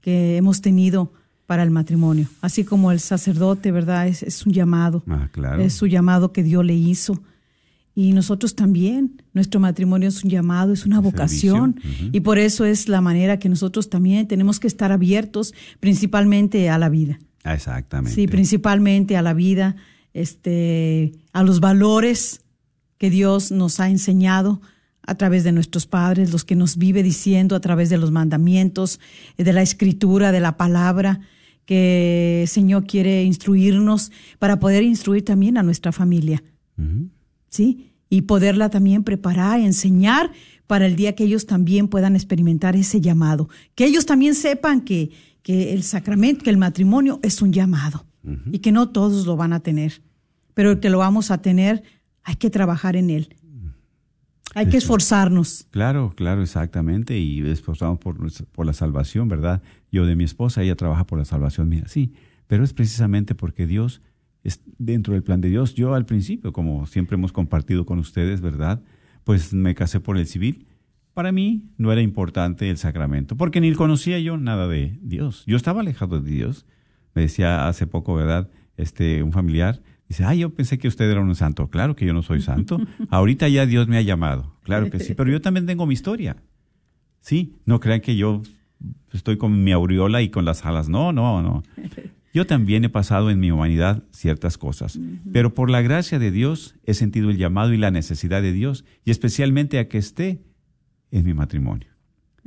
que 0.00 0.38
hemos 0.38 0.62
tenido 0.62 1.12
para 1.44 1.62
el 1.62 1.70
matrimonio. 1.70 2.26
Así 2.40 2.64
como 2.64 2.90
el 2.90 3.00
sacerdote, 3.00 3.70
¿verdad? 3.70 4.08
Es, 4.08 4.22
es 4.22 4.46
un 4.46 4.54
llamado. 4.54 5.02
Ah, 5.06 5.28
claro. 5.30 5.60
Es 5.60 5.74
su 5.74 5.88
llamado 5.88 6.32
que 6.32 6.42
Dios 6.42 6.64
le 6.64 6.74
hizo. 6.74 7.20
Y 8.00 8.14
nosotros 8.14 8.54
también, 8.54 9.20
nuestro 9.34 9.60
matrimonio 9.60 10.08
es 10.08 10.24
un 10.24 10.30
llamado, 10.30 10.72
es 10.72 10.86
una 10.86 11.00
Un 11.00 11.04
vocación. 11.04 11.78
Y 12.12 12.20
por 12.20 12.38
eso 12.38 12.64
es 12.64 12.88
la 12.88 13.02
manera 13.02 13.38
que 13.38 13.50
nosotros 13.50 13.90
también 13.90 14.26
tenemos 14.26 14.58
que 14.58 14.68
estar 14.68 14.90
abiertos 14.90 15.52
principalmente 15.80 16.70
a 16.70 16.78
la 16.78 16.88
vida. 16.88 17.20
Exactamente. 17.44 18.14
Sí, 18.14 18.26
principalmente 18.26 19.18
a 19.18 19.22
la 19.22 19.34
vida, 19.34 19.76
este, 20.14 21.12
a 21.34 21.42
los 21.42 21.60
valores 21.60 22.40
que 22.96 23.10
Dios 23.10 23.52
nos 23.52 23.80
ha 23.80 23.90
enseñado 23.90 24.62
a 25.02 25.16
través 25.16 25.44
de 25.44 25.52
nuestros 25.52 25.86
padres, 25.86 26.32
los 26.32 26.46
que 26.46 26.56
nos 26.56 26.78
vive 26.78 27.02
diciendo 27.02 27.54
a 27.54 27.60
través 27.60 27.90
de 27.90 27.98
los 27.98 28.10
mandamientos, 28.10 28.98
de 29.36 29.52
la 29.52 29.60
escritura, 29.60 30.32
de 30.32 30.40
la 30.40 30.56
palabra, 30.56 31.20
que 31.66 32.44
el 32.44 32.48
Señor 32.48 32.86
quiere 32.86 33.24
instruirnos 33.24 34.10
para 34.38 34.58
poder 34.58 34.84
instruir 34.84 35.22
también 35.22 35.58
a 35.58 35.62
nuestra 35.62 35.92
familia. 35.92 36.42
¿sí? 37.50 37.89
Y 38.10 38.22
poderla 38.22 38.68
también 38.68 39.04
preparar, 39.04 39.60
enseñar 39.60 40.32
para 40.66 40.86
el 40.86 40.96
día 40.96 41.14
que 41.14 41.24
ellos 41.24 41.46
también 41.46 41.88
puedan 41.88 42.14
experimentar 42.14 42.76
ese 42.76 43.00
llamado. 43.00 43.48
Que 43.74 43.86
ellos 43.86 44.04
también 44.04 44.34
sepan 44.34 44.82
que, 44.82 45.10
que 45.42 45.72
el 45.72 45.82
sacramento, 45.82 46.44
que 46.44 46.50
el 46.50 46.58
matrimonio 46.58 47.20
es 47.22 47.40
un 47.40 47.52
llamado 47.52 48.04
y 48.52 48.58
que 48.58 48.70
no 48.70 48.90
todos 48.90 49.26
lo 49.26 49.36
van 49.36 49.54
a 49.54 49.60
tener, 49.60 50.02
pero 50.52 50.72
el 50.72 50.80
que 50.80 50.90
lo 50.90 50.98
vamos 50.98 51.30
a 51.30 51.40
tener, 51.40 51.82
hay 52.22 52.36
que 52.36 52.50
trabajar 52.50 52.96
en 52.96 53.08
él. 53.08 53.34
Hay 54.54 54.68
que 54.68 54.76
esforzarnos. 54.76 55.66
Claro, 55.70 56.12
claro, 56.16 56.42
exactamente. 56.42 57.18
Y 57.18 57.40
esforzamos 57.48 57.98
por, 57.98 58.18
por 58.50 58.66
la 58.66 58.72
salvación, 58.72 59.28
¿verdad? 59.28 59.62
Yo 59.92 60.06
de 60.06 60.16
mi 60.16 60.24
esposa, 60.24 60.62
ella 60.62 60.74
trabaja 60.74 61.06
por 61.06 61.18
la 61.18 61.24
salvación 61.24 61.68
mía. 61.68 61.84
Sí, 61.86 62.14
pero 62.46 62.64
es 62.64 62.72
precisamente 62.72 63.34
porque 63.34 63.66
Dios 63.66 64.02
es 64.42 64.62
dentro 64.78 65.14
del 65.14 65.22
plan 65.22 65.40
de 65.40 65.48
Dios. 65.48 65.74
Yo 65.74 65.94
al 65.94 66.06
principio, 66.06 66.52
como 66.52 66.86
siempre 66.86 67.16
hemos 67.16 67.32
compartido 67.32 67.84
con 67.86 67.98
ustedes, 67.98 68.40
¿verdad? 68.40 68.82
Pues 69.24 69.52
me 69.52 69.74
casé 69.74 70.00
por 70.00 70.16
el 70.16 70.26
civil. 70.26 70.66
Para 71.14 71.32
mí 71.32 71.64
no 71.76 71.92
era 71.92 72.00
importante 72.00 72.70
el 72.70 72.78
sacramento, 72.78 73.36
porque 73.36 73.60
ni 73.60 73.72
conocía 73.74 74.18
yo 74.20 74.36
nada 74.36 74.68
de 74.68 74.98
Dios. 75.02 75.44
Yo 75.46 75.56
estaba 75.56 75.80
alejado 75.80 76.20
de 76.20 76.30
Dios. 76.30 76.66
Me 77.14 77.22
decía 77.22 77.68
hace 77.68 77.86
poco, 77.86 78.14
¿verdad? 78.14 78.48
Este, 78.76 79.22
un 79.22 79.32
familiar, 79.32 79.82
dice, 80.08 80.24
ah, 80.24 80.34
yo 80.34 80.54
pensé 80.54 80.78
que 80.78 80.88
usted 80.88 81.10
era 81.10 81.20
un 81.20 81.34
santo. 81.34 81.68
Claro 81.68 81.96
que 81.96 82.06
yo 82.06 82.14
no 82.14 82.22
soy 82.22 82.40
santo. 82.40 82.78
Ahorita 83.10 83.48
ya 83.48 83.66
Dios 83.66 83.88
me 83.88 83.98
ha 83.98 84.02
llamado. 84.02 84.56
Claro 84.62 84.88
que 84.88 85.00
sí, 85.00 85.14
pero 85.14 85.30
yo 85.30 85.40
también 85.40 85.66
tengo 85.66 85.86
mi 85.86 85.94
historia. 85.94 86.36
Sí, 87.20 87.56
no 87.66 87.80
crean 87.80 88.00
que 88.00 88.16
yo 88.16 88.42
estoy 89.12 89.36
con 89.36 89.62
mi 89.62 89.72
aureola 89.72 90.22
y 90.22 90.30
con 90.30 90.44
las 90.44 90.64
alas. 90.64 90.88
No, 90.88 91.12
no, 91.12 91.42
no. 91.42 91.62
Yo 92.32 92.46
también 92.46 92.84
he 92.84 92.88
pasado 92.88 93.30
en 93.30 93.40
mi 93.40 93.50
humanidad 93.50 94.04
ciertas 94.12 94.56
cosas, 94.56 95.00
pero 95.32 95.52
por 95.52 95.68
la 95.68 95.82
gracia 95.82 96.18
de 96.18 96.30
Dios 96.30 96.76
he 96.84 96.94
sentido 96.94 97.30
el 97.30 97.38
llamado 97.38 97.72
y 97.72 97.76
la 97.76 97.90
necesidad 97.90 98.40
de 98.40 98.52
Dios, 98.52 98.84
y 99.04 99.10
especialmente 99.10 99.78
a 99.78 99.88
que 99.88 99.98
esté 99.98 100.40
en 101.10 101.24
mi 101.24 101.34
matrimonio. 101.34 101.88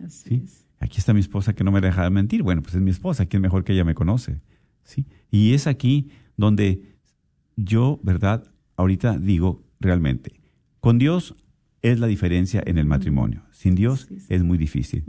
¿sí? 0.07 0.45
Aquí 0.79 0.99
está 0.99 1.13
mi 1.13 1.19
esposa 1.19 1.53
que 1.53 1.63
no 1.63 1.71
me 1.71 1.81
deja 1.81 2.03
de 2.03 2.09
mentir. 2.09 2.43
Bueno, 2.43 2.61
pues 2.61 2.75
es 2.75 2.81
mi 2.81 2.91
esposa, 2.91 3.25
¿quién 3.25 3.41
mejor 3.41 3.63
que 3.63 3.73
ella 3.73 3.83
me 3.83 3.93
conoce? 3.93 4.39
¿sí? 4.83 5.05
Y 5.29 5.53
es 5.53 5.67
aquí 5.67 6.09
donde 6.37 6.95
yo, 7.55 7.99
¿verdad? 8.03 8.43
Ahorita 8.77 9.17
digo 9.17 9.63
realmente, 9.79 10.39
con 10.79 10.97
Dios 10.97 11.35
es 11.81 11.99
la 11.99 12.07
diferencia 12.07 12.63
en 12.65 12.77
el 12.77 12.85
matrimonio. 12.85 13.43
Sin 13.51 13.75
Dios 13.75 14.07
es 14.29 14.43
muy 14.43 14.57
difícil, 14.57 15.03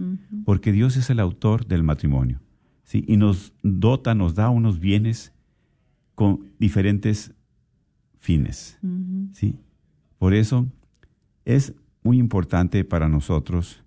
porque 0.44 0.72
Dios 0.72 0.96
es 0.96 1.08
el 1.10 1.20
autor 1.20 1.66
del 1.66 1.84
matrimonio. 1.84 2.40
¿Sí? 2.84 3.04
Y 3.08 3.16
nos 3.16 3.52
dota, 3.62 4.14
nos 4.14 4.34
da 4.34 4.50
unos 4.50 4.78
bienes 4.78 5.32
con 6.14 6.52
diferentes 6.58 7.34
fines. 8.18 8.78
¿sí? 9.32 9.58
Por 10.18 10.34
eso 10.34 10.66
es 11.44 11.74
muy 12.02 12.18
importante 12.18 12.84
para 12.84 13.08
nosotros 13.08 13.82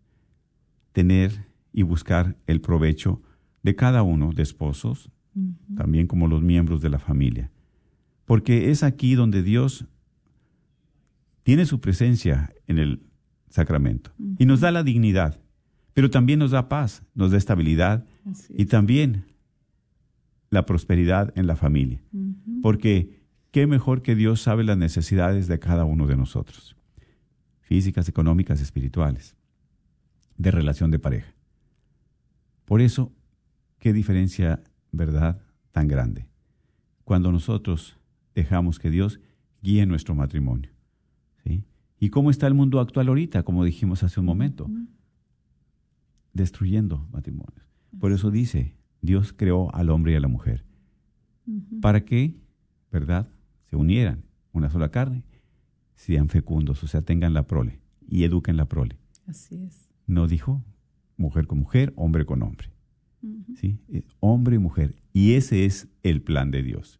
tener 0.91 1.47
y 1.71 1.83
buscar 1.83 2.35
el 2.47 2.61
provecho 2.61 3.21
de 3.63 3.75
cada 3.75 4.03
uno 4.03 4.31
de 4.33 4.43
esposos, 4.43 5.11
también 5.75 6.07
como 6.07 6.27
los 6.27 6.41
miembros 6.41 6.81
de 6.81 6.89
la 6.89 6.99
familia. 6.99 7.51
Porque 8.25 8.71
es 8.71 8.83
aquí 8.83 9.15
donde 9.15 9.43
Dios 9.43 9.85
tiene 11.43 11.65
su 11.65 11.79
presencia 11.79 12.53
en 12.67 12.79
el 12.79 13.03
sacramento 13.49 14.11
y 14.37 14.45
nos 14.45 14.61
da 14.61 14.71
la 14.71 14.83
dignidad, 14.83 15.39
pero 15.97 16.11
también 16.11 16.37
nos 16.37 16.51
da 16.51 16.69
paz, 16.69 17.01
nos 17.15 17.31
da 17.31 17.39
estabilidad 17.39 18.05
Así 18.23 18.53
y 18.55 18.65
también 18.65 19.25
la 20.51 20.63
prosperidad 20.63 21.33
en 21.35 21.47
la 21.47 21.55
familia. 21.55 22.03
Porque 22.61 23.23
qué 23.49 23.65
mejor 23.65 24.03
que 24.03 24.13
Dios 24.13 24.39
sabe 24.39 24.63
las 24.63 24.77
necesidades 24.77 25.47
de 25.47 25.57
cada 25.57 25.85
uno 25.85 26.05
de 26.05 26.15
nosotros, 26.15 26.75
físicas, 27.61 28.07
económicas, 28.07 28.61
espirituales, 28.61 29.35
de 30.37 30.51
relación 30.51 30.91
de 30.91 30.99
pareja. 30.99 31.33
Por 32.65 32.81
eso, 32.81 33.11
qué 33.79 33.91
diferencia, 33.91 34.61
¿verdad?, 34.91 35.41
tan 35.71 35.87
grande. 35.87 36.27
Cuando 37.05 37.31
nosotros 37.31 37.97
dejamos 38.35 38.77
que 38.77 38.91
Dios 38.91 39.19
guíe 39.63 39.87
nuestro 39.87 40.13
matrimonio. 40.13 40.69
¿sí? 41.43 41.63
¿Y 41.99 42.09
cómo 42.11 42.29
está 42.29 42.45
el 42.45 42.53
mundo 42.53 42.79
actual 42.79 43.07
ahorita, 43.07 43.41
como 43.41 43.63
dijimos 43.63 44.03
hace 44.03 44.19
un 44.19 44.27
momento? 44.27 44.69
Destruyendo 46.37 47.07
matrimonios. 47.11 47.65
Por 47.99 48.11
eso 48.11 48.29
dice, 48.29 48.75
Dios 49.01 49.33
creó 49.33 49.73
al 49.73 49.89
hombre 49.89 50.11
y 50.13 50.15
a 50.15 50.19
la 50.19 50.27
mujer. 50.27 50.63
Para 51.81 52.05
que, 52.05 52.35
¿verdad?, 52.91 53.27
se 53.69 53.75
unieran, 53.75 54.23
una 54.51 54.69
sola 54.69 54.89
carne, 54.91 55.23
sean 55.95 56.29
fecundos, 56.29 56.83
o 56.83 56.87
sea, 56.87 57.01
tengan 57.01 57.33
la 57.33 57.47
prole 57.47 57.81
y 58.07 58.23
eduquen 58.23 58.55
la 58.55 58.65
prole. 58.65 58.99
Así 59.25 59.55
es. 59.63 59.89
No 60.05 60.27
dijo 60.27 60.63
mujer 61.17 61.47
con 61.47 61.57
mujer, 61.59 61.91
hombre 61.95 62.25
con 62.25 62.43
hombre. 62.43 62.69
¿Sí? 63.55 63.79
Eh, 63.89 64.03
Hombre 64.19 64.57
y 64.57 64.59
mujer. 64.59 64.95
Y 65.13 65.33
ese 65.33 65.65
es 65.65 65.87
el 66.03 66.21
plan 66.21 66.51
de 66.51 66.61
Dios. 66.61 66.99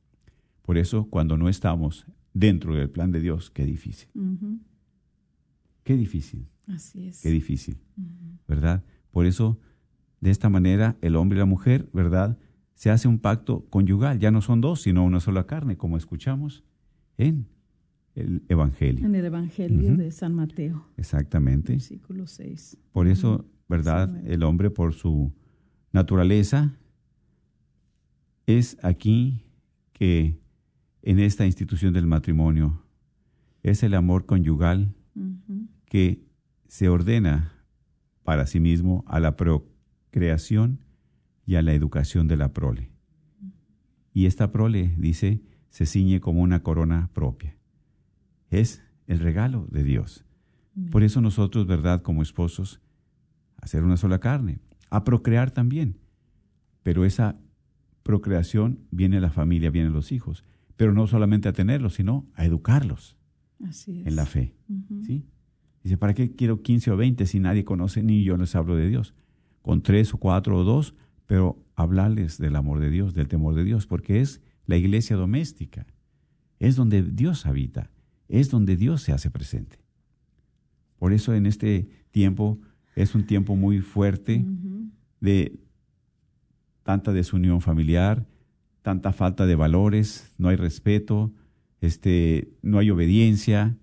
Por 0.63 0.77
eso, 0.79 1.05
cuando 1.09 1.37
no 1.37 1.47
estamos 1.47 2.07
dentro 2.33 2.73
del 2.75 2.89
plan 2.89 3.11
de 3.11 3.19
Dios, 3.19 3.51
qué 3.51 3.65
difícil. 3.65 4.09
Qué 5.83 5.95
difícil, 5.95 6.47
Así 6.67 7.07
es. 7.07 7.21
qué 7.21 7.29
difícil. 7.29 7.77
¿Verdad? 8.47 8.83
Por 9.11 9.25
eso, 9.25 9.59
de 10.21 10.31
esta 10.31 10.49
manera, 10.49 10.97
el 11.01 11.15
hombre 11.15 11.37
y 11.37 11.39
la 11.39 11.45
mujer, 11.45 11.89
¿verdad? 11.93 12.37
Se 12.73 12.89
hace 12.91 13.07
un 13.07 13.19
pacto 13.19 13.65
conyugal. 13.69 14.19
Ya 14.19 14.31
no 14.31 14.41
son 14.41 14.61
dos, 14.61 14.81
sino 14.81 15.03
una 15.03 15.19
sola 15.19 15.45
carne, 15.47 15.77
como 15.77 15.97
escuchamos 15.97 16.63
en 17.17 17.47
el 18.15 18.43
Evangelio. 18.49 19.05
En 19.05 19.15
el 19.15 19.25
Evangelio 19.25 19.95
de 19.95 20.11
San 20.11 20.33
Mateo, 20.35 20.85
Exactamente. 20.97 21.73
versículo 21.73 22.27
6. 22.27 22.77
Por 22.91 23.07
eso, 23.07 23.45
¿verdad? 23.67 24.09
Sí, 24.23 24.31
El 24.31 24.43
hombre 24.43 24.69
por 24.69 24.93
su 24.93 25.31
naturaleza 25.91 26.75
es 28.45 28.77
aquí 28.83 29.43
que 29.93 30.39
en 31.01 31.19
esta 31.19 31.45
institución 31.45 31.93
del 31.93 32.07
matrimonio 32.07 32.83
es 33.63 33.83
el 33.83 33.93
amor 33.93 34.25
conyugal 34.25 34.93
que 35.85 36.23
se 36.67 36.89
ordena 36.89 37.53
para 38.27 38.45
sí 38.45 38.59
mismo 38.59 39.05
a 39.07 39.21
la 39.21 39.37
procreación 39.37 40.81
y 41.45 41.55
a 41.55 41.61
la 41.61 41.71
educación 41.71 42.27
de 42.27 42.35
la 42.35 42.51
prole. 42.51 42.91
Y 44.11 44.25
esta 44.25 44.51
prole, 44.51 44.93
dice, 44.97 45.41
se 45.69 45.85
ciñe 45.85 46.19
como 46.19 46.41
una 46.41 46.61
corona 46.61 47.09
propia. 47.13 47.55
Es 48.49 48.83
el 49.05 49.19
regalo 49.19 49.65
de 49.71 49.85
Dios. 49.85 50.25
Por 50.91 51.03
eso 51.03 51.21
nosotros, 51.21 51.67
¿verdad? 51.67 52.01
Como 52.01 52.21
esposos, 52.21 52.81
hacer 53.55 53.85
una 53.85 53.95
sola 53.95 54.19
carne, 54.19 54.59
a 54.89 55.05
procrear 55.05 55.49
también. 55.51 55.97
Pero 56.83 57.05
esa 57.05 57.39
procreación 58.03 58.79
viene 58.91 59.21
la 59.21 59.29
familia, 59.29 59.71
vienen 59.71 59.93
los 59.93 60.11
hijos. 60.11 60.43
Pero 60.75 60.91
no 60.91 61.07
solamente 61.07 61.47
a 61.47 61.53
tenerlos, 61.53 61.93
sino 61.93 62.27
a 62.33 62.43
educarlos 62.43 63.15
Así 63.63 64.01
es. 64.01 64.07
en 64.07 64.17
la 64.17 64.25
fe. 64.25 64.53
¿sí? 65.05 65.23
Dice, 65.87 65.97
¿para 65.97 66.13
qué 66.13 66.35
quiero 66.35 66.63
15 66.63 66.91
o 66.91 66.97
20 66.97 67.25
si 67.25 67.39
nadie 67.39 67.63
conoce 67.63 68.03
ni 68.03 68.21
yo 68.21 68.35
les 68.35 68.53
hablo 68.57 68.75
de 68.75 68.89
Dios? 68.89 69.13
Con 69.61 69.81
tres 69.81 70.13
o 70.13 70.17
cuatro 70.17 70.57
o 70.57 70.65
dos, 70.65 70.95
pero 71.27 71.63
hablarles 71.77 72.37
del 72.37 72.57
amor 72.57 72.81
de 72.81 72.89
Dios, 72.89 73.13
del 73.13 73.29
temor 73.29 73.55
de 73.55 73.63
Dios, 73.63 73.87
porque 73.87 74.19
es 74.19 74.41
la 74.65 74.75
iglesia 74.75 75.15
doméstica. 75.15 75.87
Es 76.59 76.75
donde 76.75 77.03
Dios 77.03 77.45
habita, 77.45 77.89
es 78.27 78.49
donde 78.49 78.75
Dios 78.75 79.01
se 79.01 79.13
hace 79.13 79.31
presente. 79.31 79.79
Por 80.99 81.13
eso 81.13 81.33
en 81.33 81.45
este 81.45 81.87
tiempo 82.11 82.59
es 82.97 83.15
un 83.15 83.25
tiempo 83.25 83.55
muy 83.55 83.79
fuerte 83.79 84.43
de 85.21 85.57
tanta 86.83 87.13
desunión 87.13 87.61
familiar, 87.61 88.27
tanta 88.81 89.13
falta 89.13 89.45
de 89.45 89.55
valores, 89.55 90.33
no 90.37 90.49
hay 90.49 90.57
respeto, 90.57 91.31
este, 91.79 92.51
no 92.61 92.77
hay 92.77 92.89
obediencia 92.89 93.77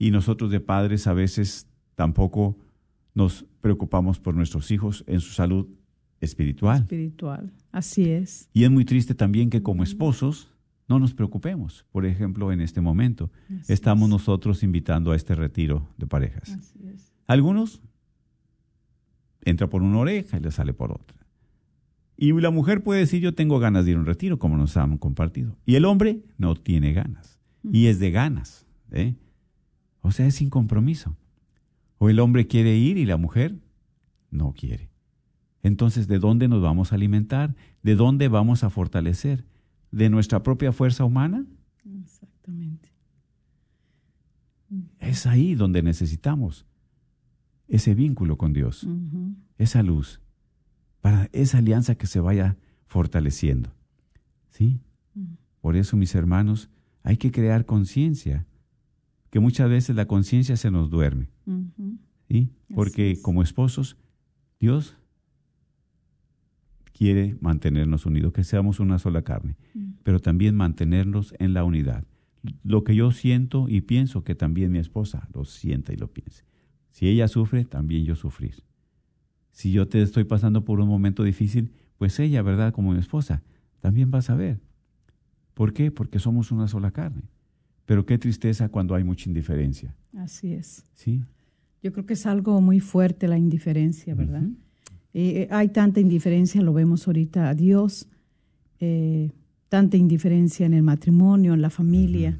y 0.00 0.10
nosotros 0.10 0.50
de 0.50 0.60
padres 0.60 1.06
a 1.06 1.12
veces 1.12 1.68
tampoco 1.94 2.56
nos 3.14 3.44
preocupamos 3.60 4.18
por 4.18 4.34
nuestros 4.34 4.70
hijos 4.70 5.04
en 5.06 5.20
su 5.20 5.32
salud 5.32 5.68
espiritual. 6.22 6.78
Espiritual. 6.78 7.52
Así 7.70 8.08
es. 8.08 8.48
Y 8.54 8.64
es 8.64 8.70
muy 8.70 8.86
triste 8.86 9.14
también 9.14 9.50
que 9.50 9.62
como 9.62 9.82
esposos 9.82 10.50
no 10.88 10.98
nos 10.98 11.12
preocupemos. 11.12 11.84
Por 11.92 12.06
ejemplo, 12.06 12.50
en 12.50 12.62
este 12.62 12.80
momento 12.80 13.30
Así 13.60 13.74
estamos 13.74 14.08
es. 14.08 14.10
nosotros 14.10 14.62
invitando 14.62 15.12
a 15.12 15.16
este 15.16 15.34
retiro 15.34 15.86
de 15.98 16.06
parejas. 16.06 16.48
Así 16.48 16.78
es. 16.86 17.12
Algunos 17.26 17.82
entra 19.44 19.68
por 19.68 19.82
una 19.82 19.98
oreja 19.98 20.38
y 20.38 20.40
le 20.40 20.50
sale 20.50 20.72
por 20.72 20.92
otra. 20.92 21.18
Y 22.16 22.32
la 22.32 22.50
mujer 22.50 22.82
puede 22.82 23.00
decir, 23.00 23.20
yo 23.20 23.34
tengo 23.34 23.58
ganas 23.58 23.84
de 23.84 23.90
ir 23.90 23.96
a 23.98 24.00
un 24.00 24.06
retiro, 24.06 24.38
como 24.38 24.56
nos 24.56 24.78
han 24.78 24.96
compartido. 24.96 25.58
Y 25.66 25.74
el 25.74 25.84
hombre 25.84 26.22
no 26.38 26.54
tiene 26.54 26.94
ganas. 26.94 27.38
Y 27.70 27.86
es 27.86 27.98
de 27.98 28.10
ganas. 28.10 28.66
¿eh? 28.92 29.14
O 30.02 30.12
sea, 30.12 30.26
es 30.26 30.36
sin 30.36 30.50
compromiso. 30.50 31.16
O 31.98 32.08
el 32.08 32.20
hombre 32.20 32.46
quiere 32.46 32.76
ir 32.76 32.96
y 32.96 33.04
la 33.04 33.16
mujer 33.16 33.58
no 34.30 34.52
quiere. 34.52 34.90
Entonces, 35.62 36.08
¿de 36.08 36.18
dónde 36.18 36.48
nos 36.48 36.62
vamos 36.62 36.92
a 36.92 36.94
alimentar? 36.94 37.54
¿De 37.82 37.94
dónde 37.94 38.28
vamos 38.28 38.64
a 38.64 38.70
fortalecer? 38.70 39.44
¿De 39.90 40.08
nuestra 40.08 40.42
propia 40.42 40.72
fuerza 40.72 41.04
humana? 41.04 41.44
Exactamente. 41.84 42.90
Es 44.98 45.26
ahí 45.26 45.54
donde 45.54 45.82
necesitamos 45.82 46.64
ese 47.68 47.94
vínculo 47.94 48.38
con 48.38 48.52
Dios. 48.52 48.86
Esa 49.58 49.82
luz, 49.82 50.20
para 51.00 51.28
esa 51.32 51.58
alianza 51.58 51.94
que 51.96 52.06
se 52.06 52.20
vaya 52.20 52.56
fortaleciendo. 52.86 53.74
¿Sí? 54.48 54.80
Por 55.60 55.76
eso, 55.76 55.96
mis 55.96 56.14
hermanos, 56.14 56.70
hay 57.02 57.16
que 57.16 57.30
crear 57.30 57.66
conciencia, 57.66 58.46
que 59.30 59.40
muchas 59.40 59.70
veces 59.70 59.96
la 59.96 60.06
conciencia 60.06 60.56
se 60.56 60.70
nos 60.70 60.90
duerme. 60.90 61.28
¿Sí? 62.28 62.50
Porque 62.74 63.12
es. 63.12 63.20
como 63.20 63.42
esposos, 63.42 63.96
Dios 64.58 64.96
quiere 66.92 67.36
mantenernos 67.40 68.04
unidos, 68.06 68.32
que 68.32 68.44
seamos 68.44 68.78
una 68.78 68.98
sola 68.98 69.22
carne, 69.22 69.56
pero 70.02 70.20
también 70.20 70.54
mantenernos 70.54 71.34
en 71.38 71.54
la 71.54 71.64
unidad. 71.64 72.04
Lo 72.62 72.84
que 72.84 72.94
yo 72.94 73.10
siento 73.10 73.68
y 73.68 73.80
pienso 73.82 74.22
que 74.24 74.34
también 74.34 74.72
mi 74.72 74.78
esposa 74.78 75.28
lo 75.32 75.44
sienta 75.44 75.92
y 75.92 75.96
lo 75.96 76.08
piense. 76.08 76.44
Si 76.90 77.08
ella 77.08 77.28
sufre, 77.28 77.64
también 77.64 78.04
yo 78.04 78.16
sufrir. 78.16 78.64
Si 79.50 79.72
yo 79.72 79.88
te 79.88 80.02
estoy 80.02 80.24
pasando 80.24 80.64
por 80.64 80.80
un 80.80 80.88
momento 80.88 81.22
difícil, 81.22 81.72
pues 81.96 82.18
ella, 82.18 82.42
¿verdad? 82.42 82.72
Como 82.72 82.92
mi 82.92 82.98
esposa, 82.98 83.42
también 83.80 84.10
va 84.12 84.18
a 84.18 84.22
saber. 84.22 84.60
¿Por 85.54 85.72
qué? 85.72 85.90
Porque 85.90 86.18
somos 86.18 86.50
una 86.52 86.68
sola 86.68 86.90
carne. 86.90 87.22
Pero 87.90 88.06
qué 88.06 88.18
tristeza 88.18 88.68
cuando 88.68 88.94
hay 88.94 89.02
mucha 89.02 89.28
indiferencia. 89.28 89.92
Así 90.16 90.52
es. 90.52 90.84
¿Sí? 90.94 91.24
Yo 91.82 91.92
creo 91.92 92.06
que 92.06 92.12
es 92.12 92.24
algo 92.24 92.60
muy 92.60 92.78
fuerte 92.78 93.26
la 93.26 93.36
indiferencia, 93.36 94.14
¿verdad? 94.14 94.44
Eh, 95.12 95.40
eh, 95.40 95.48
hay 95.50 95.70
tanta 95.70 95.98
indiferencia, 95.98 96.62
lo 96.62 96.72
vemos 96.72 97.08
ahorita 97.08 97.48
a 97.48 97.54
Dios, 97.56 98.06
eh, 98.78 99.32
tanta 99.68 99.96
indiferencia 99.96 100.66
en 100.66 100.74
el 100.74 100.84
matrimonio, 100.84 101.52
en 101.52 101.62
la 101.62 101.68
familia, 101.68 102.38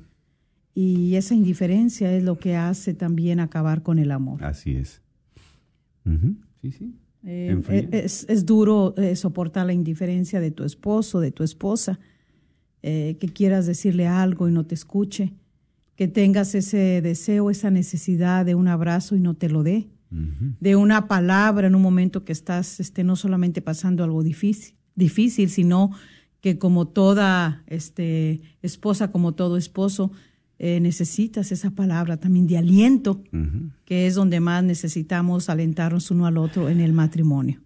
y 0.72 1.16
esa 1.16 1.34
indiferencia 1.34 2.12
es 2.12 2.22
lo 2.22 2.38
que 2.38 2.54
hace 2.54 2.94
también 2.94 3.40
acabar 3.40 3.82
con 3.82 3.98
el 3.98 4.12
amor. 4.12 4.44
Así 4.44 4.76
es. 4.76 5.02
Sí, 6.62 6.70
sí. 6.70 6.94
Eh, 7.24 7.88
es, 7.90 8.24
es 8.28 8.46
duro 8.46 8.94
soportar 9.16 9.66
la 9.66 9.72
indiferencia 9.72 10.38
de 10.38 10.52
tu 10.52 10.62
esposo, 10.62 11.18
de 11.18 11.32
tu 11.32 11.42
esposa, 11.42 11.98
eh, 12.82 13.16
que 13.20 13.28
quieras 13.28 13.66
decirle 13.66 14.06
algo 14.06 14.48
y 14.48 14.52
no 14.52 14.64
te 14.64 14.74
escuche, 14.74 15.32
que 15.96 16.08
tengas 16.08 16.54
ese 16.54 17.02
deseo, 17.02 17.50
esa 17.50 17.70
necesidad 17.70 18.46
de 18.46 18.54
un 18.54 18.68
abrazo 18.68 19.16
y 19.16 19.20
no 19.20 19.34
te 19.34 19.48
lo 19.48 19.62
dé, 19.62 19.88
de 20.10 20.74
una 20.74 21.06
palabra 21.06 21.68
en 21.68 21.76
un 21.76 21.82
momento 21.82 22.24
que 22.24 22.32
estás 22.32 22.80
este, 22.80 23.04
no 23.04 23.14
solamente 23.14 23.62
pasando 23.62 24.02
algo 24.02 24.24
difícil, 24.24 24.74
difícil, 24.96 25.50
sino 25.50 25.92
que 26.40 26.58
como 26.58 26.88
toda 26.88 27.62
este, 27.68 28.40
esposa, 28.62 29.12
como 29.12 29.34
todo 29.34 29.56
esposo, 29.56 30.10
eh, 30.58 30.80
necesitas 30.80 31.52
esa 31.52 31.70
palabra 31.70 32.16
también 32.16 32.46
de 32.46 32.58
aliento, 32.58 33.22
que 33.84 34.06
es 34.06 34.14
donde 34.14 34.40
más 34.40 34.64
necesitamos 34.64 35.48
alentarnos 35.48 36.10
uno 36.10 36.26
al 36.26 36.38
otro 36.38 36.68
en 36.68 36.80
el 36.80 36.92
matrimonio. 36.92 37.60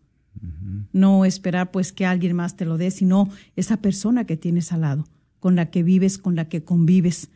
No 0.93 1.25
esperar 1.25 1.71
pues 1.71 1.93
que 1.93 2.07
alguien 2.07 2.37
más 2.37 2.57
te 2.57 2.65
lo 2.65 2.79
dé, 2.79 2.91
sino 2.91 3.29
esa 3.57 3.79
persona 3.79 4.25
que 4.25 4.37
tienes 4.37 4.73
al 4.73 4.83
lado, 4.83 5.07
con 5.41 5.57
la 5.57 5.71
que 5.71 5.83
vives, 5.83 6.19
con 6.19 6.37
la 6.37 6.49
que 6.49 6.65
convives. 6.65 7.31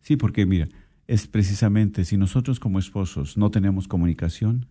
Sí, 0.00 0.16
porque 0.16 0.46
mira, 0.46 0.68
es 1.06 1.26
precisamente 1.26 2.04
si 2.04 2.16
nosotros 2.16 2.60
como 2.60 2.78
esposos 2.78 3.36
no 3.36 3.50
tenemos 3.50 3.88
comunicación, 3.88 4.66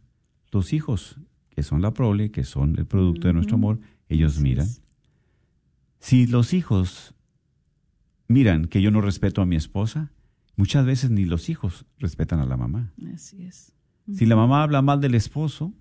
los 0.51 0.73
hijos, 0.73 1.17
que 1.49 1.63
son 1.63 1.81
la 1.81 1.93
prole, 1.93 2.31
que 2.31 2.43
son 2.43 2.77
el 2.77 2.85
producto 2.85 3.27
de 3.27 3.33
nuestro 3.33 3.55
amor, 3.55 3.79
ellos 4.09 4.39
miran. 4.39 4.67
Si 5.99 6.27
los 6.27 6.53
hijos 6.53 7.15
miran 8.27 8.65
que 8.65 8.81
yo 8.81 8.91
no 8.91 9.01
respeto 9.01 9.41
a 9.41 9.45
mi 9.45 9.55
esposa, 9.55 10.11
muchas 10.55 10.85
veces 10.85 11.09
ni 11.09 11.25
los 11.25 11.49
hijos 11.49 11.85
respetan 11.97 12.39
a 12.39 12.45
la 12.45 12.57
mamá. 12.57 12.93
Así 13.13 13.43
es. 13.43 13.73
Si 14.13 14.25
la 14.25 14.35
mamá 14.35 14.63
habla 14.63 14.81
mal 14.81 15.01
del 15.01 15.15
esposo, 15.15 15.73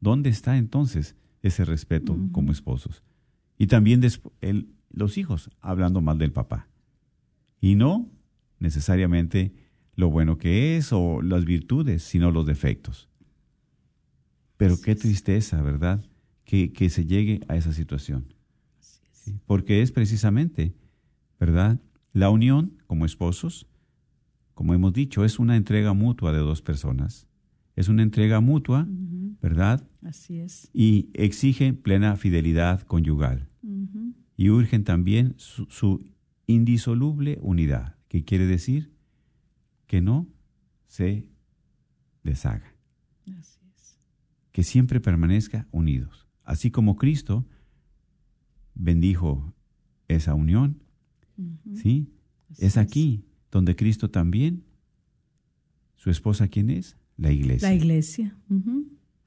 ¿dónde 0.00 0.28
está 0.30 0.56
entonces 0.58 1.16
ese 1.42 1.64
respeto 1.64 2.18
como 2.32 2.52
esposos? 2.52 3.02
Y 3.58 3.66
también 3.66 4.02
el- 4.40 4.68
los 4.90 5.16
hijos 5.18 5.50
hablando 5.60 6.00
mal 6.00 6.18
del 6.18 6.32
papá. 6.32 6.68
Y 7.60 7.74
no 7.76 8.06
necesariamente 8.58 9.54
lo 9.96 10.10
bueno 10.10 10.38
que 10.38 10.76
es 10.76 10.92
o 10.92 11.22
las 11.22 11.44
virtudes, 11.44 12.02
sino 12.02 12.30
los 12.30 12.46
defectos. 12.46 13.08
Pero 14.56 14.80
qué 14.80 14.94
tristeza, 14.94 15.62
¿verdad? 15.62 16.04
Que, 16.44 16.72
que 16.72 16.90
se 16.90 17.06
llegue 17.06 17.40
a 17.48 17.56
esa 17.56 17.72
situación. 17.72 18.34
Sí, 19.12 19.38
Porque 19.46 19.82
es 19.82 19.92
precisamente, 19.92 20.74
¿verdad? 21.38 21.80
La 22.12 22.28
unión 22.30 22.82
como 22.86 23.06
esposos, 23.06 23.66
como 24.54 24.74
hemos 24.74 24.92
dicho, 24.92 25.24
es 25.24 25.38
una 25.38 25.56
entrega 25.56 25.92
mutua 25.94 26.32
de 26.32 26.38
dos 26.38 26.60
personas. 26.60 27.26
Es 27.80 27.88
una 27.88 28.02
entrega 28.02 28.40
mutua, 28.40 28.86
¿verdad? 29.40 29.88
Así 30.02 30.38
es. 30.38 30.68
Y 30.74 31.08
exige 31.14 31.72
plena 31.72 32.14
fidelidad 32.16 32.82
conyugal. 32.82 33.48
Y 34.36 34.50
urgen 34.50 34.84
también 34.84 35.32
su, 35.38 35.64
su 35.70 36.04
indisoluble 36.46 37.38
unidad, 37.40 37.96
que 38.08 38.22
quiere 38.22 38.44
decir 38.44 38.92
que 39.86 40.02
no 40.02 40.28
se 40.88 41.30
deshaga, 42.22 42.76
Así 43.38 43.60
es. 43.74 43.98
que 44.52 44.62
siempre 44.62 45.00
permanezca 45.00 45.66
unidos. 45.70 46.28
Así 46.44 46.70
como 46.70 46.96
Cristo 46.96 47.46
bendijo 48.74 49.54
esa 50.06 50.34
unión, 50.34 50.82
¿sí? 51.74 52.12
Así 52.50 52.66
Es 52.66 52.76
aquí 52.76 53.24
donde 53.50 53.74
Cristo 53.74 54.10
también, 54.10 54.64
su 55.96 56.10
esposa, 56.10 56.48
¿quién 56.48 56.68
es? 56.68 56.98
La 57.20 57.30
iglesia. 57.30 57.68
La 57.68 57.74
iglesia. 57.74 58.36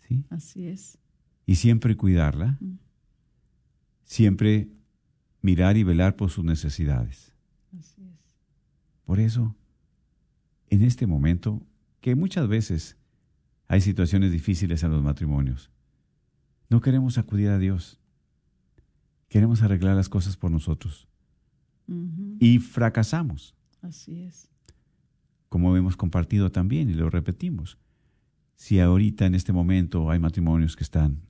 ¿sí? 0.08 0.26
Así 0.32 0.68
es. 0.68 0.98
Y 1.46 1.56
siempre 1.56 1.96
cuidarla, 1.96 2.58
siempre 4.04 4.68
mirar 5.41 5.78
y 5.78 5.84
velar 5.84 6.16
por 6.16 6.32
sus 6.32 6.44
necesidades. 6.44 7.34
Así 7.78 8.02
es. 8.02 8.36
Por 9.06 9.20
eso, 9.20 9.56
en 10.72 10.82
este 10.82 11.06
momento, 11.06 11.62
que 12.02 12.16
muchas 12.16 12.48
veces 12.48 12.98
hay 13.68 13.82
situaciones 13.82 14.32
difíciles 14.32 14.82
en 14.82 14.91
los 14.91 15.04
matrimonios, 15.04 15.70
no 16.70 16.82
queremos 16.82 17.20
acudir 17.20 17.50
a 17.50 17.60
Dios. 17.60 18.00
Queremos 19.30 19.62
arreglar 19.62 19.96
las 19.96 20.10
cosas 20.10 20.36
por 20.36 20.50
nosotros. 20.50 21.08
Y 22.39 22.58
fracasamos, 22.58 23.56
Así 23.82 24.22
es. 24.22 24.50
Como 25.54 25.78
hemos 25.78 25.95
compartido 25.95 26.51
también 26.51 26.89
y 26.89 26.95
lo 26.95 27.12
repetimos. 27.12 27.78
Si 28.56 28.80
ahorita 28.80 29.28
en 29.28 29.36
este 29.36 29.54
momento 29.54 30.10
hay 30.10 30.18
matrimonios 30.18 30.76
que 30.76 30.84
están 30.84 31.28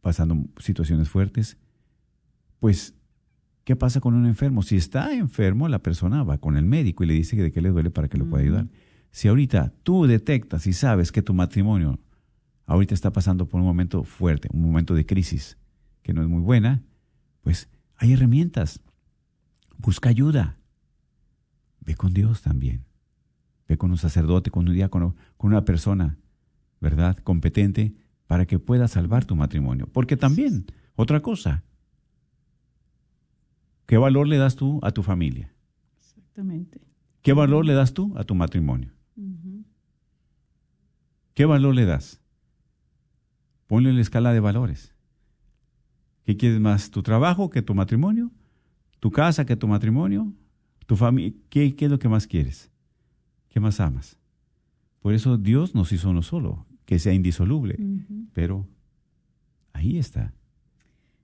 pasando 0.00 0.46
situaciones 0.58 1.08
fuertes, 1.08 1.56
pues, 2.58 2.92
¿qué 3.62 3.76
pasa 3.76 4.00
con 4.00 4.14
un 4.14 4.26
enfermo? 4.26 4.64
Si 4.64 4.74
está 4.74 5.14
enfermo, 5.14 5.68
la 5.68 5.78
persona 5.78 6.24
va 6.24 6.38
con 6.38 6.56
el 6.56 6.64
médico 6.64 7.04
y 7.04 7.06
le 7.06 7.14
dice 7.14 7.36
que 7.36 7.44
de 7.44 7.52
qué 7.52 7.60
le 7.60 7.68
duele 7.68 7.92
para 7.92 8.08
que 8.08 8.18
lo 8.18 8.28
pueda 8.28 8.42
ayudar. 8.42 8.66
Si 9.12 9.28
ahorita 9.28 9.72
tú 9.84 10.06
detectas 10.06 10.66
y 10.66 10.72
sabes 10.72 11.12
que 11.12 11.22
tu 11.22 11.34
matrimonio 11.34 12.00
ahorita 12.66 12.94
está 12.94 13.12
pasando 13.12 13.46
por 13.46 13.60
un 13.60 13.66
momento 13.66 14.02
fuerte, 14.02 14.48
un 14.52 14.62
momento 14.62 14.92
de 14.92 15.06
crisis 15.06 15.56
que 16.02 16.12
no 16.12 16.20
es 16.20 16.28
muy 16.28 16.40
buena, 16.40 16.82
pues 17.42 17.68
hay 17.94 18.14
herramientas. 18.14 18.80
Busca 19.78 20.08
ayuda. 20.08 20.58
Ve 21.78 21.94
con 21.94 22.12
Dios 22.12 22.42
también. 22.42 22.82
Con 23.76 23.90
un 23.90 23.98
sacerdote, 23.98 24.50
con 24.50 24.68
un 24.68 24.74
diácono, 24.74 25.16
con 25.36 25.50
una 25.50 25.64
persona, 25.64 26.18
¿verdad? 26.80 27.16
Competente 27.18 27.94
para 28.26 28.46
que 28.46 28.58
pueda 28.58 28.88
salvar 28.88 29.24
tu 29.24 29.36
matrimonio. 29.36 29.88
Porque 29.92 30.16
también, 30.16 30.66
otra 30.96 31.20
cosa, 31.20 31.62
¿qué 33.86 33.98
valor 33.98 34.26
le 34.28 34.38
das 34.38 34.56
tú 34.56 34.80
a 34.82 34.90
tu 34.90 35.02
familia? 35.02 35.52
Exactamente. 35.98 36.80
¿Qué 37.22 37.32
valor 37.32 37.64
le 37.64 37.74
das 37.74 37.94
tú 37.94 38.12
a 38.16 38.24
tu 38.24 38.34
matrimonio? 38.34 38.92
¿Qué 41.34 41.44
valor 41.46 41.74
le 41.74 41.84
das? 41.84 42.20
Ponle 43.66 43.90
en 43.90 43.96
la 43.96 44.02
escala 44.02 44.32
de 44.32 44.40
valores. 44.40 44.94
¿Qué 46.24 46.36
quieres 46.36 46.60
más? 46.60 46.90
¿Tu 46.90 47.02
trabajo 47.02 47.50
que 47.50 47.62
tu 47.62 47.74
matrimonio? 47.74 48.30
¿Tu 49.00 49.10
casa 49.10 49.44
que 49.44 49.56
tu 49.56 49.66
matrimonio? 49.66 50.32
¿Tu 50.86 50.96
familia? 50.96 51.32
¿Qué, 51.50 51.74
¿Qué 51.74 51.86
es 51.86 51.90
lo 51.90 51.98
que 51.98 52.08
más 52.08 52.26
quieres? 52.26 52.70
¿Qué 53.54 53.60
más 53.60 53.78
amas? 53.78 54.18
Por 54.98 55.14
eso 55.14 55.38
Dios 55.38 55.76
nos 55.76 55.92
hizo 55.92 56.10
uno 56.10 56.22
solo, 56.22 56.66
que 56.86 56.98
sea 56.98 57.12
indisoluble. 57.12 57.78
Pero 58.32 58.66
ahí 59.72 59.96
está. 59.96 60.34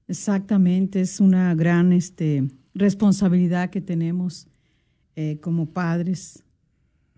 Exactamente, 0.07 1.01
es 1.01 1.19
una 1.19 1.53
gran 1.57 1.93
este, 1.93 2.47
responsabilidad 2.73 3.71
que 3.71 3.81
tenemos 3.81 4.47
eh, 5.17 5.41
como 5.41 5.73
padres. 5.73 6.45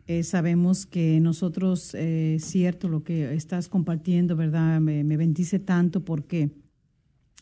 Eh, 0.06 0.22
sabemos 0.22 0.86
que 0.86 1.20
nosotros, 1.20 1.94
eh, 1.94 2.38
cierto, 2.40 2.88
lo 2.88 3.04
que 3.04 3.34
estás 3.34 3.68
compartiendo, 3.68 4.34
¿verdad? 4.34 4.80
Me, 4.80 5.04
me 5.04 5.18
bendice 5.18 5.58
tanto 5.58 6.06
porque 6.06 6.52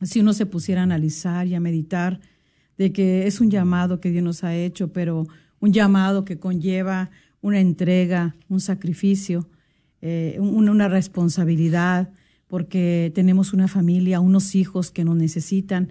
si 0.02 0.18
uno 0.18 0.32
se 0.32 0.44
pusiera 0.44 0.80
a 0.80 0.84
analizar 0.84 1.46
y 1.46 1.54
a 1.54 1.60
meditar 1.60 2.18
de 2.76 2.92
que 2.92 3.28
es 3.28 3.40
un 3.40 3.48
llamado 3.48 4.00
que 4.00 4.10
Dios 4.10 4.24
nos 4.24 4.42
ha 4.42 4.56
hecho, 4.56 4.92
pero 4.92 5.28
un 5.60 5.72
llamado 5.72 6.24
que 6.24 6.40
conlleva 6.40 7.10
una 7.42 7.60
entrega, 7.60 8.36
un 8.48 8.60
sacrificio, 8.60 9.48
eh, 10.02 10.36
un- 10.40 10.68
una 10.68 10.88
responsabilidad, 10.88 12.10
porque 12.46 13.12
tenemos 13.14 13.52
una 13.52 13.68
familia, 13.68 14.18
unos 14.18 14.56
hijos 14.56 14.90
que 14.90 15.04
nos 15.04 15.14
necesitan, 15.16 15.88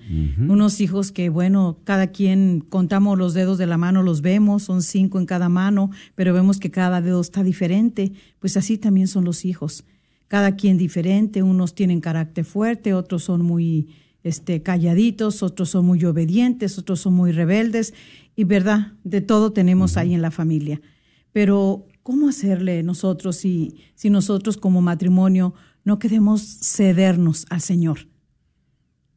unos 0.50 0.82
hijos 0.82 1.14
que, 1.14 1.30
bueno, 1.30 1.78
cada 1.86 2.08
quien 2.08 2.60
contamos 2.60 3.18
los 3.18 3.34
dedos 3.34 3.58
de 3.58 3.66
la 3.66 3.78
mano, 3.78 4.04
los 4.04 4.22
vemos, 4.22 4.64
son 4.64 4.82
cinco 4.82 5.20
en 5.20 5.26
cada 5.26 5.48
mano, 5.48 5.90
pero 6.16 6.34
vemos 6.34 6.60
que 6.60 6.70
cada 6.70 7.02
dedo 7.02 7.22
está 7.22 7.44
diferente, 7.44 8.12
pues 8.40 8.58
así 8.58 8.78
también 8.78 9.08
son 9.08 9.24
los 9.24 9.46
hijos. 9.46 9.86
Cada 10.28 10.58
quien 10.58 10.78
diferente, 10.78 11.44
unos 11.44 11.74
tienen 11.76 12.02
carácter 12.02 12.44
fuerte, 12.44 12.94
otros 12.94 13.24
son 13.24 13.42
muy 13.44 13.88
este, 14.22 14.62
calladitos, 14.62 15.42
otros 15.44 15.70
son 15.70 15.86
muy 15.86 16.04
obedientes, 16.04 16.78
otros 16.78 17.00
son 17.00 17.14
muy 17.14 17.32
rebeldes, 17.32 17.94
y 18.36 18.44
verdad, 18.44 18.94
de 19.06 19.22
todo 19.22 19.54
tenemos 19.54 19.96
ahí 19.96 20.14
en 20.14 20.22
la 20.22 20.30
familia. 20.32 20.82
Pero, 21.32 21.86
¿cómo 22.04 22.30
hacerle 22.30 22.84
nosotros 22.84 23.36
si, 23.38 23.76
si 23.96 24.10
nosotros 24.10 24.58
como 24.58 24.82
matrimonio 24.82 25.54
no 25.84 26.00
queremos 26.00 26.60
cedernos 26.62 27.46
al 27.50 27.62
Señor? 27.62 28.08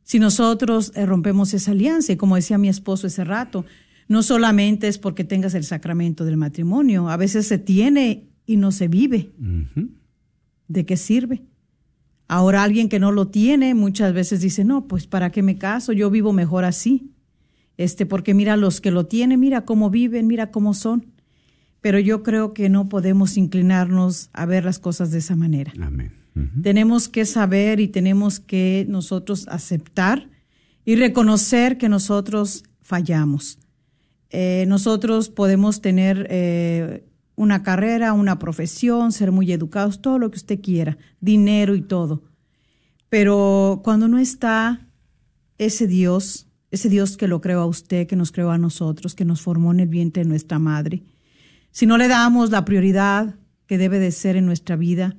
Si 0.03 0.19
nosotros 0.19 0.93
eh, 0.95 1.07
rompemos 1.07 1.55
esa 1.55 1.71
alianza, 1.71 2.13
y 2.13 2.17
como 2.17 2.37
decía 2.37 2.59
mi 2.59 2.69
esposo 2.69 3.07
ese 3.07 3.25
rato, 3.25 3.65
no 4.09 4.23
solamente 4.23 4.89
es 4.89 4.99
porque 4.99 5.25
tengas 5.25 5.55
el 5.55 5.65
sacramento 5.65 6.25
del 6.25 6.37
matrimonio, 6.37 7.09
a 7.09 7.17
veces 7.17 7.47
se 7.47 7.59
tiene 7.59 8.29
y 8.45 8.57
no 8.57 8.73
se 8.73 8.89
vive. 8.89 9.33
¿De 10.69 10.85
qué 10.85 10.97
sirve? 10.97 11.45
Ahora 12.29 12.63
alguien 12.63 12.89
que 12.89 12.99
no 12.99 13.13
lo 13.13 13.29
tiene 13.29 13.75
muchas 13.75 14.13
veces 14.13 14.41
dice, 14.41 14.65
no, 14.65 14.87
pues 14.87 15.07
¿para 15.07 15.31
qué 15.31 15.43
me 15.43 15.59
caso? 15.59 15.93
Yo 15.93 16.11
vivo 16.11 16.33
mejor 16.33 16.65
así. 16.65 17.13
Este, 17.77 18.07
porque 18.07 18.35
mira 18.35 18.57
los 18.57 18.81
que 18.81 18.91
lo 18.91 19.07
tienen, 19.07 19.41
mira 19.41 19.65
cómo 19.65 19.91
viven, 19.91 20.27
mira 20.27 20.51
cómo 20.51 20.75
son. 20.75 21.12
Pero 21.83 21.99
yo 21.99 22.23
creo 22.23 22.55
que 22.55 22.71
no 22.71 22.89
podemos 22.89 23.37
inclinarnos 23.37 24.31
a 24.33 24.47
ver 24.47 24.65
las 24.65 24.79
cosas 24.79 25.11
de 25.11 25.19
esa 25.19 25.37
manera. 25.37 25.73
Amén. 25.83 26.13
Tenemos 26.63 27.11
que 27.11 27.27
saber 27.27 27.79
y 27.79 27.89
tenemos 27.89 28.41
que 28.41 28.87
nosotros 28.89 29.47
aceptar 29.49 30.31
y 30.83 30.97
reconocer 30.97 31.77
que 31.77 31.91
nosotros 31.91 32.65
fallamos. 32.81 33.59
Eh, 34.31 34.65
nosotros 34.67 35.29
podemos 35.29 35.83
tener 35.83 36.27
eh, 36.31 37.05
una 37.37 37.63
carrera, 37.63 38.15
una 38.15 38.39
profesión, 38.39 39.13
ser 39.13 39.31
muy 39.31 39.53
educados, 39.53 40.01
todo 40.01 40.19
lo 40.19 40.31
que 40.31 40.39
usted 40.39 40.61
quiera, 40.63 40.97
dinero 41.21 41.75
y 41.75 41.83
todo. 41.83 42.23
Pero 43.11 43.83
cuando 43.85 44.09
no 44.09 44.17
está 44.17 44.89
ese 45.59 45.87
Dios 45.87 46.47
ese 46.73 46.89
Dios 46.89 47.19
que 47.19 47.29
lo 47.29 47.41
creó 47.43 47.61
a 47.61 47.67
usted, 47.67 48.07
que 48.07 48.17
nos 48.17 48.33
creó 48.33 48.51
a 48.51 48.59
nosotros, 48.59 49.15
que 49.15 49.27
nos 49.27 49.43
formó 49.43 49.73
en 49.73 49.81
el 49.81 49.89
vientre 49.89 50.25
de 50.25 50.29
nuestra 50.29 50.59
madre. 50.59 51.03
Si 51.73 51.87
no 51.87 51.97
le 51.97 52.07
damos 52.07 52.51
la 52.51 52.65
prioridad 52.65 53.35
que 53.67 53.79
debe 53.79 53.99
de 53.99 54.13
ser 54.13 54.37
en 54.37 54.45
nuestra 54.45 54.77
vida, 54.77 55.17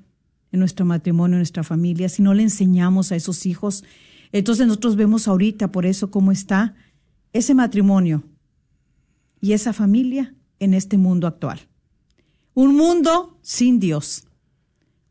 en 0.51 0.59
nuestro 0.59 0.85
matrimonio, 0.85 1.35
en 1.35 1.39
nuestra 1.39 1.63
familia, 1.63 2.09
si 2.09 2.21
no 2.21 2.35
le 2.35 2.43
enseñamos 2.43 3.11
a 3.11 3.15
esos 3.15 3.47
hijos, 3.47 3.83
entonces 4.31 4.67
nosotros 4.67 4.95
vemos 4.95 5.27
ahorita 5.27 5.71
por 5.71 5.87
eso 5.87 6.11
cómo 6.11 6.31
está 6.31 6.75
ese 7.33 7.55
matrimonio 7.55 8.23
y 9.41 9.53
esa 9.53 9.73
familia 9.73 10.35
en 10.59 10.75
este 10.75 10.97
mundo 10.97 11.25
actual. 11.25 11.59
Un 12.53 12.75
mundo 12.75 13.39
sin 13.41 13.79
Dios, 13.79 14.25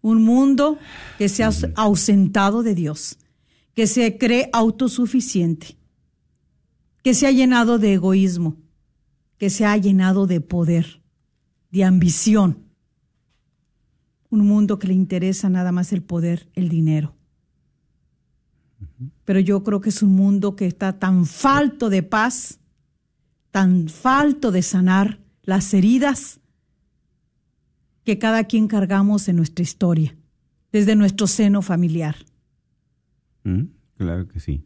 un 0.01 0.23
mundo 0.23 0.79
que 1.19 1.29
se 1.29 1.43
ha 1.43 1.51
ausentado 1.75 2.63
de 2.63 2.77
Dios, 2.77 3.19
que 3.75 3.89
se 3.89 4.17
cree 4.17 4.49
autosuficiente, 4.53 5.77
que 7.03 7.15
se 7.15 7.27
ha 7.27 7.33
llenado 7.33 7.81
de 7.81 7.95
egoísmo, 7.95 8.57
que 9.39 9.51
se 9.51 9.67
ha 9.67 9.77
llenado 9.77 10.29
de 10.29 10.41
poder, 10.41 11.02
de 11.73 11.85
ambición. 11.85 12.59
Un 14.31 14.47
mundo 14.47 14.79
que 14.79 14.87
le 14.87 14.95
interesa 14.95 15.49
nada 15.49 15.73
más 15.73 15.93
el 15.93 16.03
poder, 16.03 16.49
el 16.55 16.69
dinero. 16.69 17.17
Pero 19.25 19.41
yo 19.41 19.63
creo 19.65 19.81
que 19.81 19.89
es 19.89 20.03
un 20.03 20.15
mundo 20.15 20.55
que 20.55 20.67
está 20.67 20.99
tan 20.99 21.27
falto 21.27 21.91
de 21.91 22.03
paz, 22.03 22.61
tan 23.51 23.89
falto 23.89 24.53
de 24.53 24.63
sanar 24.63 25.19
las 25.43 25.75
heridas 25.75 26.41
que 28.05 28.19
cada 28.19 28.45
quien 28.45 28.69
cargamos 28.69 29.29
en 29.29 29.37
nuestra 29.37 29.63
historia, 29.63 30.17
desde 30.73 30.97
nuestro 30.97 31.27
seno 31.27 31.63
familiar. 31.63 32.17
Mm, 33.45 33.65
claro 33.97 34.29
que 34.29 34.41
sí. 34.41 34.65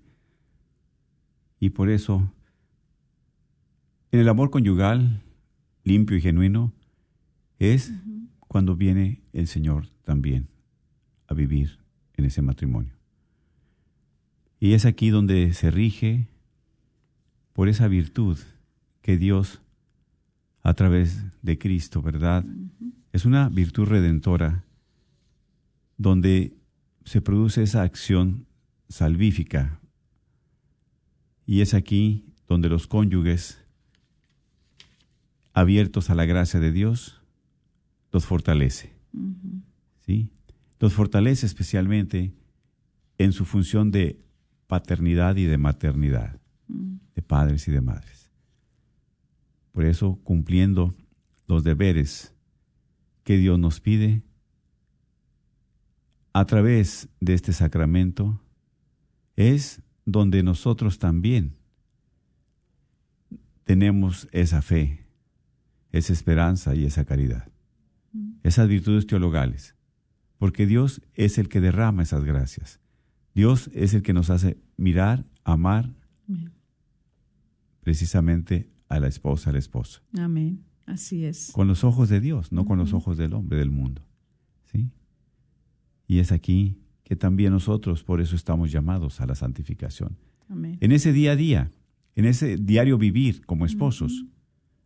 Y 1.61 1.71
por 1.71 1.91
eso, 1.91 2.33
en 4.11 4.21
el 4.21 4.29
amor 4.29 4.51
conyugal, 4.51 5.23
limpio 5.85 6.17
y 6.17 6.21
genuino, 6.21 6.73
es 7.59 7.93
cuando 8.49 8.77
viene 8.77 9.23
el 9.33 9.47
Señor 9.47 9.89
también 10.05 10.49
a 11.27 11.35
vivir 11.35 11.79
en 12.15 12.25
ese 12.25 12.43
matrimonio. 12.43 12.95
Y 14.59 14.73
es 14.73 14.87
aquí 14.87 15.11
donde 15.11 15.53
se 15.53 15.71
rige 15.71 16.29
por 17.53 17.69
esa 17.69 17.89
virtud 17.89 18.39
que 19.03 19.17
Dios, 19.17 19.61
a 20.63 20.75
través 20.75 21.23
de 21.43 21.59
Cristo, 21.59 22.03
¿verdad? 22.03 22.45
Es 23.13 23.25
una 23.25 23.49
virtud 23.49 23.85
redentora 23.85 24.65
donde 25.97 26.57
se 27.05 27.21
produce 27.21 27.63
esa 27.63 27.83
acción 27.83 28.47
salvífica. 28.89 29.81
Y 31.47 31.61
es 31.61 31.75
aquí 31.75 32.25
donde 32.49 32.69
los 32.69 32.87
cónyuges, 32.87 33.63
abiertos 35.53 36.11
a 36.11 36.15
la 36.15 36.25
gracia 36.25 36.61
de 36.61 36.73
Dios, 36.73 37.23
los 38.17 38.25
fortalece. 38.25 38.95
¿Sí? 40.07 40.31
Los 40.81 40.95
fortalece 40.95 41.45
especialmente 41.45 42.33
en 43.19 43.33
su 43.33 43.45
función 43.45 43.91
de 43.91 44.25
paternidad 44.69 45.37
y 45.37 45.45
de 45.45 45.59
maternidad, 45.59 46.41
de 47.14 47.21
padres 47.21 47.69
y 47.69 47.73
de 47.73 47.83
madres. 47.83 48.31
Por 49.71 49.85
eso, 49.85 50.19
cumpliendo 50.25 50.95
los 51.47 51.62
deberes 51.62 52.33
que 53.23 53.37
Dios 53.37 53.59
nos 53.59 53.81
pide, 53.81 54.23
a 56.33 56.47
través 56.47 57.11
de 57.21 57.35
este 57.35 57.53
sacramento, 57.53 58.41
es 59.37 59.83
donde 60.07 60.43
nosotros 60.43 60.99
también 60.99 61.55
tenemos 63.64 64.27
esa 64.33 64.62
fe, 64.62 65.05
esa 65.93 66.14
esperanza 66.14 66.75
y 66.75 66.87
esa 66.87 67.05
caridad, 67.05 67.51
esas 68.47 68.68
virtudes 68.68 69.07
teologales, 69.07 69.74
porque 70.38 70.66
Dios 70.66 71.03
es 71.14 71.38
el 71.38 71.49
que 71.49 71.61
derrama 71.61 72.03
esas 72.03 72.24
gracias. 72.24 72.80
Dios 73.34 73.70
es 73.74 73.92
el 73.92 74.03
que 74.03 74.12
nos 74.12 74.30
hace 74.30 74.57
mirar, 74.76 75.24
amar 75.44 75.92
precisamente 77.82 78.70
a 78.88 79.01
la 79.01 79.09
esposa, 79.09 79.51
al 79.51 79.57
esposo. 79.57 80.01
Amén. 80.16 80.64
Así 80.86 81.24
es. 81.24 81.51
Con 81.53 81.66
los 81.66 81.82
ojos 81.82 82.09
de 82.09 82.20
Dios, 82.20 82.53
no 82.53 82.64
con 82.64 82.78
los 82.78 82.92
ojos 82.92 83.16
del 83.16 83.34
hombre, 83.34 83.59
del 83.59 83.70
mundo. 83.70 84.03
¿Sí? 84.64 84.90
Y 86.07 86.20
es 86.20 86.30
aquí 86.30 86.78
que 87.03 87.16
también 87.16 87.53
nosotros 87.53 88.05
por 88.05 88.20
eso 88.20 88.36
estamos 88.36 88.70
llamados 88.70 89.20
a 89.20 89.26
la 89.26 89.34
santificación. 89.34 90.16
Amén. 90.49 90.78
En 90.80 90.92
ese 90.92 91.12
día 91.12 91.32
a 91.32 91.36
día, 91.36 91.72
en 92.14 92.24
ese 92.24 92.57
diario 92.57 92.97
vivir 92.97 93.44
como 93.44 93.66
esposos, 93.66 94.24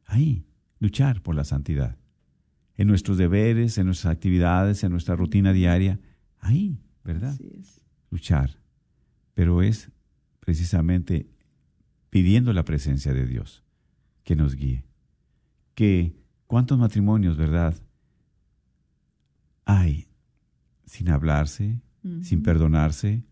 ahí, 0.07 0.47
luchar 0.79 1.23
por 1.23 1.35
la 1.35 1.45
santidad. 1.45 1.99
En 2.81 2.89
nuestros 2.89 3.19
deberes, 3.19 3.77
en 3.77 3.85
nuestras 3.85 4.11
actividades, 4.11 4.83
en 4.85 4.91
nuestra 4.91 5.15
rutina 5.15 5.53
diaria, 5.53 6.01
ahí, 6.39 6.81
¿verdad? 7.05 7.35
Así 7.35 7.53
es. 7.61 7.83
Luchar. 8.11 8.59
Pero 9.35 9.61
es 9.61 9.91
precisamente 10.39 11.29
pidiendo 12.09 12.55
la 12.55 12.65
presencia 12.65 13.13
de 13.13 13.27
Dios 13.27 13.63
que 14.25 14.35
nos 14.35 14.57
guíe. 14.57 14.87
Que 15.75 16.17
cuántos 16.47 16.79
matrimonios, 16.79 17.37
¿verdad? 17.37 17.77
Hay 19.67 20.09
sin 20.87 21.11
hablarse, 21.11 21.83
sin 22.23 22.43
perdonarse, 22.43 23.27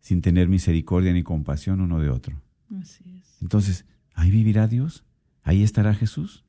sin 0.00 0.20
tener 0.20 0.48
misericordia 0.48 1.12
ni 1.12 1.22
compasión 1.22 1.80
uno 1.80 2.00
de 2.00 2.10
otro. 2.10 2.42
Así 2.80 3.04
es. 3.20 3.40
Entonces, 3.40 3.86
¿ahí 4.14 4.32
vivirá 4.32 4.66
Dios? 4.66 5.04
¿Ahí 5.44 5.62
estará 5.62 5.94
Jesús? 5.94 6.44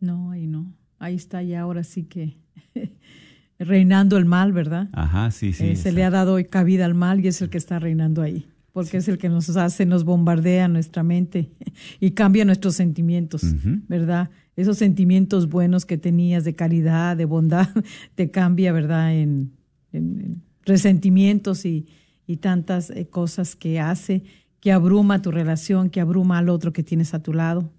No, 0.00 0.30
ahí 0.30 0.46
no. 0.46 0.72
Ahí 0.98 1.14
está 1.14 1.42
ya 1.42 1.60
ahora 1.60 1.84
sí 1.84 2.04
que 2.04 2.36
reinando 3.58 4.16
el 4.16 4.24
mal, 4.24 4.52
¿verdad? 4.52 4.88
Ajá, 4.92 5.30
sí, 5.30 5.52
sí. 5.52 5.64
Eh, 5.68 5.76
se 5.76 5.92
le 5.92 6.04
ha 6.04 6.10
dado 6.10 6.36
cabida 6.48 6.84
al 6.84 6.94
mal 6.94 7.24
y 7.24 7.28
es 7.28 7.40
el 7.42 7.50
que 7.50 7.58
está 7.58 7.78
reinando 7.78 8.22
ahí, 8.22 8.46
porque 8.72 8.98
es 8.98 9.08
el 9.08 9.18
que 9.18 9.28
nos 9.28 9.56
hace, 9.56 9.86
nos 9.86 10.04
bombardea 10.04 10.68
nuestra 10.68 11.02
mente 11.02 11.50
y 12.00 12.12
cambia 12.12 12.44
nuestros 12.44 12.74
sentimientos. 12.74 13.42
¿verdad? 13.88 14.30
Esos 14.56 14.78
sentimientos 14.78 15.48
buenos 15.48 15.86
que 15.86 15.98
tenías 15.98 16.44
de 16.44 16.54
caridad, 16.54 17.16
de 17.16 17.24
bondad, 17.24 17.68
te 18.14 18.30
cambia, 18.30 18.72
¿verdad? 18.72 19.14
En, 19.14 19.52
en- 19.92 20.20
en 20.20 20.42
resentimientos 20.64 21.64
y, 21.64 21.86
y 22.26 22.36
tantas 22.36 22.90
eh, 22.90 23.06
cosas 23.08 23.56
que 23.56 23.80
hace, 23.80 24.22
que 24.60 24.70
abruma 24.72 25.22
tu 25.22 25.30
relación, 25.30 25.88
que 25.88 26.00
abruma 26.00 26.38
al 26.38 26.48
otro 26.50 26.72
que 26.74 26.82
tienes 26.82 27.14
a 27.14 27.22
tu 27.22 27.32
lado. 27.32 27.72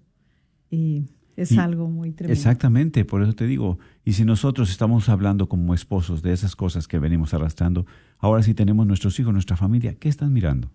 Y 0.70 1.04
es 1.42 1.52
Y- 1.52 1.58
algo 1.58 1.88
muy 1.88 2.12
tremendo. 2.12 2.32
Exactamente, 2.38 3.04
por 3.04 3.22
eso 3.22 3.32
te 3.34 3.46
digo, 3.46 3.78
y 4.04 4.12
si 4.14 4.24
nosotros 4.24 4.70
estamos 4.70 5.08
hablando 5.08 5.48
como 5.48 5.74
esposos 5.74 6.22
de 6.22 6.32
esas 6.32 6.56
cosas 6.56 6.86
que 6.88 6.98
venimos 6.98 7.32
arrastrando, 7.34 7.86
ahora 8.18 8.42
sí 8.42 8.54
tenemos 8.54 8.86
nuestros 8.86 9.18
hijos, 9.20 9.32
nuestra 9.32 9.56
familia, 9.56 9.94
¿qué 9.94 10.08
están 10.08 10.32
mirando? 10.32 10.70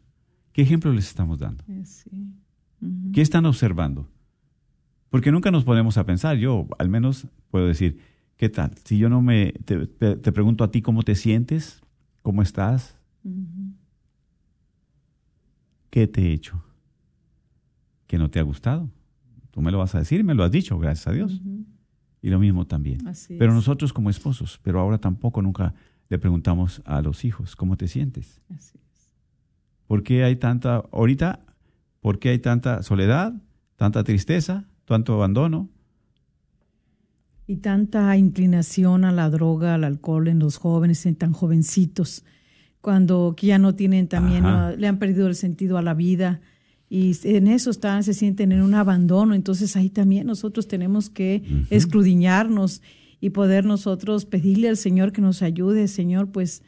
¿Qué 0.53 0.61
ejemplo 0.61 0.91
les 0.93 1.07
estamos 1.07 1.39
dando? 1.39 1.63
Eh. 1.68 1.84
¿Qué 3.13 3.22
están 3.22 3.45
observando? 3.45 4.07
Porque 5.09 5.32
nunca 5.32 5.51
nos 5.51 5.63
ponemos 5.63 5.97
a 5.97 6.05
pensar, 6.05 6.38
yo 6.38 6.68
al 6.80 6.89
menos 6.89 7.28
puedo 7.49 7.68
decir, 7.68 7.99
¿qué 8.38 8.49
tal? 8.49 8.72
Si 8.84 8.97
yo 8.97 9.07
no 9.09 9.22
me, 9.22 9.53
te, 9.66 9.88
te- 9.88 10.16
te 10.18 10.32
pregunto 10.32 10.63
a 10.63 10.72
ti 10.72 10.82
cómo 10.82 11.03
te 11.03 11.16
sientes, 11.16 11.82
cómo 12.22 12.41
estás. 12.41 12.97
¿qué 15.89 16.07
te 16.07 16.22
he 16.28 16.34
hecho? 16.34 16.61
¿Que 18.07 18.18
no 18.18 18.30
te 18.30 18.39
ha 18.39 18.43
gustado? 18.43 18.89
Tú 19.56 19.62
me 19.62 19.72
lo 19.72 19.78
vas 19.78 19.95
a 19.95 19.99
decir, 19.99 20.22
me 20.26 20.34
lo 20.36 20.43
has 20.43 20.51
dicho, 20.51 20.78
gracias 20.78 21.08
a 21.08 21.12
Dios. 21.14 21.41
Y 22.22 22.30
lo 22.30 22.39
mismo 22.39 22.68
también. 22.68 23.08
Así 23.08 23.38
Pero 23.39 23.51
es. 23.51 23.56
nosotros 23.56 23.93
como 23.93 24.10
esposos, 24.10 24.60
pero 24.62 24.82
ahora 24.82 24.97
tampoco 24.97 25.41
nunca 25.41 25.74
le 26.10 26.20
preguntamos 26.20 26.82
a 26.84 27.01
los 27.01 27.24
hijos, 27.24 27.56
¿cómo 27.56 27.78
te 27.78 27.88
sientes? 27.88 28.41
Así 28.53 28.78
es. 28.93 29.12
¿Por 29.88 30.03
qué 30.03 30.26
hay 30.26 30.36
tanta, 30.36 30.84
ahorita, 30.91 31.39
por 32.01 32.20
qué 32.20 32.30
hay 32.32 32.39
tanta 32.39 32.84
soledad, 32.84 33.34
tanta 33.78 34.03
tristeza, 34.03 34.66
tanto 34.84 35.14
abandono? 35.14 35.70
Y 37.47 37.56
tanta 37.56 38.18
inclinación 38.18 39.06
a 39.06 39.14
la 39.14 39.30
droga, 39.30 39.76
al 39.76 39.86
alcohol 39.86 40.28
en 40.28 40.39
los 40.39 40.58
jóvenes, 40.58 41.06
en 41.06 41.16
tan 41.16 41.32
jovencitos, 41.32 42.26
cuando 42.82 43.34
ya 43.41 43.58
no 43.58 43.74
tienen 43.74 44.10
también, 44.10 44.45
Ajá. 44.45 44.68
ah, 44.68 44.72
le 44.76 44.88
han 44.89 44.99
perdido 44.99 45.28
el 45.28 45.36
sentido 45.36 45.78
a 45.78 45.82
la 45.82 45.93
vida 45.93 46.41
y 46.90 47.16
en 47.24 47.48
eso 47.48 47.72
están, 47.72 48.04
se 48.04 48.14
sienten 48.14 48.52
en 48.52 48.62
un 48.62 48.74
abandono. 48.74 49.34
Entonces 49.34 49.76
ahí 49.76 49.90
también 49.90 50.28
nosotros 50.28 50.68
tenemos 50.68 51.10
que 51.10 51.44
escrudiñarnos 51.70 52.82
y 53.20 53.32
poder 53.32 53.66
nosotros 53.66 54.26
pedirle 54.26 54.70
al 54.70 54.78
Señor 54.78 55.12
que 55.12 55.22
nos 55.22 55.42
ayude, 55.42 55.88
Señor, 55.88 56.32
pues, 56.32 56.62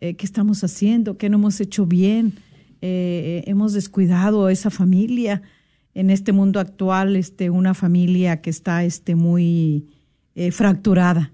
eh, 0.00 0.14
¿qué 0.14 0.26
estamos 0.26 0.64
haciendo? 0.64 1.16
¿Qué 1.18 1.28
no 1.28 1.36
hemos 1.36 1.60
hecho 1.60 1.86
bien? 1.86 2.34
Eh, 2.82 3.44
hemos 3.46 3.74
descuidado 3.74 4.46
a 4.46 4.52
esa 4.52 4.70
familia 4.70 5.42
en 5.94 6.10
este 6.10 6.32
mundo 6.32 6.58
actual, 6.60 7.16
este, 7.16 7.50
una 7.50 7.74
familia 7.74 8.40
que 8.40 8.50
está 8.50 8.84
este, 8.84 9.14
muy 9.14 9.86
eh, 10.34 10.50
fracturada. 10.50 11.32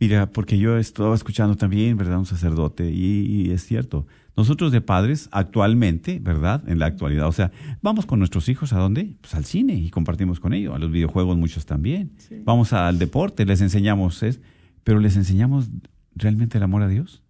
Mira, 0.00 0.30
porque 0.30 0.58
yo 0.58 0.76
estaba 0.78 1.14
escuchando 1.14 1.56
también, 1.56 1.96
¿verdad? 1.96 2.18
Un 2.18 2.26
sacerdote, 2.26 2.90
y, 2.90 3.46
y, 3.46 3.50
es 3.50 3.64
cierto. 3.64 4.06
Nosotros 4.38 4.70
de 4.70 4.80
padres, 4.80 5.28
actualmente, 5.32 6.20
¿verdad? 6.20 6.62
En 6.68 6.78
la 6.78 6.86
actualidad, 6.86 7.26
o 7.26 7.32
sea, 7.32 7.50
vamos 7.82 8.06
con 8.06 8.20
nuestros 8.20 8.48
hijos 8.48 8.72
a 8.72 8.78
dónde? 8.78 9.16
Pues 9.20 9.34
al 9.34 9.44
cine 9.44 9.74
y 9.74 9.90
compartimos 9.90 10.38
con 10.38 10.54
ellos, 10.54 10.76
a 10.76 10.78
los 10.78 10.92
videojuegos 10.92 11.36
muchos 11.36 11.66
también. 11.66 12.12
Sí. 12.18 12.36
Vamos 12.44 12.72
al 12.72 13.00
deporte, 13.00 13.44
les 13.44 13.60
enseñamos, 13.60 14.22
es, 14.22 14.40
pero 14.84 15.00
les 15.00 15.16
enseñamos 15.16 15.70
realmente 16.14 16.56
el 16.56 16.62
amor 16.62 16.82
a 16.82 16.88
Dios. 16.88 17.24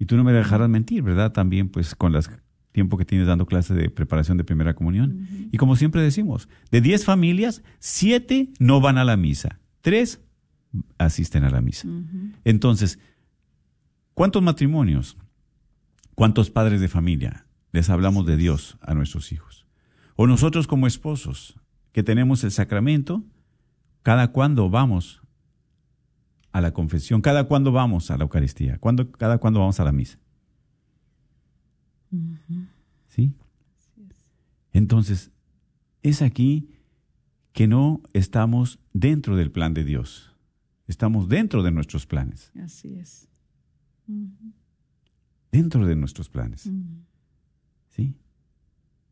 Y 0.00 0.06
tú 0.06 0.16
no 0.16 0.24
me 0.24 0.32
dejarás 0.32 0.68
mentir, 0.68 1.04
¿verdad? 1.04 1.30
También, 1.30 1.68
pues, 1.68 1.94
con 1.94 2.12
el 2.16 2.22
tiempo 2.72 2.98
que 2.98 3.04
tienes 3.04 3.28
dando 3.28 3.46
clase 3.46 3.72
de 3.72 3.90
preparación 3.90 4.36
de 4.36 4.42
primera 4.42 4.74
comunión. 4.74 5.28
Y 5.52 5.58
como 5.58 5.76
siempre 5.76 6.02
decimos, 6.02 6.48
de 6.72 6.80
10 6.80 7.04
familias, 7.04 7.62
7 7.78 8.50
no 8.58 8.80
van 8.80 8.98
a 8.98 9.04
la 9.04 9.16
misa, 9.16 9.60
3 9.82 10.20
asisten 10.98 11.44
a 11.44 11.50
la 11.50 11.60
misa. 11.60 11.86
Entonces, 12.42 12.98
¿cuántos 14.14 14.42
matrimonios, 14.42 15.16
cuántos 16.14 16.50
padres 16.50 16.80
de 16.80 16.88
familia 16.88 17.46
les 17.72 17.90
hablamos 17.90 18.26
de 18.26 18.36
Dios 18.36 18.78
a 18.80 18.94
nuestros 18.94 19.32
hijos? 19.32 19.66
O 20.16 20.26
nosotros 20.26 20.66
como 20.66 20.86
esposos, 20.86 21.58
que 21.92 22.02
tenemos 22.02 22.42
el 22.44 22.50
sacramento, 22.50 23.24
cada 24.02 24.32
cuando 24.32 24.70
vamos 24.70 25.22
a 26.52 26.60
la 26.60 26.72
confesión, 26.72 27.20
cada 27.20 27.44
cuando 27.44 27.72
vamos 27.72 28.10
a 28.10 28.16
la 28.16 28.24
Eucaristía, 28.24 28.78
cuando, 28.78 29.10
cada 29.10 29.38
cuando 29.38 29.60
vamos 29.60 29.80
a 29.80 29.84
la 29.84 29.92
misa. 29.92 30.18
¿Sí? 33.08 33.32
Entonces, 34.72 35.32
es 36.02 36.22
aquí 36.22 36.68
que 37.52 37.66
no 37.66 38.02
estamos 38.12 38.78
dentro 38.92 39.36
del 39.36 39.50
plan 39.50 39.74
de 39.74 39.84
Dios. 39.84 40.36
Estamos 40.86 41.28
dentro 41.28 41.62
de 41.62 41.70
nuestros 41.70 42.06
planes. 42.06 42.52
Así 42.62 42.98
es. 42.98 43.28
Dentro 45.50 45.86
de 45.86 45.96
nuestros 45.96 46.28
planes. 46.28 46.70
¿Sí? 47.88 48.14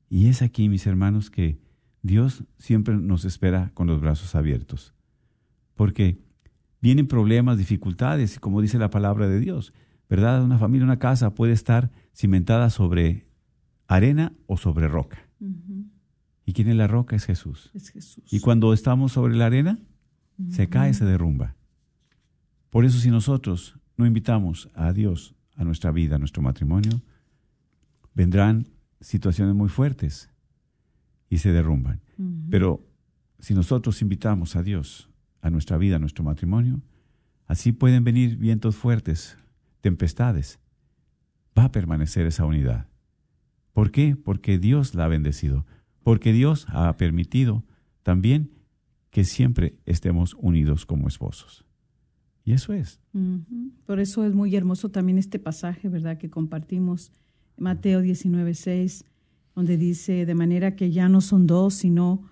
Y 0.08 0.26
es 0.26 0.42
aquí, 0.42 0.68
mis 0.68 0.86
hermanos, 0.86 1.30
que 1.30 1.58
Dios 2.02 2.44
siempre 2.58 2.96
nos 2.96 3.24
espera 3.24 3.70
con 3.74 3.86
los 3.86 4.00
brazos 4.00 4.34
abiertos. 4.34 4.94
Porque 5.74 6.18
vienen 6.80 7.06
problemas, 7.06 7.58
dificultades, 7.58 8.36
y 8.36 8.38
como 8.38 8.60
dice 8.60 8.78
la 8.78 8.90
palabra 8.90 9.28
de 9.28 9.40
Dios, 9.40 9.72
¿verdad? 10.10 10.42
Una 10.42 10.58
familia, 10.58 10.84
una 10.84 10.98
casa 10.98 11.34
puede 11.34 11.52
estar 11.52 11.90
cimentada 12.14 12.68
sobre 12.70 13.26
arena 13.86 14.34
o 14.46 14.56
sobre 14.56 14.88
roca. 14.88 15.26
¿Y 16.44 16.52
quién 16.52 16.68
es 16.68 16.76
la 16.76 16.88
roca? 16.88 17.16
Es 17.16 17.24
Jesús. 17.24 17.70
Es 17.72 17.90
Jesús. 17.90 18.24
Y 18.32 18.40
cuando 18.40 18.72
estamos 18.72 19.12
sobre 19.12 19.36
la 19.36 19.46
arena, 19.46 19.78
se 20.50 20.68
cae, 20.68 20.92
se 20.92 21.04
derrumba. 21.04 21.56
Por 22.70 22.84
eso 22.84 22.98
si 22.98 23.10
nosotros 23.10 23.78
no 24.02 24.06
invitamos 24.08 24.68
a 24.74 24.92
Dios 24.92 25.34
a 25.56 25.64
nuestra 25.64 25.92
vida, 25.92 26.16
a 26.16 26.18
nuestro 26.18 26.42
matrimonio, 26.42 27.00
vendrán 28.14 28.66
situaciones 29.00 29.54
muy 29.54 29.68
fuertes 29.68 30.28
y 31.30 31.38
se 31.38 31.52
derrumban. 31.52 32.00
Pero 32.50 32.84
si 33.38 33.54
nosotros 33.54 34.02
invitamos 34.02 34.56
a 34.56 34.62
Dios 34.62 35.08
a 35.40 35.50
nuestra 35.50 35.76
vida, 35.76 35.96
a 35.96 35.98
nuestro 36.00 36.24
matrimonio, 36.24 36.82
así 37.46 37.70
pueden 37.72 38.02
venir 38.02 38.36
vientos 38.36 38.76
fuertes, 38.76 39.38
tempestades. 39.80 40.58
Va 41.56 41.64
a 41.64 41.72
permanecer 41.72 42.26
esa 42.26 42.44
unidad. 42.44 42.88
¿Por 43.72 43.92
qué? 43.92 44.16
Porque 44.16 44.58
Dios 44.58 44.94
la 44.94 45.04
ha 45.04 45.08
bendecido. 45.08 45.64
Porque 46.02 46.32
Dios 46.32 46.66
ha 46.70 46.96
permitido 46.96 47.64
también 48.02 48.50
que 49.10 49.24
siempre 49.24 49.78
estemos 49.86 50.34
unidos 50.40 50.86
como 50.86 51.06
esposos. 51.06 51.64
Y 52.44 52.52
eso 52.52 52.72
es. 52.72 52.98
Por 53.86 54.00
eso 54.00 54.24
es 54.24 54.34
muy 54.34 54.54
hermoso 54.56 54.90
también 54.90 55.18
este 55.18 55.38
pasaje, 55.38 55.88
¿verdad? 55.88 56.18
Que 56.18 56.30
compartimos, 56.30 57.12
Mateo 57.56 58.00
19, 58.00 58.54
6, 58.54 59.04
donde 59.54 59.76
dice, 59.76 60.26
de 60.26 60.34
manera 60.34 60.74
que 60.74 60.90
ya 60.90 61.08
no 61.08 61.20
son 61.20 61.46
dos, 61.46 61.74
sino 61.74 62.28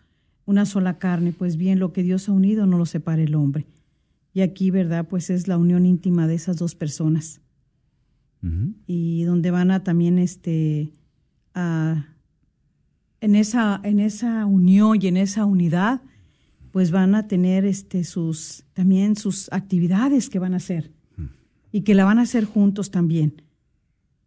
una 0.47 0.67
sola 0.67 0.99
carne, 0.99 1.33
pues 1.33 1.57
bien, 1.57 1.79
lo 1.79 1.93
que 1.93 2.03
Dios 2.03 2.29
ha 2.29 2.33
unido 2.33 2.67
no 2.67 2.77
lo 2.77 2.87
separe 2.87 3.25
el 3.25 3.37
hombre. 3.37 3.67
Y 4.33 4.41
aquí, 4.41 4.71
¿verdad? 4.71 5.07
Pues 5.09 5.31
es 5.31 5.47
la 5.47 5.59
unión 5.59 5.87
íntima 5.87 6.27
de 6.27 6.35
esas 6.35 6.57
dos 6.57 6.75
personas. 6.75 7.41
Y 8.87 9.25
donde 9.25 9.51
van 9.51 9.71
a 9.71 9.85
también, 9.85 10.19
este, 10.19 10.93
a, 11.53 12.07
en, 13.21 13.35
esa, 13.35 13.81
en 13.85 14.01
esa 14.01 14.47
unión 14.47 14.99
y 14.99 15.09
en 15.09 15.19
esa 15.19 15.45
unidad, 15.45 16.01
pues 16.73 16.91
van 16.91 17.15
a 17.15 17.27
tener 17.29 17.65
este 17.65 18.05
sus 18.05 18.65
también 18.75 19.17
sus 19.17 19.51
actividades 19.53 20.29
que 20.31 20.39
van 20.39 20.55
a 20.55 20.59
hacer 20.59 20.91
y 21.73 21.83
que 21.83 21.95
la 21.95 22.05
van 22.05 22.19
a 22.19 22.23
hacer 22.23 22.45
juntos 22.45 22.91
también 22.91 23.43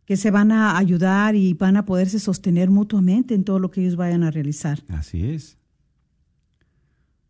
que 0.05 0.17
se 0.17 0.31
van 0.31 0.51
a 0.51 0.77
ayudar 0.77 1.35
y 1.35 1.53
van 1.53 1.77
a 1.77 1.85
poderse 1.85 2.19
sostener 2.19 2.69
mutuamente 2.69 3.33
en 3.35 3.43
todo 3.45 3.59
lo 3.59 3.71
que 3.71 3.81
ellos 3.81 3.95
vayan 3.95 4.23
a 4.23 4.31
realizar 4.31 4.83
Así 4.89 5.23
es. 5.25 5.57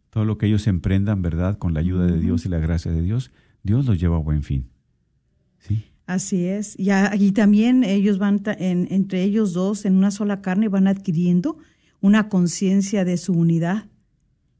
Todo 0.09 0.25
lo 0.25 0.37
que 0.37 0.45
ellos 0.45 0.67
emprendan, 0.67 1.21
¿verdad? 1.23 1.57
Con 1.57 1.73
la 1.73 1.79
ayuda 1.79 2.05
de 2.05 2.19
Dios 2.19 2.45
y 2.45 2.49
la 2.49 2.59
gracia 2.59 2.91
de 2.91 3.01
Dios, 3.01 3.31
Dios 3.63 3.85
los 3.87 3.99
lleva 3.99 4.17
a 4.17 4.19
buen 4.19 4.43
fin. 4.43 4.69
¿Sí? 5.59 5.85
así 6.05 6.43
es 6.45 6.75
y, 6.77 6.89
y 7.17 7.31
también 7.31 7.83
ellos 7.85 8.17
van 8.17 8.41
en- 8.59 8.87
entre 8.91 9.23
ellos 9.23 9.53
dos 9.53 9.85
en 9.85 9.95
una 9.95 10.11
sola 10.11 10.41
carne 10.41 10.67
van 10.67 10.87
adquiriendo 10.87 11.57
una 12.01 12.27
conciencia 12.27 13.05
de 13.05 13.15
su 13.15 13.31
unidad 13.31 13.85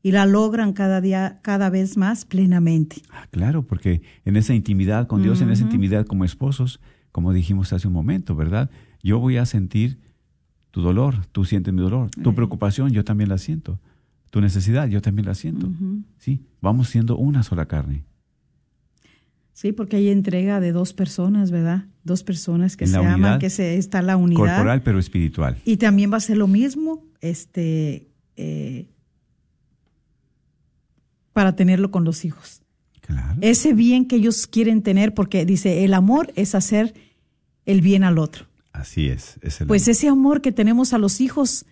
y 0.04 0.12
la 0.12 0.28
logran 0.28 0.74
cada 0.74 1.02
día 1.02 1.40
cada 1.42 1.72
vez 1.72 1.98
más 1.98 2.26
plenamente 2.26 2.98
Ah, 3.10 3.26
claro, 3.32 3.66
porque 3.66 4.02
en 4.26 4.36
esa 4.36 4.54
intimidad 4.54 5.08
con 5.08 5.24
Dios, 5.24 5.42
en 5.42 5.50
esa 5.50 5.64
intimidad 5.64 6.06
como 6.06 6.26
esposos, 6.26 6.80
como 7.12 7.34
dijimos 7.34 7.74
hace 7.74 7.88
un 7.88 7.94
momento, 7.94 8.36
¿verdad? 8.36 8.70
Yo 9.02 9.20
voy 9.20 9.38
a 9.38 9.46
sentir 9.46 9.98
tu 10.72 10.82
dolor, 10.82 11.26
tú 11.32 11.46
sientes 11.46 11.74
mi 11.74 11.82
dolor, 11.82 12.10
tu 12.10 12.36
preocupación, 12.36 12.90
yo 12.90 13.04
también 13.04 13.30
la 13.30 13.38
siento, 13.38 13.80
tu 14.30 14.42
necesidad, 14.42 14.88
yo 14.88 15.02
también 15.02 15.28
la 15.28 15.36
siento. 15.36 15.72
Sí, 16.18 16.42
vamos 16.62 16.90
siendo 16.90 17.16
una 17.18 17.44
sola 17.44 17.68
carne. 17.68 18.04
Sí, 19.54 19.72
porque 19.72 19.98
hay 19.98 20.10
entrega 20.10 20.60
de 20.60 20.72
dos 20.72 20.94
personas, 20.94 21.52
¿verdad? 21.52 21.86
Dos 22.04 22.24
personas 22.24 22.76
que 22.76 22.86
En 22.86 22.92
se 22.92 22.98
aman, 22.98 23.38
que 23.40 23.52
se 23.52 23.78
está 23.78 24.02
la 24.02 24.18
unidad. 24.18 24.40
Corporal, 24.40 24.82
pero 24.82 24.98
espiritual. 24.98 25.58
Y 25.64 25.78
también 25.78 26.12
va 26.12 26.18
a 26.18 26.22
ser 26.22 26.38
lo 26.38 26.48
mismo, 26.48 27.06
este, 27.22 28.10
eh, 28.36 28.88
para 31.34 31.56
tenerlo 31.56 31.92
con 31.92 32.04
los 32.04 32.26
hijos. 32.26 32.62
Claro. 33.02 33.38
Ese 33.42 33.74
bien 33.74 34.08
que 34.08 34.16
ellos 34.16 34.48
quieren 34.48 34.82
tener, 34.82 35.14
porque 35.14 35.46
dice, 35.46 35.84
el 35.84 35.94
amor 35.94 36.32
es 36.36 36.56
hacer 36.56 36.94
el 37.66 37.82
bien 37.82 38.04
al 38.04 38.18
otro. 38.18 38.46
Así 38.72 39.10
es. 39.10 39.38
es 39.42 39.62
el 39.62 39.68
Pues 39.68 39.88
ese 39.88 40.08
amor 40.08 40.42
que 40.42 40.52
tenemos 40.52 40.94
a 40.94 40.98
los 40.98 41.22
hijos, 41.22 41.66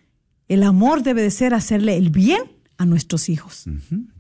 el 0.47 0.63
amor 0.63 1.03
debe 1.03 1.21
de 1.21 1.31
ser 1.31 1.53
hacerle 1.53 1.97
el 1.97 2.09
bien 2.09 2.41
a 2.77 2.85
nuestros 2.85 3.29
hijos. 3.29 3.65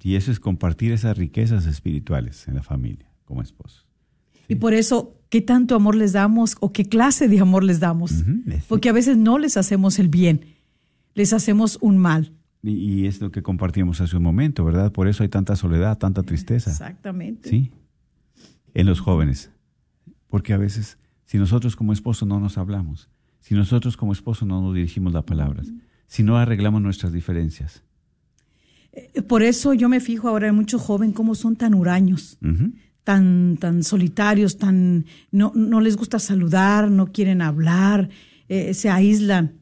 Y 0.01 0.15
eso 0.15 0.31
es 0.31 0.39
compartir 0.39 0.91
esas 0.91 1.17
riquezas 1.17 1.65
espirituales 1.65 2.47
en 2.47 2.55
la 2.55 2.63
familia, 2.63 3.11
como 3.25 3.41
esposos. 3.41 3.87
Y 4.47 4.55
por 4.55 4.73
eso, 4.73 5.15
¿qué 5.29 5.41
tanto 5.41 5.75
amor 5.75 5.95
les 5.95 6.13
damos 6.13 6.57
o 6.59 6.73
qué 6.73 6.85
clase 6.85 7.27
de 7.27 7.39
amor 7.39 7.63
les 7.63 7.79
damos? 7.79 8.11
Porque 8.67 8.89
a 8.89 8.93
veces 8.93 9.17
no 9.17 9.37
les 9.37 9.57
hacemos 9.57 9.97
el 9.97 10.09
bien, 10.09 10.45
les 11.13 11.33
hacemos 11.33 11.77
un 11.81 11.97
mal. 11.97 12.33
Y, 12.63 12.71
y 12.71 13.07
es 13.07 13.21
lo 13.21 13.31
que 13.31 13.41
compartimos 13.41 14.01
hace 14.01 14.17
un 14.17 14.23
momento, 14.23 14.63
¿verdad? 14.63 14.91
Por 14.91 15.07
eso 15.07 15.23
hay 15.23 15.29
tanta 15.29 15.55
soledad, 15.55 15.97
tanta 15.97 16.23
tristeza. 16.23 16.71
Exactamente. 16.71 17.49
Sí. 17.49 17.71
En 18.73 18.85
los 18.85 18.99
jóvenes. 18.99 19.51
Porque 20.27 20.53
a 20.53 20.57
veces, 20.57 20.97
si 21.25 21.37
nosotros 21.37 21.75
como 21.75 21.91
esposos 21.91 22.27
no 22.27 22.39
nos 22.39 22.57
hablamos, 22.57 23.09
si 23.39 23.55
nosotros 23.55 23.97
como 23.97 24.13
esposos 24.13 24.47
no 24.47 24.61
nos 24.61 24.75
dirigimos 24.75 25.11
las 25.13 25.23
palabras, 25.23 25.71
si 26.07 26.23
no 26.23 26.37
arreglamos 26.37 26.81
nuestras 26.81 27.11
diferencias. 27.11 27.83
Eh, 28.91 29.21
Por 29.21 29.41
eso 29.43 29.73
yo 29.73 29.89
me 29.89 29.99
fijo 29.99 30.29
ahora 30.29 30.47
en 30.47 30.55
muchos 30.55 30.81
jóvenes 30.81 31.15
cómo 31.15 31.35
son 31.35 31.55
tan 31.55 31.73
huraños, 31.73 32.37
tan, 33.03 33.57
tan 33.57 33.83
solitarios, 33.83 34.57
tan 34.57 35.05
no, 35.31 35.51
no 35.55 35.81
les 35.81 35.97
gusta 35.97 36.19
saludar, 36.19 36.91
no 36.91 37.07
quieren 37.07 37.41
hablar, 37.41 38.09
eh, 38.47 38.73
se 38.73 38.89
aíslan, 38.89 39.53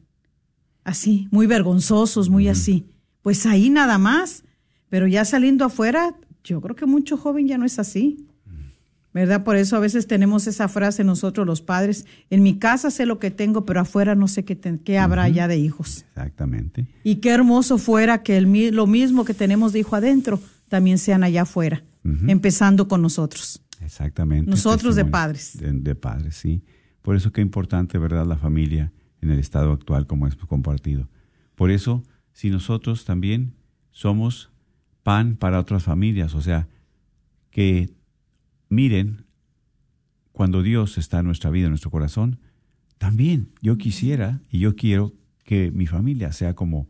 así, 0.84 1.28
muy 1.30 1.46
vergonzosos, 1.46 2.28
muy 2.28 2.48
así. 2.48 2.86
Pues 3.22 3.46
ahí 3.46 3.70
nada 3.70 3.98
más, 3.98 4.44
pero 4.88 5.06
ya 5.06 5.24
saliendo 5.24 5.64
afuera, 5.64 6.14
yo 6.44 6.60
creo 6.60 6.74
que 6.76 6.86
mucho 6.86 7.16
joven 7.16 7.46
ya 7.48 7.58
no 7.58 7.64
es 7.64 7.78
así. 7.78 8.26
¿Verdad? 9.12 9.42
Por 9.42 9.56
eso 9.56 9.74
a 9.74 9.80
veces 9.80 10.06
tenemos 10.06 10.46
esa 10.46 10.68
frase 10.68 11.02
nosotros 11.02 11.44
los 11.44 11.62
padres, 11.62 12.06
en 12.30 12.44
mi 12.44 12.60
casa 12.60 12.92
sé 12.92 13.06
lo 13.06 13.18
que 13.18 13.32
tengo, 13.32 13.64
pero 13.66 13.80
afuera 13.80 14.14
no 14.14 14.28
sé 14.28 14.44
qué, 14.44 14.54
te- 14.54 14.78
qué 14.84 14.98
habrá 15.00 15.28
ya 15.28 15.48
de 15.48 15.56
hijos. 15.58 16.04
Exactamente. 16.10 16.86
Y 17.02 17.16
qué 17.16 17.30
hermoso 17.30 17.76
fuera 17.78 18.22
que 18.22 18.36
el, 18.36 18.70
lo 18.72 18.86
mismo 18.86 19.24
que 19.24 19.34
tenemos 19.34 19.72
de 19.72 19.80
hijo 19.80 19.96
adentro 19.96 20.38
también 20.68 20.96
sean 20.98 21.24
allá 21.24 21.42
afuera, 21.42 21.82
empezando 22.28 22.86
con 22.86 23.02
nosotros. 23.02 23.60
Exactamente. 23.80 24.48
Nosotros 24.48 24.94
de 24.94 25.02
Testimonio. 25.02 25.10
padres. 25.10 25.58
De, 25.58 25.72
de 25.72 25.94
padres, 25.96 26.36
sí. 26.36 26.62
Por 27.02 27.16
eso 27.16 27.32
qué 27.32 27.40
importante, 27.40 27.98
¿verdad? 27.98 28.24
La 28.26 28.36
familia 28.36 28.92
en 29.20 29.30
el 29.30 29.38
estado 29.38 29.72
actual 29.72 30.06
como 30.06 30.26
es 30.26 30.36
compartido. 30.36 31.08
Por 31.54 31.70
eso, 31.70 32.02
si 32.32 32.50
nosotros 32.50 33.04
también 33.04 33.54
somos 33.90 34.50
pan 35.02 35.36
para 35.36 35.60
otras 35.60 35.84
familias, 35.84 36.34
o 36.34 36.40
sea, 36.40 36.68
que 37.50 37.90
miren 38.68 39.24
cuando 40.32 40.62
Dios 40.62 40.96
está 40.96 41.18
en 41.18 41.26
nuestra 41.26 41.50
vida, 41.50 41.66
en 41.66 41.72
nuestro 41.72 41.90
corazón, 41.90 42.38
también 42.98 43.52
yo 43.60 43.76
quisiera 43.78 44.40
y 44.50 44.60
yo 44.60 44.76
quiero 44.76 45.14
que 45.44 45.70
mi 45.70 45.86
familia 45.86 46.32
sea 46.32 46.54
como 46.54 46.88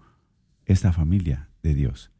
esta 0.66 0.93
familia 0.93 1.49
de 1.62 1.74
Dios. 1.74 2.11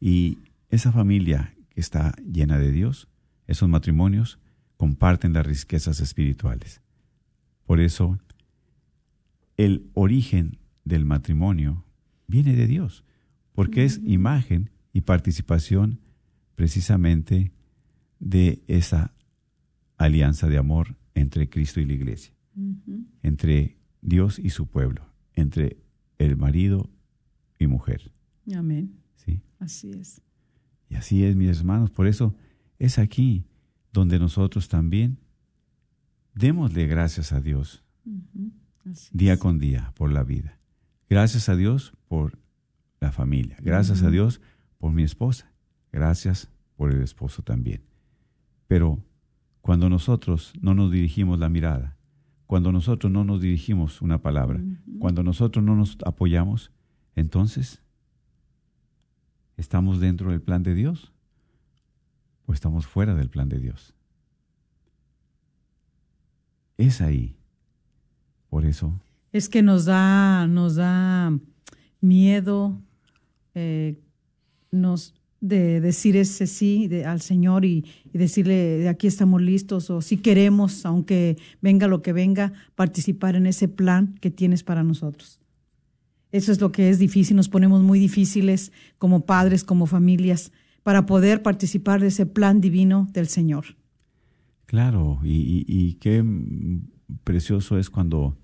Y 0.00 0.38
esa 0.68 0.92
familia 0.92 1.54
que 1.70 1.80
está 1.80 2.14
llena 2.22 2.58
de 2.58 2.70
Dios, 2.70 3.08
esos 3.46 3.68
matrimonios, 3.68 4.38
comparten 4.76 5.32
las 5.32 5.46
riquezas 5.46 6.00
espirituales. 6.00 6.80
Por 7.66 7.80
eso, 7.80 8.18
el 9.64 9.88
origen 9.94 10.58
del 10.84 11.04
matrimonio 11.04 11.84
viene 12.26 12.56
de 12.56 12.66
Dios, 12.66 13.04
porque 13.52 13.84
es 13.84 14.00
imagen 14.04 14.70
y 14.92 15.02
participación 15.02 16.00
precisamente 16.56 17.52
de 18.18 18.64
esa 18.66 19.14
alianza 19.98 20.48
de 20.48 20.58
amor 20.58 20.96
entre 21.14 21.48
Cristo 21.48 21.78
y 21.80 21.86
la 21.86 21.92
iglesia, 21.92 22.34
entre 23.22 23.76
Dios 24.00 24.40
y 24.40 24.50
su 24.50 24.66
pueblo, 24.66 25.06
entre 25.34 25.76
el 26.18 26.36
marido 26.36 26.90
y 27.56 27.68
mujer. 27.68 28.12
Amén. 28.56 28.98
¿sí? 29.14 29.42
Así 29.60 29.92
es. 29.92 30.20
Y 30.88 30.96
así 30.96 31.24
es, 31.24 31.36
mis 31.36 31.56
hermanos. 31.56 31.90
Por 31.92 32.08
eso 32.08 32.34
es 32.80 32.98
aquí 32.98 33.46
donde 33.92 34.18
nosotros 34.18 34.68
también 34.68 35.18
démosle 36.34 36.88
gracias 36.88 37.32
a 37.32 37.40
Dios 37.40 37.84
día 39.12 39.38
con 39.38 39.58
día 39.58 39.92
por 39.96 40.12
la 40.12 40.24
vida. 40.24 40.58
Gracias 41.08 41.48
a 41.48 41.56
Dios 41.56 41.92
por 42.08 42.38
la 43.00 43.12
familia. 43.12 43.56
Gracias 43.60 44.02
a 44.02 44.10
Dios 44.10 44.40
por 44.78 44.92
mi 44.92 45.02
esposa. 45.02 45.52
Gracias 45.92 46.48
por 46.76 46.92
el 46.92 47.02
esposo 47.02 47.42
también. 47.42 47.82
Pero 48.66 49.04
cuando 49.60 49.88
nosotros 49.88 50.52
no 50.60 50.74
nos 50.74 50.90
dirigimos 50.90 51.38
la 51.38 51.48
mirada, 51.48 51.96
cuando 52.46 52.72
nosotros 52.72 53.12
no 53.12 53.24
nos 53.24 53.40
dirigimos 53.40 54.02
una 54.02 54.18
palabra, 54.18 54.60
cuando 54.98 55.22
nosotros 55.22 55.64
no 55.64 55.76
nos 55.76 55.96
apoyamos, 56.04 56.72
entonces, 57.14 57.82
¿estamos 59.56 60.00
dentro 60.00 60.30
del 60.30 60.42
plan 60.42 60.62
de 60.62 60.74
Dios 60.74 61.12
o 62.46 62.52
estamos 62.52 62.86
fuera 62.86 63.14
del 63.14 63.30
plan 63.30 63.48
de 63.48 63.58
Dios? 63.58 63.94
Es 66.78 67.00
ahí. 67.00 67.36
Por 68.52 68.66
eso 68.66 68.92
Es 69.32 69.48
que 69.48 69.62
nos 69.62 69.86
da, 69.86 70.46
nos 70.46 70.74
da 70.74 71.32
miedo 72.02 72.78
eh, 73.54 73.96
nos, 74.70 75.14
de 75.40 75.80
decir 75.80 76.16
ese 76.18 76.46
sí 76.46 76.86
de- 76.86 77.06
al 77.06 77.22
Señor 77.22 77.64
y, 77.64 77.86
y 78.12 78.18
decirle 78.18 78.54
de 78.76 78.88
aquí 78.90 79.06
estamos 79.06 79.40
listos 79.40 79.88
o 79.88 80.02
si 80.02 80.18
queremos, 80.18 80.84
aunque 80.84 81.38
venga 81.62 81.86
lo 81.88 82.02
que 82.02 82.12
venga, 82.12 82.52
participar 82.74 83.36
en 83.36 83.46
ese 83.46 83.68
plan 83.68 84.16
que 84.20 84.30
tienes 84.30 84.62
para 84.62 84.82
nosotros. 84.82 85.40
Eso 86.30 86.52
es 86.52 86.60
lo 86.60 86.70
que 86.70 86.90
es 86.90 86.98
difícil, 86.98 87.34
nos 87.36 87.48
ponemos 87.48 87.82
muy 87.82 87.98
difíciles 87.98 88.70
como 88.98 89.24
padres, 89.24 89.64
como 89.64 89.86
familias, 89.86 90.52
para 90.82 91.06
poder 91.06 91.42
participar 91.42 92.02
de 92.02 92.08
ese 92.08 92.26
plan 92.26 92.60
divino 92.60 93.08
del 93.14 93.28
Señor. 93.28 93.64
Claro, 94.66 95.20
y, 95.24 95.36
y- 95.36 95.64
y 95.66 95.94
qué 95.94 96.22
precioso 97.24 97.78
es 97.78 97.88
cuando, 97.90 98.36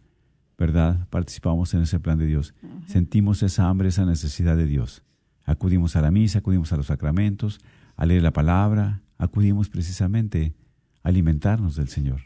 ¿verdad?, 0.58 1.06
participamos 1.08 1.72
en 1.74 1.82
ese 1.82 2.00
plan 2.00 2.18
de 2.18 2.26
Dios. 2.26 2.52
Sentimos 2.86 3.42
esa 3.42 3.68
hambre, 3.68 3.88
esa 3.88 4.04
necesidad 4.04 4.56
de 4.56 4.66
Dios. 4.66 5.02
Acudimos 5.44 5.94
a 5.94 6.02
la 6.02 6.10
misa, 6.10 6.40
acudimos 6.40 6.72
a 6.72 6.76
los 6.76 6.86
sacramentos, 6.86 7.60
a 7.96 8.04
leer 8.04 8.22
la 8.22 8.32
palabra, 8.32 9.02
acudimos 9.16 9.68
precisamente 9.68 10.54
a 11.02 11.08
alimentarnos 11.08 11.76
del 11.76 11.88
Señor. 11.88 12.22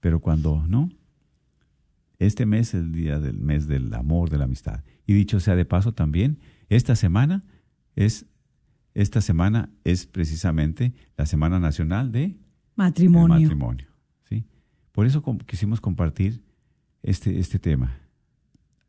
Pero 0.00 0.20
cuando 0.20 0.66
no, 0.66 0.90
este 2.18 2.46
mes 2.46 2.68
es 2.68 2.80
el 2.80 2.92
día 2.92 3.20
del 3.20 3.38
mes 3.38 3.68
del 3.68 3.92
amor, 3.94 4.30
de 4.30 4.38
la 4.38 4.44
amistad. 4.44 4.82
Y 5.06 5.12
dicho 5.12 5.38
sea 5.38 5.54
de 5.54 5.64
paso 5.64 5.92
también, 5.92 6.40
esta 6.68 6.96
semana 6.96 7.44
es 7.94 8.26
esta 8.94 9.22
semana 9.22 9.70
es 9.84 10.06
precisamente 10.06 10.92
la 11.16 11.24
Semana 11.24 11.58
Nacional 11.58 12.12
de 12.12 12.36
Matrimonio. 12.76 13.28
matrimonio. 13.28 13.86
¿sí? 14.28 14.44
Por 14.92 15.06
eso 15.06 15.22
quisimos 15.46 15.80
compartir 15.80 16.42
este, 17.02 17.38
este 17.38 17.58
tema, 17.58 17.98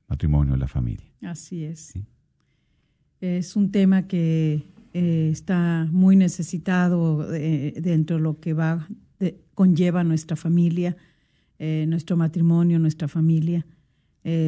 matrimonio, 0.07 0.55
la 0.55 0.67
familia. 0.67 1.05
Así 1.21 1.63
es. 1.63 1.79
Sí. 1.79 2.05
Es 3.21 3.55
un 3.55 3.71
tema 3.71 4.07
que 4.07 4.63
eh, 4.93 5.29
está 5.31 5.87
muy 5.91 6.15
necesitado 6.15 7.33
eh, 7.33 7.73
dentro 7.81 8.17
de 8.17 8.21
lo 8.23 8.39
que 8.39 8.53
va 8.53 8.87
de- 9.19 9.39
conlleva 9.55 10.03
nuestra 10.03 10.35
familia, 10.35 10.97
eh, 11.59 11.85
nuestro 11.87 12.17
matrimonio, 12.17 12.79
nuestra 12.79 13.07
familia. 13.07 13.65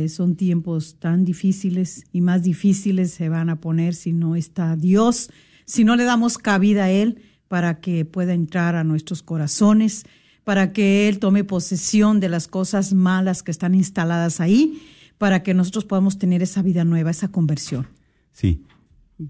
Son 0.08 0.38
tiempos 0.38 1.00
tan 1.00 1.26
difíciles 1.26 2.06
y 2.14 2.22
más 2.22 2.44
difíciles 2.44 3.12
se 3.12 3.28
van 3.28 3.50
a 3.50 3.60
poner 3.60 3.94
si 3.94 4.14
no 4.14 4.38
está 4.38 4.78
Dios, 4.78 5.30
si 5.66 5.84
no 5.84 5.98
le 5.98 6.06
damos 6.06 6.38
cabida 6.38 6.86
a 6.86 6.92
Él 6.92 7.22
para 7.50 7.82
que 7.82 8.06
pueda 8.06 8.34
entrar 8.34 8.76
a 8.78 8.86
nuestros 8.86 9.22
corazones, 9.22 10.06
para 10.46 10.72
que 10.72 11.10
Él 11.10 11.20
tome 11.20 11.44
posesión 11.44 12.22
de 12.22 12.30
las 12.30 12.48
cosas 12.48 12.94
malas 12.94 13.44
que 13.44 13.52
están 13.52 13.76
instaladas 13.76 14.40
ahí, 14.40 14.82
para 15.18 15.44
que 15.44 15.54
nosotros 15.54 15.86
podamos 15.86 16.18
tener 16.18 16.42
esa 16.42 16.62
vida 16.62 16.86
nueva, 16.86 17.12
esa 17.12 17.30
conversión. 17.30 17.88
Sí, 18.32 18.64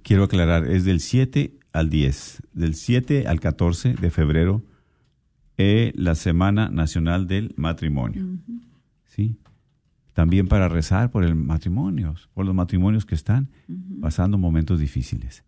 quiero 0.03 0.25
aclarar, 0.25 0.67
es 0.69 0.83
del 0.83 0.99
7 0.99 1.57
al 1.71 1.89
10, 1.89 2.41
del 2.53 2.75
7 2.75 3.27
al 3.27 3.39
14 3.39 3.93
de 3.93 4.11
febrero, 4.11 4.63
eh, 5.57 5.93
la 5.95 6.15
Semana 6.15 6.69
Nacional 6.69 7.27
del 7.27 7.53
Matrimonio. 7.55 8.37
¿Sí? 9.05 9.37
También 10.13 10.47
para 10.47 10.67
rezar 10.67 11.11
por 11.11 11.23
el 11.23 11.35
matrimonio, 11.35 12.15
por 12.33 12.45
los 12.45 12.55
matrimonios 12.55 13.05
que 13.05 13.15
están 13.15 13.49
pasando 14.01 14.37
momentos 14.37 14.79
difíciles, 14.79 15.43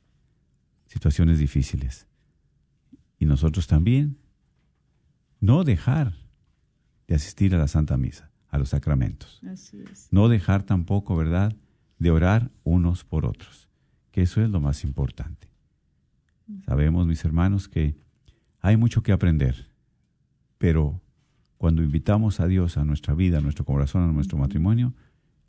situaciones 0.88 1.40
difíciles. 1.40 2.08
Y 3.20 3.26
nosotros 3.26 3.68
también, 3.68 4.18
no 5.40 5.64
dejar 5.64 6.14
de 7.08 7.16
asistir 7.16 7.54
a 7.56 7.58
la 7.58 7.68
Santa 7.68 7.98
Misa, 7.98 8.32
a 8.50 8.58
los 8.58 8.70
sacramentos 8.70 9.42
Así 9.50 9.78
es. 9.92 10.08
no 10.12 10.28
dejar 10.30 10.64
tampoco, 10.64 11.16
¿verdad?, 11.16 11.56
de 12.00 12.12
orar 12.12 12.52
unos 12.64 13.04
por 13.04 13.26
otros, 13.26 13.70
que 14.12 14.22
eso 14.22 14.42
es 14.42 14.50
lo 14.50 14.60
más 14.60 14.84
importante. 14.84 15.48
Sabemos, 16.66 17.08
mis 17.08 17.26
hermanos, 17.26 17.68
que 17.68 17.98
hay 18.62 18.78
mucho 18.78 19.04
que 19.04 19.12
aprender, 19.12 19.70
pero 20.58 21.02
cuando 21.58 21.82
invitamos 21.84 22.40
a 22.40 22.48
Dios 22.48 22.78
a 22.78 22.86
nuestra 22.86 23.14
vida, 23.16 23.40
a 23.40 23.42
nuestro 23.42 23.66
corazón, 23.66 24.04
a 24.10 24.12
nuestro 24.14 24.38
matrimonio, 24.38 24.94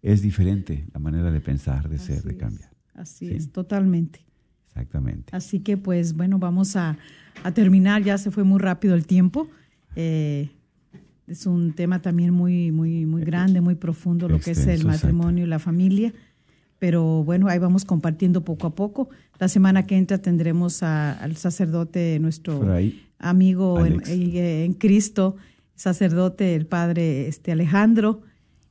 es 0.02 0.22
diferente 0.22 0.86
la 0.92 0.98
manera 1.00 1.30
de 1.30 1.40
pensar, 1.40 1.88
de 1.88 1.98
ser, 1.98 2.22
de 2.22 2.32
es. 2.32 2.36
cambiar. 2.38 2.70
Así 2.94 3.28
Sí. 3.28 3.34
es, 3.34 3.52
totalmente. 3.52 4.24
Exactamente. 4.66 5.34
Así 5.36 5.60
que 5.60 5.76
pues 5.76 6.14
bueno, 6.14 6.38
vamos 6.38 6.76
a, 6.76 6.96
a 7.44 7.52
terminar, 7.52 8.02
ya 8.02 8.16
se 8.18 8.30
fue 8.30 8.42
muy 8.44 8.58
rápido 8.58 8.94
el 8.94 9.06
tiempo. 9.06 9.48
Eh, 9.96 10.50
es 11.26 11.46
un 11.46 11.72
tema 11.72 12.00
también 12.00 12.32
muy, 12.32 12.70
muy, 12.72 13.04
muy 13.06 13.22
grande, 13.22 13.60
muy 13.60 13.74
profundo, 13.74 14.28
lo 14.28 14.40
que 14.40 14.52
es 14.52 14.58
el 14.66 14.80
exacto. 14.80 14.88
matrimonio 14.88 15.44
y 15.44 15.48
la 15.48 15.58
familia. 15.58 16.12
Pero 16.78 17.24
bueno, 17.24 17.48
ahí 17.48 17.58
vamos 17.58 17.84
compartiendo 17.84 18.44
poco 18.44 18.66
a 18.68 18.74
poco. 18.74 19.10
La 19.38 19.48
semana 19.48 19.86
que 19.86 19.96
entra 19.96 20.18
tendremos 20.18 20.82
a- 20.82 21.12
al 21.12 21.36
sacerdote, 21.36 22.18
nuestro 22.20 22.60
amigo 23.18 23.84
en, 23.84 23.94
en- 24.06 24.36
en 24.36 24.72
Cristo, 24.74 25.36
sacerdote, 25.74 26.54
el 26.54 26.66
padre 26.66 27.26
este 27.28 27.52
Alejandro, 27.52 28.22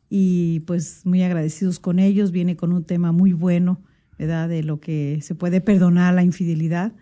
y 0.09 0.61
pues 0.61 1.01
muy 1.05 1.21
agradecidos 1.21 1.79
con 1.79 1.99
ellos. 1.99 2.31
Viene 2.31 2.55
con 2.55 2.71
un 2.71 2.85
tema 2.85 3.11
muy 3.11 3.33
bueno, 3.33 3.81
¿verdad? 4.17 4.47
De 4.49 4.63
lo 4.63 4.79
que 4.79 5.19
se 5.21 5.35
puede 5.35 5.59
perdonar 5.61 6.13
la 6.13 6.23
infidelidad. 6.23 6.93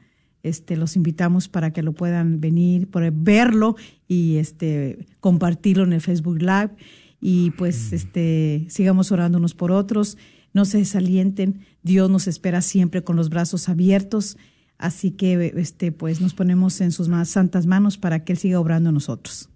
Este, 0.46 0.78
los 0.78 0.96
invitamos 0.96 1.48
para 1.48 1.74
que 1.74 1.82
lo 1.82 1.94
puedan 1.94 2.40
venir, 2.40 2.88
por 2.88 3.10
verlo 3.12 3.76
y 4.08 4.38
este, 4.38 5.08
compartirlo 5.20 5.84
en 5.84 5.94
el 5.94 6.02
Facebook 6.02 6.40
Live. 6.40 6.72
Y 7.20 7.50
pues 7.52 7.92
este, 7.94 8.66
sigamos 8.70 9.12
orando 9.12 9.40
unos 9.40 9.56
por 9.56 9.72
otros. 9.72 10.18
No 10.54 10.66
se 10.66 10.78
desalienten. 10.78 11.62
Dios 11.82 12.12
nos 12.12 12.28
espera 12.28 12.62
siempre 12.62 13.04
con 13.04 13.16
los 13.16 13.30
brazos 13.30 13.70
abiertos. 13.70 14.38
Así 14.78 15.10
que 15.10 15.52
este, 15.56 15.92
pues 15.92 16.22
nos 16.22 16.36
ponemos 16.36 16.80
en 16.82 16.92
sus 16.92 17.08
más 17.08 17.30
santas 17.30 17.66
manos 17.66 17.98
para 17.98 18.24
que 18.24 18.34
Él 18.34 18.38
siga 18.38 18.60
obrando 18.60 18.90
en 18.90 18.94
nosotros. 18.94 19.50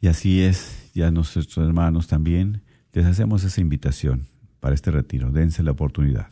Y 0.00 0.06
así 0.06 0.40
es, 0.40 0.90
ya 0.94 1.10
nuestros 1.10 1.58
hermanos 1.58 2.06
también 2.06 2.62
les 2.94 3.04
hacemos 3.04 3.44
esa 3.44 3.60
invitación 3.60 4.26
para 4.60 4.74
este 4.74 4.90
retiro. 4.90 5.30
Dense 5.30 5.62
la 5.62 5.72
oportunidad. 5.72 6.28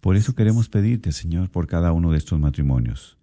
Por 0.00 0.16
eso 0.16 0.34
queremos 0.34 0.68
pedirte, 0.68 1.12
Señor, 1.12 1.50
por 1.50 1.66
cada 1.66 1.92
uno 1.92 2.12
de 2.12 2.18
estos 2.18 2.40
matrimonios, 2.40 3.18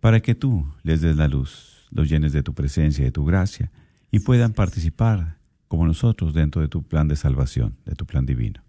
para 0.00 0.20
que 0.20 0.34
tú 0.34 0.66
les 0.82 1.00
des 1.00 1.16
la 1.16 1.26
luz, 1.28 1.86
los 1.90 2.08
llenes 2.08 2.32
de 2.32 2.42
tu 2.42 2.54
presencia 2.54 3.02
y 3.02 3.06
de 3.06 3.12
tu 3.12 3.24
gracia, 3.24 3.72
y 4.10 4.20
puedan 4.20 4.52
participar 4.52 5.38
como 5.68 5.86
nosotros 5.86 6.32
dentro 6.32 6.62
de 6.62 6.68
tu 6.68 6.82
plan 6.84 7.08
de 7.08 7.16
salvación, 7.16 7.76
de 7.84 7.94
tu 7.94 8.06
plan 8.06 8.24
divino. 8.24 8.62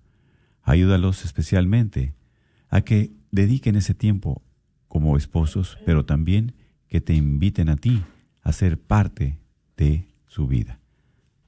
Ayúdalos 0.64 1.26
especialmente 1.26 2.16
a 2.70 2.82
que 2.82 3.14
dediquen 3.32 3.76
ese 3.76 3.94
tiempo 3.94 4.42
como 4.88 5.16
esposos, 5.16 5.78
pero 5.86 6.06
también 6.06 6.56
que 6.88 7.02
te 7.02 7.14
inviten 7.14 7.70
a 7.70 7.76
ti 7.76 8.04
a 8.42 8.52
ser 8.52 8.80
parte 8.80 9.38
de 9.76 10.08
su 10.26 10.48
vida, 10.48 10.80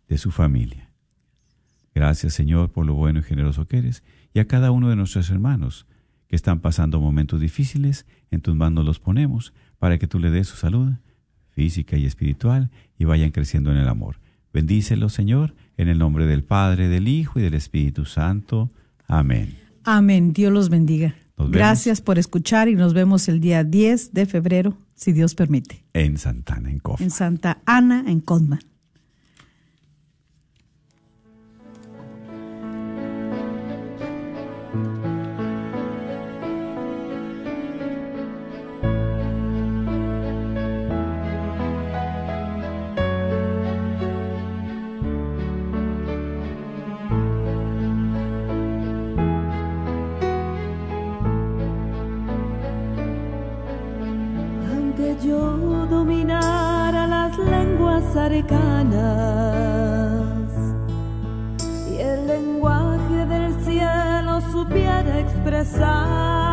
de 0.08 0.18
su 0.18 0.32
familia. 0.32 0.89
Gracias 2.00 2.34
Señor 2.34 2.72
por 2.72 2.86
lo 2.86 2.94
bueno 2.94 3.20
y 3.20 3.24
generoso 3.24 3.68
que 3.68 3.78
eres 3.78 4.04
y 4.34 4.40
a 4.40 4.48
cada 4.48 4.72
uno 4.72 4.88
de 4.88 4.96
nuestros 4.96 5.30
hermanos 5.32 5.86
que 6.30 6.38
están 6.38 6.62
pasando 6.62 7.02
momentos 7.02 7.42
difíciles, 7.42 8.06
en 8.32 8.40
tus 8.40 8.56
manos 8.56 8.86
los 8.86 9.02
ponemos 9.02 9.54
para 9.80 9.98
que 9.98 10.08
tú 10.08 10.18
le 10.18 10.30
des 10.30 10.48
su 10.48 10.56
salud 10.56 10.94
física 11.50 11.98
y 11.98 12.06
espiritual 12.06 12.72
y 12.98 13.04
vayan 13.04 13.32
creciendo 13.32 13.70
en 13.74 13.80
el 13.80 13.90
amor. 13.90 14.22
Bendícelo, 14.54 15.10
Señor, 15.10 15.56
en 15.76 15.90
el 15.90 16.00
nombre 16.00 16.26
del 16.26 16.46
Padre, 16.46 16.88
del 16.88 17.10
Hijo 17.10 17.38
y 17.38 17.42
del 17.42 17.54
Espíritu 17.54 18.06
Santo. 18.06 18.70
Amén. 19.06 19.58
Amén. 19.84 20.32
Dios 20.32 20.54
los 20.54 20.70
bendiga. 20.70 21.16
Gracias 21.38 22.00
por 22.00 22.18
escuchar 22.18 22.70
y 22.70 22.76
nos 22.76 22.94
vemos 22.94 23.28
el 23.28 23.42
día 23.42 23.66
10 23.66 24.14
de 24.14 24.26
febrero, 24.26 24.78
si 24.96 25.12
Dios 25.12 25.36
permite. 25.36 25.84
En 25.92 26.18
Santa 26.18 26.54
Ana, 26.54 26.72
en 26.72 26.80
Cofma. 26.80 27.04
En 27.04 27.12
Santa 27.12 27.62
Ana, 27.66 28.06
en 28.08 28.22
Cosma. 28.22 28.60
Y 58.32 58.46
el 62.00 62.28
lenguaje 62.28 63.26
del 63.26 63.60
cielo 63.64 64.40
supiera 64.52 65.20
expresar. 65.20 66.49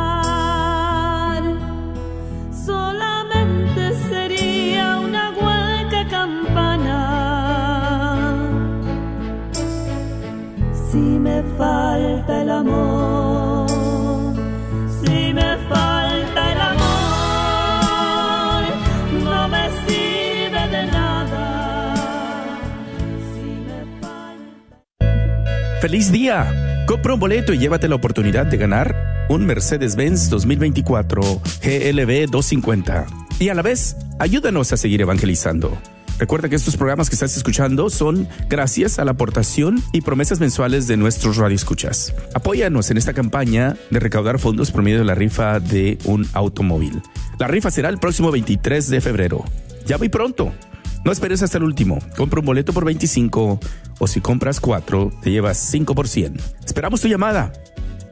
¡Feliz 25.86 26.10
día! 26.10 26.84
Compra 26.88 27.14
un 27.14 27.20
boleto 27.20 27.52
y 27.52 27.58
llévate 27.58 27.86
la 27.86 27.94
oportunidad 27.94 28.44
de 28.44 28.56
ganar 28.56 29.24
un 29.28 29.46
Mercedes-Benz 29.46 30.28
2024 30.30 31.22
GLB 31.62 32.28
250. 32.28 33.06
Y 33.38 33.50
a 33.50 33.54
la 33.54 33.62
vez, 33.62 33.94
ayúdanos 34.18 34.72
a 34.72 34.76
seguir 34.78 35.00
evangelizando. 35.02 35.78
Recuerda 36.18 36.48
que 36.48 36.56
estos 36.56 36.76
programas 36.76 37.08
que 37.08 37.14
estás 37.14 37.36
escuchando 37.36 37.88
son 37.88 38.26
gracias 38.48 38.98
a 38.98 39.04
la 39.04 39.12
aportación 39.12 39.80
y 39.92 40.00
promesas 40.00 40.40
mensuales 40.40 40.88
de 40.88 40.96
nuestros 40.96 41.36
radioescuchas. 41.36 42.12
Apóyanos 42.34 42.90
en 42.90 42.96
esta 42.96 43.12
campaña 43.12 43.76
de 43.92 44.00
recaudar 44.00 44.40
fondos 44.40 44.72
por 44.72 44.82
medio 44.82 44.98
de 44.98 45.04
la 45.04 45.14
rifa 45.14 45.60
de 45.60 45.98
un 46.04 46.26
automóvil. 46.32 47.00
La 47.38 47.46
rifa 47.46 47.70
será 47.70 47.90
el 47.90 47.98
próximo 47.98 48.32
23 48.32 48.88
de 48.88 49.00
febrero. 49.00 49.44
Ya 49.86 49.98
muy 49.98 50.08
pronto. 50.08 50.52
No 51.06 51.12
esperes 51.12 51.42
hasta 51.44 51.58
el 51.58 51.62
último. 51.62 52.00
Compra 52.16 52.40
un 52.40 52.46
boleto 52.46 52.72
por 52.72 52.84
25 52.84 53.60
o 54.00 54.06
si 54.08 54.20
compras 54.20 54.58
4 54.58 55.12
te 55.22 55.30
llevas 55.30 55.56
5 55.56 55.94
por 55.94 56.08
100. 56.08 56.34
Esperamos 56.64 57.00
tu 57.00 57.06
llamada. 57.06 57.52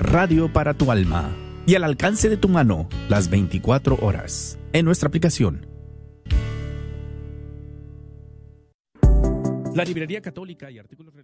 radio 0.00 0.50
para 0.50 0.72
tu 0.74 0.90
alma 0.90 1.36
y 1.66 1.74
al 1.74 1.84
alcance 1.84 2.30
de 2.30 2.38
tu 2.38 2.48
mano 2.48 2.88
las 3.08 3.28
24 3.28 3.98
horas 4.00 4.58
en 4.72 4.86
nuestra 4.86 5.08
aplicación. 5.08 5.66
La 9.74 9.84
Librería 9.84 10.20
Católica 10.20 10.70
y 10.70 10.78
Artículos 10.78 11.14